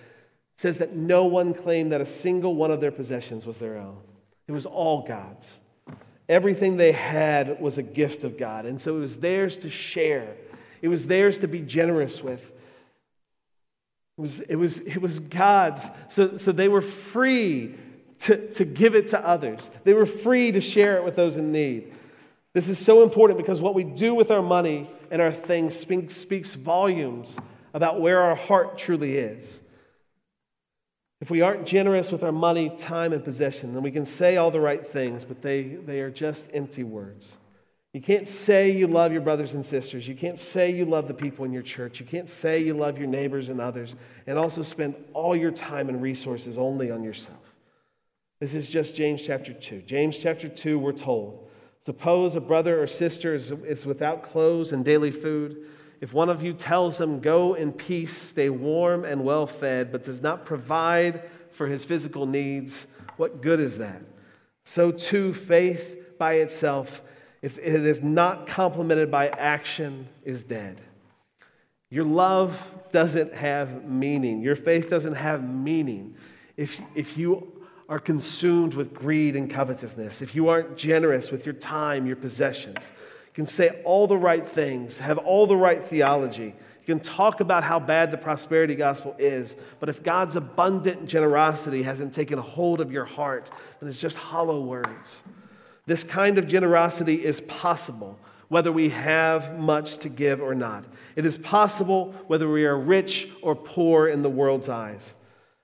says 0.57 0.79
that 0.79 0.95
no 0.95 1.25
one 1.25 1.53
claimed 1.53 1.91
that 1.91 2.01
a 2.01 2.05
single 2.05 2.55
one 2.55 2.71
of 2.71 2.81
their 2.81 2.91
possessions 2.91 3.45
was 3.45 3.57
their 3.57 3.77
own. 3.77 3.97
It 4.47 4.51
was 4.51 4.65
all 4.65 5.05
God's. 5.07 5.59
Everything 6.27 6.75
they 6.75 6.91
had 6.91 7.61
was 7.61 7.77
a 7.77 7.83
gift 7.83 8.23
of 8.23 8.37
God. 8.37 8.65
And 8.65 8.81
so 8.81 8.97
it 8.97 8.99
was 8.99 9.17
theirs 9.17 9.57
to 9.57 9.69
share, 9.69 10.35
it 10.81 10.87
was 10.87 11.05
theirs 11.05 11.37
to 11.39 11.47
be 11.47 11.61
generous 11.61 12.21
with. 12.21 12.51
It 14.17 14.21
was, 14.21 14.39
it 14.41 14.55
was, 14.55 14.79
it 14.79 15.01
was 15.01 15.19
God's. 15.19 15.83
So, 16.07 16.37
so 16.37 16.51
they 16.51 16.67
were 16.67 16.81
free 16.81 17.75
to, 18.19 18.51
to 18.53 18.65
give 18.65 18.95
it 18.95 19.09
to 19.09 19.19
others, 19.19 19.69
they 19.83 19.93
were 19.93 20.05
free 20.05 20.51
to 20.51 20.61
share 20.61 20.97
it 20.97 21.03
with 21.03 21.15
those 21.15 21.35
in 21.35 21.51
need. 21.51 21.93
This 22.53 22.69
is 22.69 22.79
so 22.79 23.03
important 23.03 23.37
because 23.37 23.59
what 23.59 23.75
we 23.75 23.83
do 23.83 24.15
with 24.15 24.31
our 24.31 24.41
money 24.41 24.89
and 25.11 25.21
our 25.21 25.33
things 25.33 25.75
speaks 25.75 26.53
volumes 26.55 27.37
about 27.73 27.99
where 27.99 28.21
our 28.21 28.35
heart 28.35 28.77
truly 28.77 29.17
is. 29.17 29.59
If 31.19 31.29
we 31.29 31.41
aren't 31.41 31.65
generous 31.65 32.11
with 32.11 32.23
our 32.23 32.31
money, 32.31 32.69
time, 32.77 33.11
and 33.11 33.23
possession, 33.23 33.73
then 33.73 33.83
we 33.83 33.91
can 33.91 34.05
say 34.05 34.37
all 34.37 34.51
the 34.51 34.61
right 34.61 34.85
things, 34.85 35.25
but 35.25 35.41
they, 35.41 35.63
they 35.63 35.99
are 35.99 36.09
just 36.09 36.49
empty 36.53 36.83
words. 36.83 37.35
You 37.95 38.01
can't 38.01 38.27
say 38.27 38.71
you 38.71 38.87
love 38.87 39.13
your 39.13 39.21
brothers 39.21 39.53
and 39.53 39.65
sisters. 39.65 40.05
You 40.05 40.15
can't 40.15 40.37
say 40.37 40.69
you 40.69 40.83
love 40.83 41.07
the 41.07 41.13
people 41.13 41.45
in 41.45 41.53
your 41.53 41.61
church. 41.61 42.01
You 42.01 42.05
can't 42.05 42.29
say 42.29 42.61
you 42.61 42.73
love 42.73 42.97
your 42.97 43.07
neighbors 43.07 43.47
and 43.47 43.61
others 43.61 43.95
and 44.27 44.37
also 44.37 44.63
spend 44.63 44.95
all 45.13 45.33
your 45.33 45.51
time 45.51 45.87
and 45.87 46.01
resources 46.01 46.57
only 46.57 46.91
on 46.91 47.05
yourself. 47.05 47.39
This 48.41 48.53
is 48.53 48.67
just 48.67 48.95
James 48.95 49.23
chapter 49.23 49.53
2. 49.53 49.83
James 49.83 50.17
chapter 50.17 50.49
2, 50.49 50.77
we're 50.77 50.91
told 50.91 51.47
Suppose 51.85 52.35
a 52.35 52.41
brother 52.41 52.83
or 52.83 52.85
sister 52.85 53.33
is, 53.33 53.53
is 53.65 53.85
without 53.85 54.23
clothes 54.23 54.73
and 54.73 54.83
daily 54.83 55.11
food. 55.11 55.65
If 56.01 56.11
one 56.11 56.27
of 56.27 56.43
you 56.43 56.51
tells 56.51 56.99
him, 56.99 57.21
Go 57.21 57.53
in 57.53 57.71
peace, 57.71 58.17
stay 58.17 58.49
warm 58.49 59.05
and 59.05 59.23
well 59.23 59.47
fed, 59.47 59.93
but 59.93 60.03
does 60.03 60.21
not 60.21 60.45
provide 60.45 61.23
for 61.49 61.67
his 61.67 61.85
physical 61.85 62.25
needs, 62.25 62.87
what 63.15 63.41
good 63.41 63.61
is 63.61 63.77
that? 63.77 64.01
So 64.65 64.91
too, 64.91 65.33
faith 65.33 66.17
by 66.19 66.33
itself 66.33 67.01
if 67.45 67.59
it 67.59 67.85
is 67.85 68.01
not 68.01 68.47
complemented 68.47 69.11
by 69.11 69.27
action, 69.27 70.07
is 70.23 70.41
dead. 70.41 70.81
Your 71.91 72.03
love 72.03 72.59
doesn't 72.91 73.35
have 73.35 73.85
meaning. 73.85 74.41
Your 74.41 74.55
faith 74.55 74.89
doesn't 74.89 75.13
have 75.13 75.47
meaning 75.47 76.15
if, 76.57 76.81
if 76.95 77.15
you 77.15 77.61
are 77.87 77.99
consumed 77.99 78.73
with 78.73 78.95
greed 78.95 79.35
and 79.35 79.47
covetousness, 79.47 80.23
if 80.23 80.33
you 80.33 80.49
aren't 80.49 80.75
generous 80.75 81.29
with 81.29 81.45
your 81.45 81.53
time, 81.53 82.07
your 82.07 82.15
possessions. 82.15 82.91
You 83.27 83.33
can 83.35 83.45
say 83.45 83.79
all 83.83 84.07
the 84.07 84.17
right 84.17 84.49
things, 84.49 84.97
have 84.97 85.19
all 85.19 85.45
the 85.45 85.55
right 85.55 85.85
theology. 85.85 86.45
You 86.45 86.85
can 86.95 86.99
talk 86.99 87.41
about 87.41 87.63
how 87.63 87.79
bad 87.79 88.09
the 88.09 88.17
prosperity 88.17 88.73
gospel 88.73 89.15
is, 89.19 89.55
but 89.79 89.87
if 89.87 90.01
God's 90.01 90.35
abundant 90.35 91.05
generosity 91.05 91.83
hasn't 91.83 92.11
taken 92.11 92.39
hold 92.39 92.81
of 92.81 92.91
your 92.91 93.05
heart, 93.05 93.51
then 93.79 93.87
it's 93.87 94.01
just 94.01 94.17
hollow 94.17 94.61
words. 94.61 95.21
This 95.85 96.03
kind 96.03 96.37
of 96.37 96.47
generosity 96.47 97.23
is 97.23 97.41
possible 97.41 98.17
whether 98.47 98.71
we 98.71 98.89
have 98.89 99.57
much 99.57 99.97
to 99.97 100.09
give 100.09 100.41
or 100.41 100.55
not. 100.55 100.85
It 101.15 101.25
is 101.25 101.37
possible 101.37 102.13
whether 102.27 102.49
we 102.49 102.65
are 102.65 102.77
rich 102.77 103.29
or 103.41 103.55
poor 103.55 104.07
in 104.07 104.21
the 104.21 104.29
world's 104.29 104.69
eyes. 104.69 105.15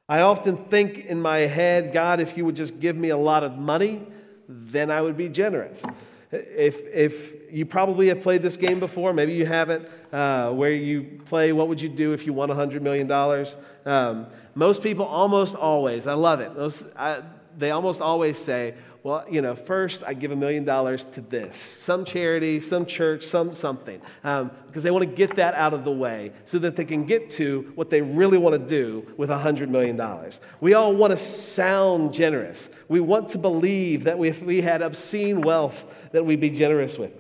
I 0.10 0.22
often 0.22 0.66
think 0.66 1.06
in 1.06 1.22
my 1.22 1.40
head, 1.40 1.94
God, 1.94 2.20
if 2.20 2.36
you 2.36 2.46
would 2.46 2.56
just 2.56 2.80
give 2.80 2.96
me 2.96 3.10
a 3.10 3.18
lot 3.18 3.44
of 3.44 3.58
money, 3.58 4.06
then 4.48 4.92
I 4.92 5.02
would 5.02 5.16
be 5.16 5.30
generous. 5.30 5.84
If, 6.32 6.86
if 6.88 7.34
you 7.52 7.66
probably 7.66 8.08
have 8.08 8.22
played 8.22 8.42
this 8.42 8.58
game 8.58 8.80
before, 8.80 9.14
maybe 9.14 9.34
you 9.34 9.46
haven't, 9.46 9.88
uh, 10.12 10.52
where 10.52 10.72
you 10.72 11.22
play 11.26 11.52
what 11.52 11.68
would 11.68 11.82
you 11.82 11.90
do 11.90 12.14
if 12.14 12.26
you 12.26 12.34
won 12.34 12.50
$100 12.50 12.82
million? 12.82 13.12
Um, 13.86 14.28
most 14.56 14.82
people 14.82 15.06
almost 15.06 15.56
always, 15.56 16.08
I 16.08 16.14
love 16.14 16.40
it, 16.40 16.56
Those, 16.56 16.84
I, 16.96 17.22
they 17.58 17.72
almost 17.72 18.02
always 18.02 18.38
say, 18.38 18.76
well, 19.04 19.26
you 19.28 19.41
know, 19.41 19.56
first 19.56 20.04
I 20.06 20.14
give 20.14 20.30
a 20.30 20.36
million 20.36 20.64
dollars 20.64 21.06
to 21.06 21.22
this, 21.22 21.58
some 21.80 22.06
charity, 22.06 22.60
some 22.60 22.86
church, 22.86 23.26
some 23.26 23.52
something, 23.52 23.99
um, 24.24 24.52
because 24.68 24.84
they 24.84 24.91
want 24.91 25.10
to 25.10 25.16
get 25.16 25.38
that 25.38 25.56
out 25.56 25.74
of 25.74 25.84
the 25.84 25.91
way 25.91 26.32
so 26.45 26.60
that 26.60 26.76
they 26.76 26.86
can 26.86 27.06
get 27.06 27.32
to 27.32 27.72
what 27.74 27.89
they 27.89 28.02
really 28.02 28.38
want 28.38 28.54
to 28.54 28.60
do 28.60 29.12
with 29.18 29.32
a 29.32 29.38
$100 29.38 29.70
million. 29.70 29.99
We 30.60 30.76
all 30.76 30.93
want 30.93 31.12
to 31.12 31.18
sound 31.18 32.14
generous. 32.14 32.70
We 32.89 32.99
want 32.99 33.30
to 33.30 33.39
believe 33.39 34.04
that 34.04 34.20
if 34.20 34.43
we 34.43 34.62
had 34.62 34.84
obscene 34.84 35.41
wealth, 35.41 35.86
that 36.12 36.24
we'd 36.24 36.39
be 36.39 36.52
generous 36.52 36.99
with, 36.99 37.14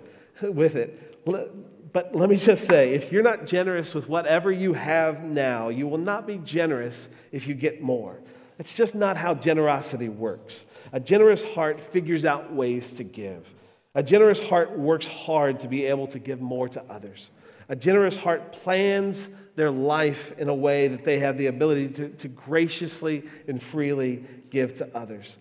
with 0.43 0.75
it. 0.75 1.25
But 1.25 2.15
let 2.15 2.29
me 2.29 2.37
just 2.37 2.65
say 2.67 2.93
if 2.93 3.11
you're 3.11 3.23
not 3.23 3.47
generous 3.47 3.95
with 3.95 4.07
whatever 4.07 4.51
you 4.51 4.73
have 4.73 5.23
now, 5.23 5.69
you 5.69 5.87
will 5.87 5.97
not 5.97 6.27
be 6.27 6.37
generous 6.37 7.09
if 7.31 7.47
you 7.47 7.55
get 7.55 7.81
more. 7.81 8.19
It's 8.59 8.73
just 8.73 8.93
not 8.93 9.17
how 9.17 9.33
generosity 9.33 10.07
works. 10.07 10.65
A 10.93 10.99
generous 10.99 11.43
heart 11.43 11.79
figures 11.79 12.25
out 12.25 12.53
ways 12.53 12.93
to 12.93 13.03
give. 13.03 13.47
A 13.95 14.03
generous 14.03 14.39
heart 14.39 14.77
works 14.77 15.07
hard 15.07 15.59
to 15.61 15.67
be 15.67 15.85
able 15.85 16.07
to 16.07 16.19
give 16.19 16.41
more 16.41 16.69
to 16.69 16.83
others. 16.89 17.31
A 17.69 17.75
generous 17.75 18.17
heart 18.17 18.51
plans 18.51 19.29
their 19.55 19.71
life 19.71 20.33
in 20.37 20.49
a 20.49 20.53
way 20.53 20.87
that 20.87 21.03
they 21.03 21.19
have 21.19 21.37
the 21.37 21.47
ability 21.47 21.89
to, 21.89 22.09
to 22.09 22.27
graciously 22.27 23.23
and 23.47 23.61
freely 23.61 24.23
give 24.49 24.75
to 24.75 24.97
others. 24.97 25.37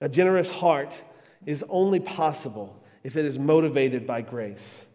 A 0.00 0.08
generous 0.08 0.50
heart 0.50 1.02
is 1.46 1.64
only 1.68 2.00
possible 2.00 2.80
if 3.02 3.16
it 3.16 3.24
is 3.24 3.38
motivated 3.38 4.06
by 4.06 4.20
grace. 4.20 4.86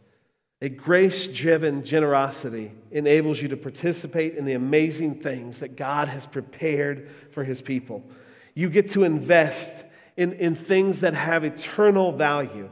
A 0.62 0.70
grace 0.70 1.28
driven 1.28 1.84
generosity 1.84 2.72
enables 2.92 3.42
you 3.42 3.50
to 3.50 3.58
participate 3.58 4.36
in 4.36 4.46
the 4.46 4.54
amazing 4.54 5.22
things 5.22 5.60
that 5.60 5.76
God 5.76 6.08
has 6.08 6.26
prepared 6.26 7.10
for 7.32 7.44
his 7.44 7.62
people. 7.62 8.04
You 8.54 8.70
get 8.70 8.90
to 8.90 9.04
invest 9.04 9.84
in, 10.18 10.34
in 10.34 10.56
things 10.56 11.02
that 11.02 11.14
have 11.14 11.44
eternal 11.44 12.12
value. 12.12 12.70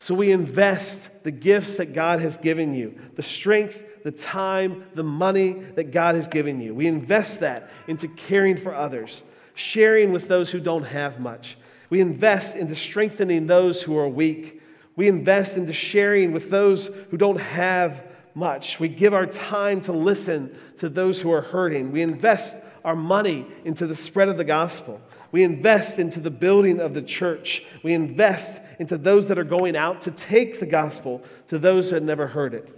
So 0.00 0.14
we 0.14 0.30
invest 0.30 1.08
the 1.22 1.30
gifts 1.30 1.76
that 1.76 1.94
God 1.94 2.20
has 2.20 2.36
given 2.36 2.74
you, 2.74 2.98
the 3.14 3.22
strength, 3.22 3.82
the 4.04 4.12
time, 4.12 4.84
the 4.94 5.02
money 5.02 5.52
that 5.74 5.90
God 5.90 6.14
has 6.14 6.28
given 6.28 6.60
you. 6.60 6.74
We 6.74 6.86
invest 6.86 7.40
that 7.40 7.70
into 7.88 8.08
caring 8.08 8.56
for 8.56 8.74
others, 8.74 9.22
sharing 9.54 10.12
with 10.12 10.28
those 10.28 10.50
who 10.50 10.60
don't 10.60 10.84
have 10.84 11.18
much. 11.18 11.56
We 11.90 12.00
invest 12.00 12.56
into 12.56 12.76
strengthening 12.76 13.46
those 13.46 13.82
who 13.82 13.96
are 13.96 14.08
weak. 14.08 14.60
We 14.96 15.08
invest 15.08 15.56
into 15.56 15.72
sharing 15.72 16.32
with 16.32 16.50
those 16.50 16.86
who 17.10 17.16
don't 17.16 17.40
have 17.40 18.04
much. 18.34 18.78
We 18.78 18.88
give 18.88 19.14
our 19.14 19.26
time 19.26 19.80
to 19.82 19.92
listen 19.92 20.56
to 20.78 20.88
those 20.88 21.20
who 21.20 21.32
are 21.32 21.40
hurting. 21.42 21.90
We 21.90 22.02
invest 22.02 22.56
our 22.84 22.96
money 22.96 23.46
into 23.64 23.86
the 23.86 23.94
spread 23.94 24.28
of 24.28 24.36
the 24.36 24.44
gospel. 24.44 25.00
We 25.36 25.44
invest 25.44 25.98
into 25.98 26.18
the 26.18 26.30
building 26.30 26.80
of 26.80 26.94
the 26.94 27.02
church. 27.02 27.62
We 27.82 27.92
invest 27.92 28.58
into 28.78 28.96
those 28.96 29.28
that 29.28 29.38
are 29.38 29.44
going 29.44 29.76
out 29.76 30.00
to 30.00 30.10
take 30.10 30.60
the 30.60 30.66
gospel 30.66 31.22
to 31.48 31.58
those 31.58 31.90
who 31.90 31.96
had 31.96 32.04
never 32.04 32.26
heard 32.26 32.54
it. 32.54 32.74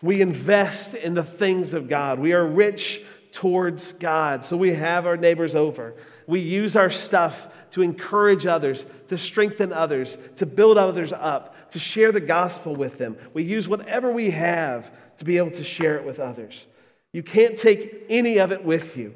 We 0.00 0.22
invest 0.22 0.94
in 0.94 1.12
the 1.12 1.22
things 1.22 1.74
of 1.74 1.90
God. 1.90 2.18
We 2.18 2.32
are 2.32 2.46
rich 2.46 3.02
towards 3.32 3.92
God. 3.92 4.46
So 4.46 4.56
we 4.56 4.72
have 4.72 5.04
our 5.04 5.18
neighbors 5.18 5.54
over. 5.54 5.92
We 6.26 6.40
use 6.40 6.74
our 6.74 6.88
stuff 6.88 7.48
to 7.72 7.82
encourage 7.82 8.46
others, 8.46 8.86
to 9.08 9.18
strengthen 9.18 9.74
others, 9.74 10.16
to 10.36 10.46
build 10.46 10.78
others 10.78 11.12
up, 11.12 11.70
to 11.72 11.78
share 11.78 12.12
the 12.12 12.20
gospel 12.20 12.74
with 12.74 12.96
them. 12.96 13.18
We 13.34 13.42
use 13.42 13.68
whatever 13.68 14.10
we 14.10 14.30
have 14.30 14.90
to 15.18 15.26
be 15.26 15.36
able 15.36 15.50
to 15.50 15.64
share 15.64 15.96
it 15.96 16.06
with 16.06 16.18
others. 16.18 16.64
You 17.12 17.22
can't 17.22 17.58
take 17.58 18.06
any 18.08 18.38
of 18.38 18.52
it 18.52 18.64
with 18.64 18.96
you. 18.96 19.12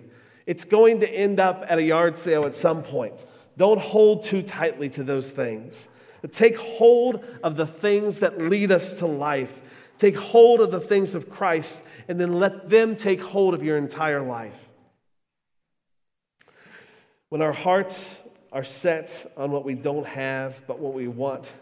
It's 0.46 0.64
going 0.64 1.00
to 1.00 1.10
end 1.10 1.40
up 1.40 1.64
at 1.68 1.78
a 1.78 1.82
yard 1.82 2.16
sale 2.16 2.46
at 2.46 2.54
some 2.54 2.82
point. 2.82 3.14
Don't 3.56 3.80
hold 3.80 4.22
too 4.22 4.42
tightly 4.42 4.88
to 4.90 5.02
those 5.02 5.30
things. 5.30 5.88
Take 6.32 6.56
hold 6.56 7.24
of 7.44 7.56
the 7.56 7.66
things 7.66 8.18
that 8.18 8.38
lead 8.38 8.72
us 8.72 8.94
to 8.98 9.06
life 9.06 9.62
Take 9.98 10.16
hold 10.16 10.60
of 10.60 10.70
the 10.70 10.80
things 10.80 11.14
of 11.14 11.30
Christ 11.30 11.82
and 12.08 12.20
then 12.20 12.38
let 12.38 12.68
them 12.68 12.96
take 12.96 13.22
hold 13.22 13.54
of 13.54 13.62
your 13.62 13.78
entire 13.78 14.22
life. 14.22 14.68
When 17.28 17.42
our 17.42 17.52
hearts 17.52 18.22
are 18.52 18.64
set 18.64 19.32
on 19.36 19.50
what 19.50 19.64
we 19.64 19.74
don't 19.74 20.06
have, 20.06 20.60
but 20.66 20.78
what 20.78 20.94
we 20.94 21.08
want, 21.08 21.52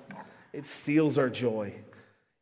it 0.53 0.67
steals 0.67 1.17
our 1.17 1.31
joy. 1.31 1.75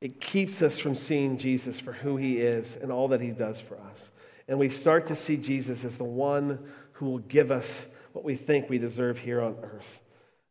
It 0.03 0.21
keeps 0.21 0.63
us 0.63 0.81
from 0.81 0.97
seeing 0.97 1.39
Jesus 1.39 1.79
for 1.79 1.93
who 1.93 2.17
he 2.17 2.39
is 2.39 2.75
and 2.75 2.91
all 2.91 3.07
that 3.09 3.21
he 3.21 3.31
does 3.31 3.61
for 3.61 3.79
us. 3.79 4.11
And 4.49 4.59
we 4.59 4.69
start 4.69 5.07
to 5.07 5.15
see 5.15 5.37
Jesus 5.37 5.85
as 5.85 5.97
the 5.97 6.03
one 6.03 6.59
who 6.95 7.07
will 7.07 7.19
give 7.21 7.53
us 7.53 7.87
what 8.13 8.25
we 8.25 8.35
think 8.35 8.69
we 8.69 8.79
deserve 8.79 9.17
here 9.17 9.41
on 9.41 9.55
earth. 9.63 10.01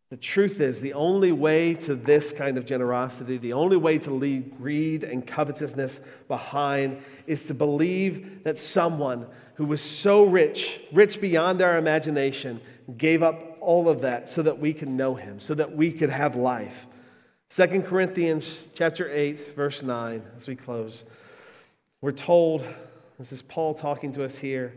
The 0.09 0.15
truth 0.15 0.61
is, 0.61 0.79
the 0.79 0.93
only 0.93 1.33
way 1.33 1.73
to 1.73 1.95
this 1.95 2.31
kind 2.31 2.57
of 2.57 2.65
generosity, 2.65 3.37
the 3.37 3.51
only 3.51 3.75
way 3.75 3.97
to 3.99 4.11
leave 4.11 4.57
greed 4.57 5.03
and 5.03 5.27
covetousness 5.27 5.99
behind, 6.29 7.01
is 7.27 7.43
to 7.43 7.53
believe 7.53 8.45
that 8.45 8.57
someone 8.57 9.27
who 9.55 9.65
was 9.65 9.81
so 9.81 10.23
rich, 10.23 10.79
rich 10.93 11.19
beyond 11.19 11.61
our 11.61 11.77
imagination, 11.77 12.61
gave 12.97 13.21
up 13.21 13.57
all 13.59 13.89
of 13.89 13.99
that 14.01 14.29
so 14.29 14.41
that 14.43 14.59
we 14.59 14.73
could 14.73 14.87
know 14.87 15.15
him, 15.15 15.41
so 15.41 15.53
that 15.53 15.75
we 15.75 15.91
could 15.91 16.09
have 16.09 16.37
life. 16.37 16.87
2 17.53 17.81
Corinthians 17.81 18.69
chapter 18.73 19.11
8, 19.11 19.57
verse 19.57 19.83
9, 19.83 20.23
as 20.37 20.47
we 20.47 20.55
close, 20.55 21.03
we're 21.99 22.13
told, 22.13 22.65
this 23.19 23.33
is 23.33 23.41
Paul 23.41 23.73
talking 23.73 24.13
to 24.13 24.23
us 24.23 24.37
here, 24.37 24.73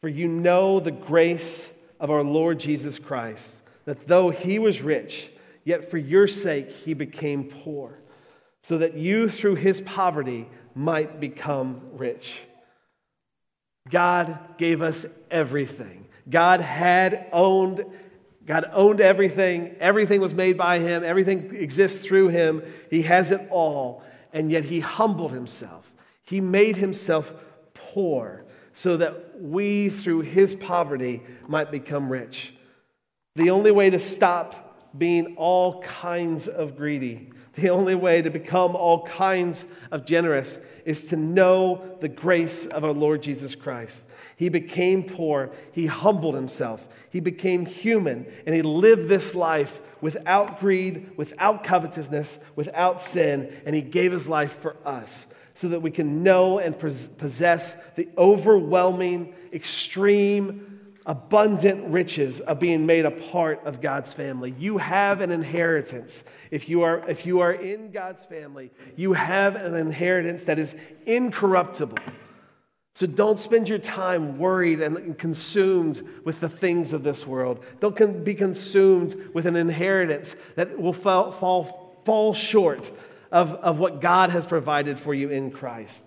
for 0.00 0.08
you 0.08 0.28
know 0.28 0.78
the 0.78 0.92
grace 0.92 1.72
of 1.98 2.10
our 2.10 2.22
Lord 2.22 2.60
Jesus 2.60 3.00
Christ 3.00 3.58
that 3.84 4.06
though 4.06 4.30
he 4.30 4.60
was 4.60 4.80
rich, 4.80 5.28
yet 5.64 5.90
for 5.90 5.98
your 5.98 6.28
sake 6.28 6.70
he 6.70 6.94
became 6.94 7.50
poor, 7.64 7.98
so 8.62 8.78
that 8.78 8.94
you 8.94 9.28
through 9.28 9.56
his 9.56 9.80
poverty 9.80 10.48
might 10.72 11.18
become 11.18 11.80
rich. 11.94 12.42
God 13.90 14.38
gave 14.56 14.82
us 14.82 15.04
everything. 15.32 16.06
God 16.30 16.60
had 16.60 17.26
owned 17.32 17.84
God 18.46 18.70
owned 18.72 19.00
everything. 19.00 19.76
Everything 19.80 20.20
was 20.20 20.34
made 20.34 20.58
by 20.58 20.78
him. 20.78 21.02
Everything 21.02 21.54
exists 21.54 22.04
through 22.04 22.28
him. 22.28 22.62
He 22.90 23.02
has 23.02 23.30
it 23.30 23.46
all. 23.50 24.02
And 24.32 24.50
yet 24.50 24.64
he 24.64 24.80
humbled 24.80 25.32
himself. 25.32 25.90
He 26.24 26.40
made 26.40 26.76
himself 26.76 27.32
poor 27.72 28.44
so 28.72 28.96
that 28.96 29.40
we, 29.40 29.88
through 29.88 30.22
his 30.22 30.54
poverty, 30.54 31.22
might 31.46 31.70
become 31.70 32.10
rich. 32.10 32.54
The 33.36 33.50
only 33.50 33.70
way 33.70 33.90
to 33.90 33.98
stop 33.98 34.64
being 34.96 35.36
all 35.36 35.80
kinds 35.82 36.48
of 36.48 36.76
greedy, 36.76 37.30
the 37.54 37.70
only 37.70 37.94
way 37.94 38.22
to 38.22 38.30
become 38.30 38.76
all 38.76 39.04
kinds 39.06 39.64
of 39.90 40.04
generous 40.04 40.58
is 40.84 41.06
to 41.06 41.16
know 41.16 41.96
the 42.00 42.08
grace 42.08 42.66
of 42.66 42.84
our 42.84 42.92
Lord 42.92 43.22
Jesus 43.22 43.54
Christ. 43.54 44.04
He 44.36 44.48
became 44.48 45.02
poor, 45.02 45.50
he 45.72 45.86
humbled 45.86 46.34
himself, 46.34 46.86
he 47.10 47.20
became 47.20 47.66
human, 47.66 48.26
and 48.46 48.54
he 48.54 48.62
lived 48.62 49.08
this 49.08 49.34
life 49.34 49.80
without 50.00 50.60
greed, 50.60 51.12
without 51.16 51.64
covetousness, 51.64 52.38
without 52.56 53.00
sin, 53.00 53.54
and 53.64 53.74
he 53.74 53.82
gave 53.82 54.12
his 54.12 54.28
life 54.28 54.58
for 54.60 54.76
us 54.84 55.26
so 55.54 55.68
that 55.68 55.80
we 55.80 55.90
can 55.90 56.22
know 56.22 56.58
and 56.58 56.78
possess 56.78 57.76
the 57.94 58.08
overwhelming, 58.18 59.34
extreme, 59.52 60.73
abundant 61.06 61.86
riches 61.88 62.40
of 62.40 62.58
being 62.58 62.86
made 62.86 63.04
a 63.04 63.10
part 63.10 63.64
of 63.66 63.80
God's 63.80 64.12
family. 64.12 64.54
You 64.58 64.78
have 64.78 65.20
an 65.20 65.30
inheritance. 65.30 66.24
If 66.50 66.68
you 66.68 66.82
are, 66.82 67.08
if 67.08 67.26
you 67.26 67.40
are 67.40 67.52
in 67.52 67.90
God's 67.90 68.24
family, 68.24 68.70
you 68.96 69.12
have 69.12 69.56
an 69.56 69.74
inheritance 69.74 70.44
that 70.44 70.58
is 70.58 70.74
incorruptible. 71.06 71.98
So 72.94 73.06
don't 73.06 73.40
spend 73.40 73.68
your 73.68 73.78
time 73.78 74.38
worried 74.38 74.80
and 74.80 75.18
consumed 75.18 76.00
with 76.24 76.38
the 76.38 76.48
things 76.48 76.92
of 76.92 77.02
this 77.02 77.26
world. 77.26 77.64
Don't 77.80 78.24
be 78.24 78.34
consumed 78.34 79.30
with 79.34 79.46
an 79.46 79.56
inheritance 79.56 80.36
that 80.54 80.78
will 80.78 80.92
fall, 80.92 81.32
fall, 81.32 81.98
fall 82.04 82.34
short 82.34 82.92
of, 83.32 83.52
of 83.54 83.80
what 83.80 84.00
God 84.00 84.30
has 84.30 84.46
provided 84.46 85.00
for 85.00 85.12
you 85.12 85.28
in 85.28 85.50
Christ. 85.50 86.04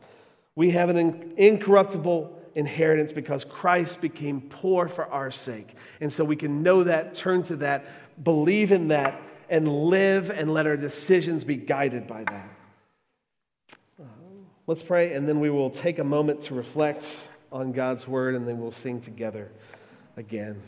We 0.56 0.72
have 0.72 0.90
an 0.90 1.34
incorruptible 1.36 2.37
inheritance 2.58 3.12
because 3.12 3.46
Christ 3.46 4.02
became 4.02 4.42
poor 4.42 4.88
for 4.88 5.06
our 5.06 5.30
sake. 5.30 5.76
And 6.02 6.12
so 6.12 6.26
we 6.26 6.36
can 6.36 6.64
know 6.64 6.84
that, 6.84 7.14
turn 7.14 7.44
to 7.44 7.58
that, 7.58 7.86
believe 8.24 8.72
in 8.72 8.88
that, 8.88 9.22
and 9.48 9.68
live 9.68 10.32
and 10.32 10.52
let 10.52 10.66
our 10.66 10.76
decisions 10.76 11.44
be 11.44 11.56
guided 11.56 12.08
by 12.08 12.24
that. 12.24 12.50
Let's 14.66 14.84
pray, 14.84 15.14
and 15.14 15.30
then 15.30 15.40
we 15.40 15.50
will 15.50 15.70
take 15.70 16.00
a 16.00 16.04
moment 16.04 16.42
to 16.42 16.56
reflect 16.56 17.22
on 17.54 17.72
God's 17.72 18.06
word, 18.06 18.36
and 18.36 18.46
then 18.46 18.60
we'll 18.60 18.72
sing 18.72 19.00
together 19.00 19.50
again. 20.18 20.62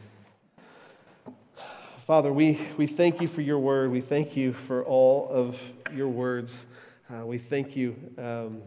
Father, 2.08 2.32
we, 2.32 2.60
we 2.78 2.88
thank 2.88 3.20
you 3.20 3.28
for 3.28 3.42
your 3.42 3.60
word. 3.60 3.92
We 3.92 4.00
thank 4.00 4.38
you 4.38 4.54
for 4.54 4.86
all 4.86 5.28
of 5.30 5.58
your 5.94 6.08
words. 6.08 6.66
Uh, 7.12 7.26
we 7.26 7.40
thank 7.40 7.76
you. 7.76 7.96
Um, 8.18 8.62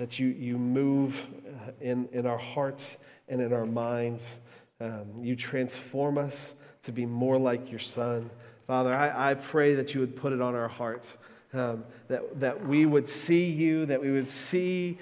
that 0.00 0.18
you, 0.18 0.28
you 0.28 0.56
move 0.56 1.14
uh, 1.46 1.72
in, 1.82 2.08
in 2.10 2.24
our 2.24 2.38
hearts 2.38 2.96
and 3.28 3.42
in 3.42 3.52
our 3.52 3.66
minds. 3.66 4.40
Um, 4.80 5.04
you 5.20 5.36
transform 5.36 6.16
us 6.16 6.54
to 6.84 6.90
be 6.90 7.04
more 7.04 7.38
like 7.38 7.70
your 7.70 7.80
Son. 7.80 8.30
Father, 8.66 8.94
I, 8.94 9.32
I 9.32 9.34
pray 9.34 9.74
that 9.74 9.92
you 9.92 10.00
would 10.00 10.16
put 10.16 10.32
it 10.32 10.40
on 10.40 10.54
our 10.54 10.68
hearts, 10.68 11.18
um, 11.52 11.84
that, 12.08 12.40
that 12.40 12.66
we 12.66 12.86
would 12.86 13.10
see 13.10 13.50
you, 13.50 13.84
that 13.86 14.00
we 14.00 14.10
would 14.10 14.30
see 14.30 14.96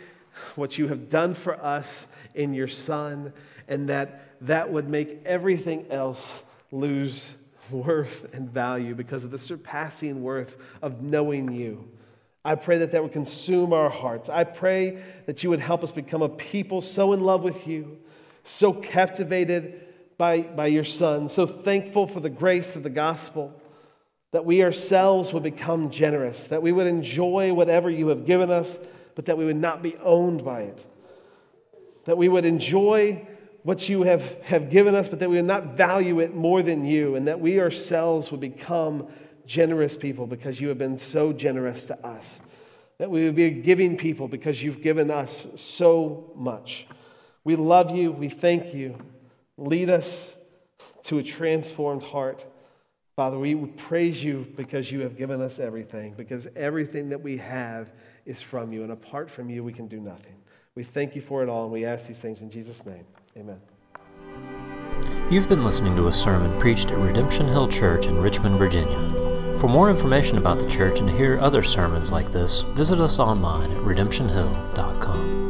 what 0.56 0.78
you 0.78 0.88
have 0.88 1.08
done 1.08 1.32
for 1.32 1.54
us 1.64 2.08
in 2.34 2.52
your 2.52 2.66
Son, 2.66 3.32
and 3.68 3.88
that 3.88 4.36
that 4.40 4.72
would 4.72 4.88
make 4.88 5.20
everything 5.24 5.86
else 5.90 6.42
lose 6.72 7.34
worth 7.70 8.34
and 8.34 8.50
value 8.50 8.96
because 8.96 9.22
of 9.22 9.30
the 9.30 9.38
surpassing 9.38 10.24
worth 10.24 10.56
of 10.82 11.02
knowing 11.02 11.52
you. 11.52 11.88
I 12.44 12.54
pray 12.54 12.78
that 12.78 12.92
that 12.92 13.02
would 13.02 13.12
consume 13.12 13.72
our 13.72 13.90
hearts. 13.90 14.28
I 14.28 14.44
pray 14.44 15.02
that 15.26 15.42
you 15.42 15.50
would 15.50 15.60
help 15.60 15.82
us 15.82 15.92
become 15.92 16.22
a 16.22 16.28
people 16.28 16.80
so 16.80 17.12
in 17.12 17.20
love 17.20 17.42
with 17.42 17.66
you, 17.66 17.98
so 18.44 18.72
captivated 18.72 19.86
by, 20.16 20.42
by 20.42 20.66
your 20.66 20.84
Son, 20.84 21.28
so 21.28 21.46
thankful 21.46 22.06
for 22.06 22.20
the 22.20 22.30
grace 22.30 22.74
of 22.74 22.82
the 22.82 22.90
gospel, 22.90 23.54
that 24.32 24.44
we 24.44 24.62
ourselves 24.62 25.32
would 25.32 25.42
become 25.42 25.90
generous, 25.90 26.48
that 26.48 26.62
we 26.62 26.72
would 26.72 26.86
enjoy 26.86 27.52
whatever 27.52 27.88
you 27.88 28.08
have 28.08 28.26
given 28.26 28.50
us, 28.50 28.78
but 29.14 29.26
that 29.26 29.38
we 29.38 29.44
would 29.44 29.56
not 29.56 29.82
be 29.82 29.96
owned 29.98 30.44
by 30.44 30.62
it. 30.62 30.84
That 32.04 32.18
we 32.18 32.28
would 32.28 32.44
enjoy 32.44 33.26
what 33.62 33.88
you 33.88 34.02
have, 34.02 34.22
have 34.42 34.70
given 34.70 34.94
us, 34.94 35.08
but 35.08 35.20
that 35.20 35.30
we 35.30 35.36
would 35.36 35.44
not 35.44 35.76
value 35.76 36.20
it 36.20 36.34
more 36.34 36.62
than 36.62 36.84
you, 36.84 37.14
and 37.14 37.26
that 37.28 37.40
we 37.40 37.60
ourselves 37.60 38.30
would 38.30 38.40
become 38.40 39.08
generous 39.48 39.96
people 39.96 40.28
because 40.28 40.60
you 40.60 40.68
have 40.68 40.78
been 40.78 40.98
so 40.98 41.32
generous 41.32 41.86
to 41.86 42.06
us. 42.06 42.40
That 42.98 43.10
we 43.10 43.24
would 43.24 43.34
be 43.34 43.50
giving 43.50 43.96
people 43.96 44.28
because 44.28 44.62
you've 44.62 44.82
given 44.82 45.10
us 45.10 45.46
so 45.56 46.32
much. 46.36 46.86
We 47.44 47.56
love 47.56 47.90
you. 47.90 48.12
We 48.12 48.28
thank 48.28 48.74
you. 48.74 48.96
Lead 49.56 49.90
us 49.90 50.36
to 51.04 51.18
a 51.18 51.22
transformed 51.22 52.02
heart. 52.02 52.44
Father, 53.16 53.38
we 53.38 53.54
praise 53.54 54.22
you 54.22 54.46
because 54.56 54.92
you 54.92 55.00
have 55.00 55.16
given 55.16 55.40
us 55.40 55.58
everything, 55.58 56.14
because 56.16 56.46
everything 56.54 57.08
that 57.08 57.20
we 57.20 57.36
have 57.38 57.88
is 58.26 58.42
from 58.42 58.72
you, 58.72 58.82
and 58.82 58.92
apart 58.92 59.28
from 59.30 59.50
you, 59.50 59.64
we 59.64 59.72
can 59.72 59.88
do 59.88 59.98
nothing. 59.98 60.34
We 60.76 60.84
thank 60.84 61.16
you 61.16 61.22
for 61.22 61.42
it 61.42 61.48
all, 61.48 61.64
and 61.64 61.72
we 61.72 61.84
ask 61.84 62.06
these 62.06 62.20
things 62.20 62.42
in 62.42 62.50
Jesus' 62.50 62.84
name. 62.84 63.04
Amen. 63.36 63.60
You've 65.30 65.48
been 65.48 65.64
listening 65.64 65.96
to 65.96 66.06
a 66.06 66.12
sermon 66.12 66.56
preached 66.60 66.92
at 66.92 66.98
Redemption 66.98 67.48
Hill 67.48 67.66
Church 67.68 68.06
in 68.06 68.20
Richmond, 68.20 68.56
Virginia. 68.56 69.27
For 69.58 69.68
more 69.68 69.90
information 69.90 70.38
about 70.38 70.60
the 70.60 70.66
church 70.66 71.00
and 71.00 71.08
to 71.08 71.16
hear 71.16 71.36
other 71.40 71.64
sermons 71.64 72.12
like 72.12 72.26
this, 72.26 72.62
visit 72.62 73.00
us 73.00 73.18
online 73.18 73.72
at 73.72 73.78
redemptionhill.com. 73.78 75.47